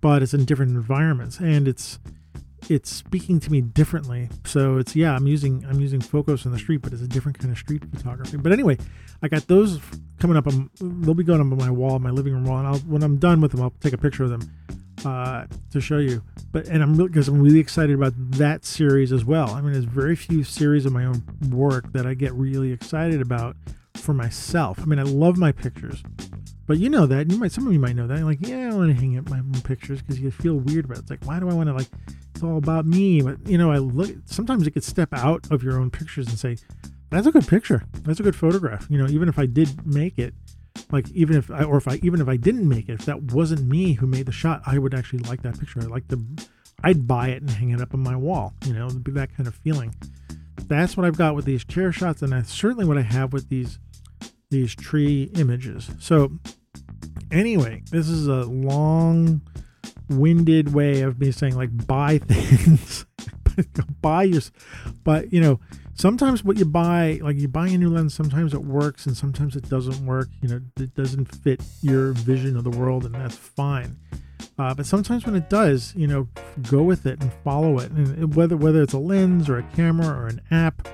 but 0.00 0.22
it's 0.22 0.34
in 0.34 0.44
different 0.44 0.72
environments 0.72 1.38
and 1.38 1.66
it's 1.68 1.98
it's 2.68 2.90
speaking 2.90 3.38
to 3.40 3.52
me 3.52 3.60
differently. 3.60 4.28
So 4.44 4.78
it's 4.78 4.96
yeah, 4.96 5.14
I'm 5.14 5.26
using 5.26 5.64
I'm 5.66 5.80
using 5.80 6.00
Focos 6.00 6.44
in 6.44 6.52
the 6.52 6.58
street, 6.58 6.82
but 6.82 6.92
it's 6.92 7.02
a 7.02 7.08
different 7.08 7.38
kind 7.38 7.52
of 7.52 7.58
street 7.58 7.82
photography. 7.94 8.36
But 8.36 8.52
anyway, 8.52 8.76
I 9.22 9.28
got 9.28 9.46
those 9.46 9.80
coming 10.18 10.36
up. 10.36 10.46
On, 10.46 10.68
they'll 10.80 11.14
be 11.14 11.24
going 11.24 11.40
up 11.40 11.46
on 11.46 11.56
my 11.56 11.70
wall, 11.70 11.98
my 11.98 12.10
living 12.10 12.32
room 12.32 12.44
wall, 12.44 12.58
and 12.58 12.66
I'll, 12.66 12.78
when 12.80 13.02
I'm 13.02 13.16
done 13.16 13.40
with 13.40 13.52
them, 13.52 13.62
I'll 13.62 13.72
take 13.80 13.92
a 13.92 13.98
picture 13.98 14.24
of 14.24 14.30
them 14.30 14.50
uh, 15.04 15.46
to 15.70 15.80
show 15.80 15.98
you. 15.98 16.22
But 16.52 16.66
and 16.68 16.82
I'm 16.82 16.96
because 16.96 17.28
I'm 17.28 17.42
really 17.42 17.60
excited 17.60 17.94
about 17.94 18.12
that 18.32 18.64
series 18.64 19.12
as 19.12 19.24
well. 19.24 19.50
I 19.50 19.60
mean, 19.60 19.72
there's 19.72 19.84
very 19.84 20.16
few 20.16 20.44
series 20.44 20.86
of 20.86 20.92
my 20.92 21.04
own 21.04 21.22
work 21.50 21.92
that 21.92 22.06
I 22.06 22.14
get 22.14 22.32
really 22.34 22.72
excited 22.72 23.20
about 23.20 23.56
for 23.94 24.14
myself. 24.14 24.78
I 24.80 24.84
mean, 24.84 24.98
I 24.98 25.02
love 25.02 25.36
my 25.36 25.52
pictures, 25.52 26.02
but 26.66 26.78
you 26.78 26.88
know 26.88 27.06
that 27.06 27.30
you 27.30 27.38
might 27.38 27.52
some 27.52 27.66
of 27.66 27.72
you 27.72 27.80
might 27.80 27.96
know 27.96 28.06
that. 28.06 28.18
You're 28.18 28.26
like, 28.26 28.46
yeah, 28.46 28.70
I 28.72 28.74
want 28.74 28.94
to 28.94 29.00
hang 29.00 29.18
up 29.18 29.28
my 29.28 29.40
pictures 29.64 30.00
because 30.00 30.20
you 30.20 30.30
feel 30.30 30.54
weird 30.54 30.86
about 30.86 30.98
it. 30.98 31.00
It's 31.02 31.10
like, 31.10 31.24
why 31.24 31.40
do 31.40 31.50
I 31.50 31.54
want 31.54 31.68
to 31.68 31.74
like? 31.74 31.88
It's 32.34 32.42
all 32.42 32.58
about 32.58 32.86
me. 32.86 33.20
But 33.20 33.46
you 33.46 33.58
know, 33.58 33.70
I 33.70 33.78
look. 33.78 34.10
Sometimes 34.24 34.64
you 34.64 34.70
could 34.70 34.84
step 34.84 35.10
out 35.12 35.50
of 35.50 35.62
your 35.62 35.78
own 35.78 35.90
pictures 35.90 36.28
and 36.28 36.38
say, 36.38 36.56
that's 37.10 37.26
a 37.26 37.32
good 37.32 37.46
picture. 37.46 37.84
That's 38.02 38.20
a 38.20 38.22
good 38.22 38.36
photograph. 38.36 38.86
You 38.90 38.98
know, 38.98 39.08
even 39.08 39.28
if 39.28 39.38
I 39.38 39.46
did 39.46 39.86
make 39.86 40.18
it, 40.18 40.34
like 40.90 41.10
even 41.10 41.36
if 41.36 41.50
I 41.50 41.64
or 41.64 41.76
if 41.76 41.88
I 41.88 42.00
even 42.02 42.20
if 42.20 42.28
I 42.28 42.36
didn't 42.36 42.68
make 42.68 42.88
it, 42.88 42.92
if 42.92 43.06
that 43.06 43.32
wasn't 43.32 43.66
me 43.66 43.94
who 43.94 44.06
made 44.06 44.26
the 44.26 44.32
shot, 44.32 44.62
I 44.66 44.78
would 44.78 44.94
actually 44.94 45.20
like 45.20 45.42
that 45.42 45.58
picture. 45.58 45.80
I 45.80 45.84
like 45.84 46.08
the, 46.08 46.24
I'd 46.82 47.06
buy 47.06 47.28
it 47.28 47.42
and 47.42 47.50
hang 47.50 47.70
it 47.70 47.80
up 47.80 47.94
on 47.94 48.00
my 48.00 48.16
wall. 48.16 48.54
You 48.64 48.74
know, 48.74 48.86
it'd 48.86 49.04
be 49.04 49.12
that 49.12 49.36
kind 49.36 49.46
of 49.46 49.54
feeling. 49.54 49.94
That's 50.66 50.96
what 50.96 51.06
I've 51.06 51.18
got 51.18 51.34
with 51.34 51.44
these 51.44 51.64
chair 51.64 51.92
shots, 51.92 52.22
and 52.22 52.32
that's 52.32 52.52
certainly 52.52 52.84
what 52.84 52.98
I 52.98 53.02
have 53.02 53.32
with 53.32 53.48
these 53.48 53.78
these 54.50 54.74
tree 54.74 55.30
images. 55.34 55.90
So 55.98 56.32
Anyway, 57.30 57.82
this 57.90 58.08
is 58.08 58.26
a 58.26 58.44
long 58.44 59.42
winded 60.08 60.72
way 60.72 61.02
of 61.02 61.20
me 61.20 61.30
saying 61.30 61.54
like 61.56 61.86
buy 61.86 62.18
things. 62.26 63.04
buy 64.00 64.22
your 64.22 64.40
but 65.04 65.32
you 65.32 65.40
know, 65.40 65.60
sometimes 65.98 66.44
what 66.44 66.56
you 66.56 66.64
buy, 66.64 67.18
like 67.22 67.36
you 67.36 67.48
buy 67.48 67.68
a 67.68 67.76
new 67.76 67.90
lens, 67.90 68.14
sometimes 68.14 68.54
it 68.54 68.64
works 68.64 69.04
and 69.06 69.16
sometimes 69.16 69.56
it 69.56 69.68
doesn't 69.68 70.04
work. 70.06 70.28
You 70.40 70.48
know, 70.48 70.60
it 70.80 70.94
doesn't 70.94 71.26
fit 71.26 71.60
your 71.82 72.12
vision 72.12 72.56
of 72.56 72.64
the 72.64 72.70
world, 72.70 73.04
and 73.04 73.14
that's 73.14 73.36
fine. 73.36 73.96
Uh, 74.58 74.74
but 74.74 74.86
sometimes 74.86 75.26
when 75.26 75.34
it 75.34 75.50
does, 75.50 75.94
you 75.94 76.06
know, 76.06 76.28
go 76.70 76.82
with 76.82 77.06
it 77.06 77.20
and 77.20 77.32
follow 77.44 77.78
it. 77.78 77.90
And 77.90 78.34
whether 78.34 78.56
whether 78.56 78.82
it's 78.82 78.92
a 78.92 78.98
lens 78.98 79.48
or 79.48 79.58
a 79.58 79.62
camera 79.74 80.08
or 80.08 80.26
an 80.26 80.40
app 80.50 80.88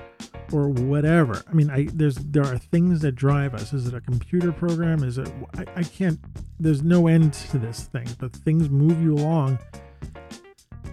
or 0.51 0.69
whatever. 0.69 1.41
I 1.49 1.53
mean, 1.53 1.69
I 1.69 1.87
there's 1.93 2.15
there 2.15 2.45
are 2.45 2.57
things 2.57 3.01
that 3.01 3.13
drive 3.13 3.53
us. 3.53 3.73
Is 3.73 3.87
it 3.87 3.93
a 3.93 4.01
computer 4.01 4.51
program? 4.51 5.03
Is 5.03 5.17
it 5.17 5.31
I, 5.57 5.65
I 5.77 5.83
can't 5.83 6.19
there's 6.59 6.83
no 6.83 7.07
end 7.07 7.33
to 7.33 7.57
this 7.57 7.85
thing, 7.85 8.07
but 8.19 8.33
things 8.33 8.69
move 8.69 9.01
you 9.01 9.15
along 9.15 9.59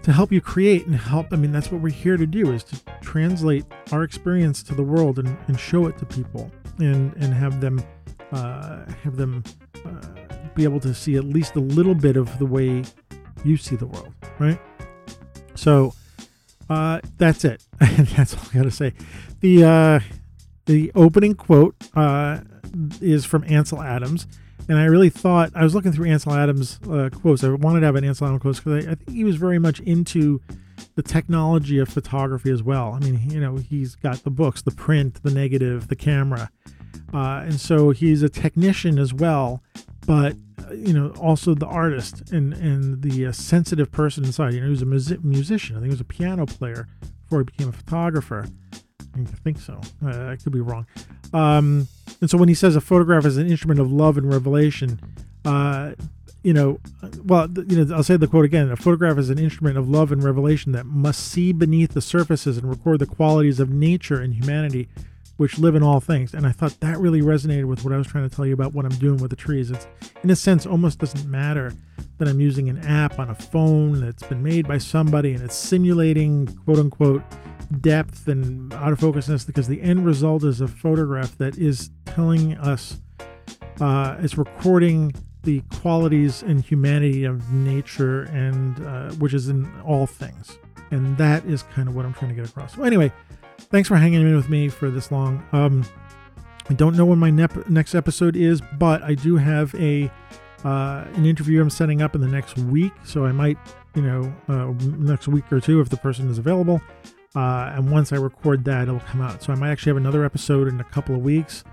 to 0.03 0.13
help 0.13 0.33
you 0.33 0.41
create 0.41 0.87
and 0.87 0.97
help. 0.97 1.33
I 1.33 1.37
mean, 1.37 1.53
that's 1.53 1.71
what 1.71 1.81
we're 1.81 1.93
here 1.93 2.17
to 2.17 2.27
do 2.27 2.53
is 2.53 2.65
to 2.65 2.81
translate 3.01 3.65
our 3.93 4.03
experience 4.03 4.63
to 4.65 4.75
the 4.75 4.83
world 4.83 5.19
and, 5.19 5.37
and 5.47 5.59
show 5.59 5.87
it 5.87 5.99
to 5.99 6.07
people 6.07 6.51
and 6.79 7.15
and 7.17 7.33
have 7.35 7.61
them 7.61 7.83
uh, 8.33 8.85
have 9.03 9.17
them 9.17 9.45
uh, 9.85 10.07
be 10.55 10.65
able 10.65 10.81
to 10.81 10.95
see 10.95 11.17
at 11.17 11.25
least 11.25 11.57
a 11.57 11.61
little 11.61 11.95
bit 11.95 12.17
of 12.17 12.39
the 12.39 12.47
way 12.47 12.85
you 13.45 13.57
see 13.57 13.77
the 13.77 13.87
world, 13.87 14.13
right? 14.39 14.61
So 15.55 15.95
uh, 16.69 17.01
that's 17.19 17.45
it. 17.45 17.63
that's 17.81 18.35
all 18.35 18.43
I 18.53 18.57
got 18.57 18.63
to 18.65 18.71
say. 18.71 18.95
The 19.41 19.65
uh, 19.65 20.01
the 20.67 20.93
opening 20.95 21.35
quote 21.35 21.75
uh, 21.95 22.41
is 23.01 23.25
from 23.25 23.45
Ansel 23.47 23.83
Adams, 23.83 24.27
and 24.73 24.81
I 24.81 24.87
really 24.87 25.11
thought 25.11 25.51
I 25.55 25.65
was 25.65 25.75
looking 25.75 25.93
through 25.93 26.07
Ansel 26.07 26.33
Adams 26.33 26.81
uh, 26.91 27.11
quotes. 27.13 27.45
I 27.45 27.51
wanted 27.51 27.81
to 27.81 27.87
have 27.87 27.95
an 27.95 28.05
Ansel 28.05 28.27
Adams 28.27 28.41
quote 28.41 28.57
because 28.57 28.87
I, 28.87 28.93
I, 28.93 28.95
think 28.95 29.11
he 29.11 29.23
was 29.23 29.37
very 29.37 29.59
much 29.59 29.81
into 29.81 30.41
the 30.95 31.03
technology 31.03 31.79
of 31.79 31.91
photography 31.91 32.51
as 32.51 32.63
well. 32.63 32.95
I 32.95 33.01
mean, 33.01 33.21
you 33.31 33.39
know, 33.39 33.57
he's 33.57 33.97
got 33.97 34.25
the 34.25 34.31
books, 34.31 34.63
the 34.63 34.71
print, 34.71 35.23
the 35.23 35.31
negative, 35.31 35.89
the 35.89 35.97
camera, 35.97 36.51
uh, 37.13 37.43
and 37.45 37.61
so 37.61 37.91
he's 37.91 38.23
a 38.23 38.31
technician 38.31 38.99
as 38.99 39.13
well. 39.13 39.63
But 40.07 40.37
you 40.71 40.95
know, 40.95 41.11
also 41.21 41.55
the 41.55 41.67
artist 41.67 42.33
and 42.33 42.55
and 42.55 43.03
the 43.03 43.27
uh, 43.27 43.33
sensitive 43.33 43.93
person 43.93 44.25
inside. 44.25 44.55
You 44.55 44.61
know, 44.61 44.67
he 44.67 44.71
was 44.71 44.83
a 44.83 44.87
music- 44.87 45.23
musician. 45.23 45.77
I 45.77 45.81
think 45.81 45.91
he 45.91 45.95
was 45.95 46.01
a 46.01 46.05
piano 46.05 46.47
player 46.47 46.89
before 47.25 47.41
he 47.41 47.45
became 47.45 47.69
a 47.69 47.73
photographer. 47.73 48.49
I 49.17 49.25
think 49.45 49.59
so. 49.59 49.81
Uh, 50.05 50.29
I 50.29 50.37
could 50.37 50.53
be 50.53 50.61
wrong. 50.61 50.87
Um, 51.33 51.89
and 52.21 52.31
so 52.31 52.39
when 52.39 52.49
he 52.49 52.55
says 52.55 52.77
a 52.77 52.81
photograph 52.81 53.25
is 53.25 53.37
an 53.37 53.51
instrument 53.51 53.81
of 53.81 53.91
love 53.93 54.17
and 54.17 54.29
revelation, 54.29 55.01
uh, 55.45 55.93
you 56.43 56.53
know, 56.53 56.81
well, 57.25 57.49
you 57.51 57.85
know, 57.85 57.95
I'll 57.95 58.03
say 58.03 58.17
the 58.17 58.27
quote 58.27 58.45
again: 58.45 58.71
a 58.71 58.77
photograph 58.77 59.19
is 59.19 59.31
an 59.31 59.39
instrument 59.39 59.79
of 59.79 59.89
love 59.89 60.13
and 60.13 60.23
revelation 60.23 60.73
that 60.73 60.87
must 60.87 61.25
see 61.29 61.53
beneath 61.53 61.93
the 61.95 62.01
surfaces 62.01 62.59
and 62.59 62.69
record 62.69 62.99
the 62.99 63.07
qualities 63.07 63.61
of 63.61 63.71
nature 63.71 64.21
and 64.21 64.35
humanity 64.35 64.89
which 65.43 65.59
live 65.59 65.75
in 65.75 65.83
all 65.83 65.99
things. 65.99 66.35
And 66.35 66.47
I 66.47 66.53
thought 66.53 66.79
that 66.79 66.99
really 66.99 67.21
resonated 67.21 67.65
with 67.65 67.83
what 67.83 67.93
I 67.93 67.97
was 67.97 68.07
trying 68.07 68.29
to 68.29 68.35
tell 68.35 68.47
you 68.47 68.55
about 68.55 68.75
what 68.75 68.85
I'm 68.85 68.97
doing 68.99 69.17
with 69.17 69.31
the 69.31 69.37
trees. 69.37 69.73
It's, 69.73 69.89
in 70.23 70.31
a 70.31 70.37
sense, 70.37 70.67
almost 70.67 71.01
doesn't 71.01 71.29
matter 71.29 71.73
that 72.19 72.29
I'm 72.29 72.41
using 72.41 72.69
an 72.69 72.79
app 72.79 73.19
on 73.19 73.29
a 73.29 73.35
phone 73.35 74.01
that's 74.01 74.23
been 74.23 74.41
made 74.41 74.69
by 74.69 74.79
somebody 74.79 75.35
and 75.35 75.43
it's 75.43 75.57
simulating 75.57 76.47
quote 76.65 76.79
unquote 76.79 77.25
depth 77.81 78.29
and 78.29 78.71
autofocusness 78.71 79.45
because 79.45 79.67
the 79.67 79.83
end 79.83 80.07
result 80.07 80.45
is 80.45 80.61
a 80.61 80.69
photograph 80.69 81.37
that 81.39 81.59
is 81.59 81.91
telling 82.07 82.57
us, 82.59 83.01
uh, 83.81 84.17
it's 84.21 84.39
recording 84.39 85.13
the 85.43 85.61
qualities 85.81 86.45
and 86.45 86.63
humanity 86.63 87.25
of 87.25 87.53
nature 87.53 88.23
and 88.25 88.87
uh, 88.87 89.11
which 89.15 89.35
is 89.35 89.49
in 89.49 89.69
all 89.81 90.07
things. 90.07 90.57
And 90.93 91.19
that 91.19 91.45
is 91.47 91.65
kind 91.65 91.89
of 91.89 91.97
what 91.97 92.05
I'm 92.05 92.15
trying 92.15 92.29
to 92.29 92.37
get 92.37 92.49
across. 92.49 92.77
So, 92.77 92.85
anyway, 92.85 93.11
thanks 93.59 93.89
for 93.89 93.97
hanging 93.97 94.23
in 94.23 94.37
with 94.37 94.49
me 94.49 94.69
for 94.69 94.91
this 94.91 95.11
long. 95.11 95.47
Um, 95.53 95.85
I 96.69 96.75
don't 96.75 96.97
know 96.97 97.05
when 97.05 97.19
my 97.19 97.31
nep- 97.31 97.69
next 97.69 97.95
episode 97.95 98.37
is, 98.37 98.63
but 98.79 99.03
I 99.03 99.15
do 99.15 99.37
have 99.37 99.75
a 99.75 100.11
uh, 100.65 101.05
an 101.15 101.27
interview 101.27 101.61
I'm 101.61 101.71
setting 101.71 102.03
up 102.03 102.15
in 102.15 102.21
the 102.21 102.29
next 102.29 102.57
week. 102.57 102.93
So 103.05 103.25
I 103.25 103.33
might, 103.33 103.59
you 103.95 104.03
know, 104.03 104.33
uh, 104.49 104.73
next 104.97 105.27
week 105.27 105.53
or 105.53 105.61
two 105.61 105.81
if 105.81 105.89
the 105.89 105.97
person 105.97 106.31
is 106.31 106.39
available. 106.39 106.81
Uh, 107.35 107.73
and 107.75 107.91
once 107.91 108.13
I 108.13 108.17
record 108.17 108.65
that, 108.67 108.83
it'll 108.83 109.01
come 109.01 109.23
out. 109.23 109.43
So 109.43 109.53
I 109.53 109.57
might 109.57 109.71
actually 109.71 109.91
have 109.91 109.97
another 109.97 110.25
episode 110.25 110.69
in 110.69 110.79
a 110.81 110.85
couple 110.85 111.15
of 111.15 111.23
weeks. 111.23 111.65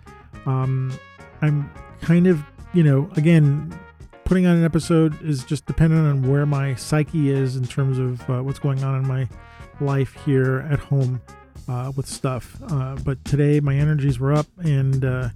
Um, 0.45 0.97
I'm 1.41 1.71
kind 2.01 2.27
of, 2.27 2.41
you 2.73 2.83
know, 2.83 3.09
again, 3.15 3.77
putting 4.23 4.47
on 4.47 4.55
an 4.55 4.63
episode 4.63 5.21
is 5.21 5.43
just 5.43 5.65
dependent 5.65 6.07
on 6.07 6.29
where 6.29 6.45
my 6.45 6.75
psyche 6.75 7.29
is 7.29 7.57
in 7.57 7.67
terms 7.67 7.99
of 7.99 8.27
uh, 8.29 8.41
what's 8.41 8.59
going 8.59 8.83
on 8.83 8.95
in 8.95 9.07
my 9.07 9.27
life 9.81 10.13
here 10.25 10.67
at 10.71 10.79
home 10.79 11.21
uh, 11.67 11.91
with 11.95 12.07
stuff. 12.07 12.57
Uh, 12.69 12.95
but 13.03 13.23
today 13.25 13.59
my 13.59 13.75
energies 13.75 14.19
were 14.19 14.33
up, 14.33 14.47
and 14.63 15.03
uh, 15.03 15.29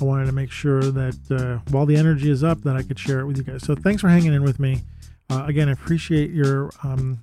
I 0.00 0.04
wanted 0.04 0.26
to 0.26 0.32
make 0.32 0.50
sure 0.50 0.82
that 0.82 1.18
uh, 1.30 1.70
while 1.72 1.86
the 1.86 1.96
energy 1.96 2.30
is 2.30 2.44
up, 2.44 2.62
that 2.62 2.76
I 2.76 2.82
could 2.82 2.98
share 2.98 3.20
it 3.20 3.26
with 3.26 3.36
you 3.36 3.42
guys. 3.42 3.62
So 3.64 3.74
thanks 3.74 4.00
for 4.00 4.08
hanging 4.08 4.32
in 4.32 4.42
with 4.42 4.60
me. 4.60 4.82
Uh, 5.28 5.44
again, 5.46 5.68
I 5.68 5.72
appreciate 5.72 6.30
your 6.30 6.70
um, 6.82 7.20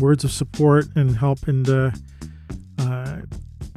words 0.00 0.24
of 0.24 0.30
support 0.30 0.86
and 0.94 1.16
help, 1.16 1.48
and 1.48 1.68
uh, 1.68 1.90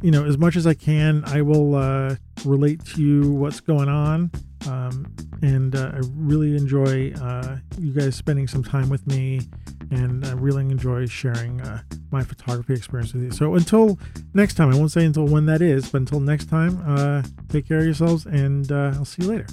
you 0.02 0.10
know, 0.10 0.24
as 0.24 0.38
much 0.38 0.56
as 0.56 0.66
I 0.66 0.72
can, 0.72 1.22
I 1.26 1.42
will 1.42 2.16
relate 2.44 2.84
to 2.86 3.02
you 3.02 3.32
what's 3.32 3.60
going 3.60 3.88
on. 3.88 4.30
Um, 4.66 5.12
and 5.42 5.74
I 5.74 6.00
really 6.14 6.56
enjoy 6.56 7.12
you 7.78 7.92
guys 7.94 8.16
spending 8.16 8.46
some 8.46 8.62
time 8.62 8.88
with 8.88 9.06
me, 9.06 9.42
and 9.90 10.24
I 10.24 10.32
really 10.32 10.62
enjoy 10.62 11.06
sharing 11.06 11.60
uh, 11.60 11.82
my 12.10 12.22
photography 12.22 12.74
experience 12.74 13.12
with 13.12 13.22
you. 13.24 13.30
So 13.30 13.54
until 13.54 13.98
next 14.34 14.54
time, 14.54 14.72
I 14.72 14.76
won't 14.76 14.92
say 14.92 15.04
until 15.04 15.26
when 15.26 15.46
that 15.46 15.62
is, 15.62 15.90
but 15.90 15.98
until 15.98 16.20
next 16.20 16.48
time, 16.48 16.82
uh, 16.86 17.22
take 17.48 17.66
care 17.68 17.78
of 17.78 17.84
yourselves, 17.84 18.26
and 18.26 18.70
uh, 18.70 18.92
I'll 18.94 19.04
see 19.04 19.22
you 19.22 19.28
later. 19.28 19.46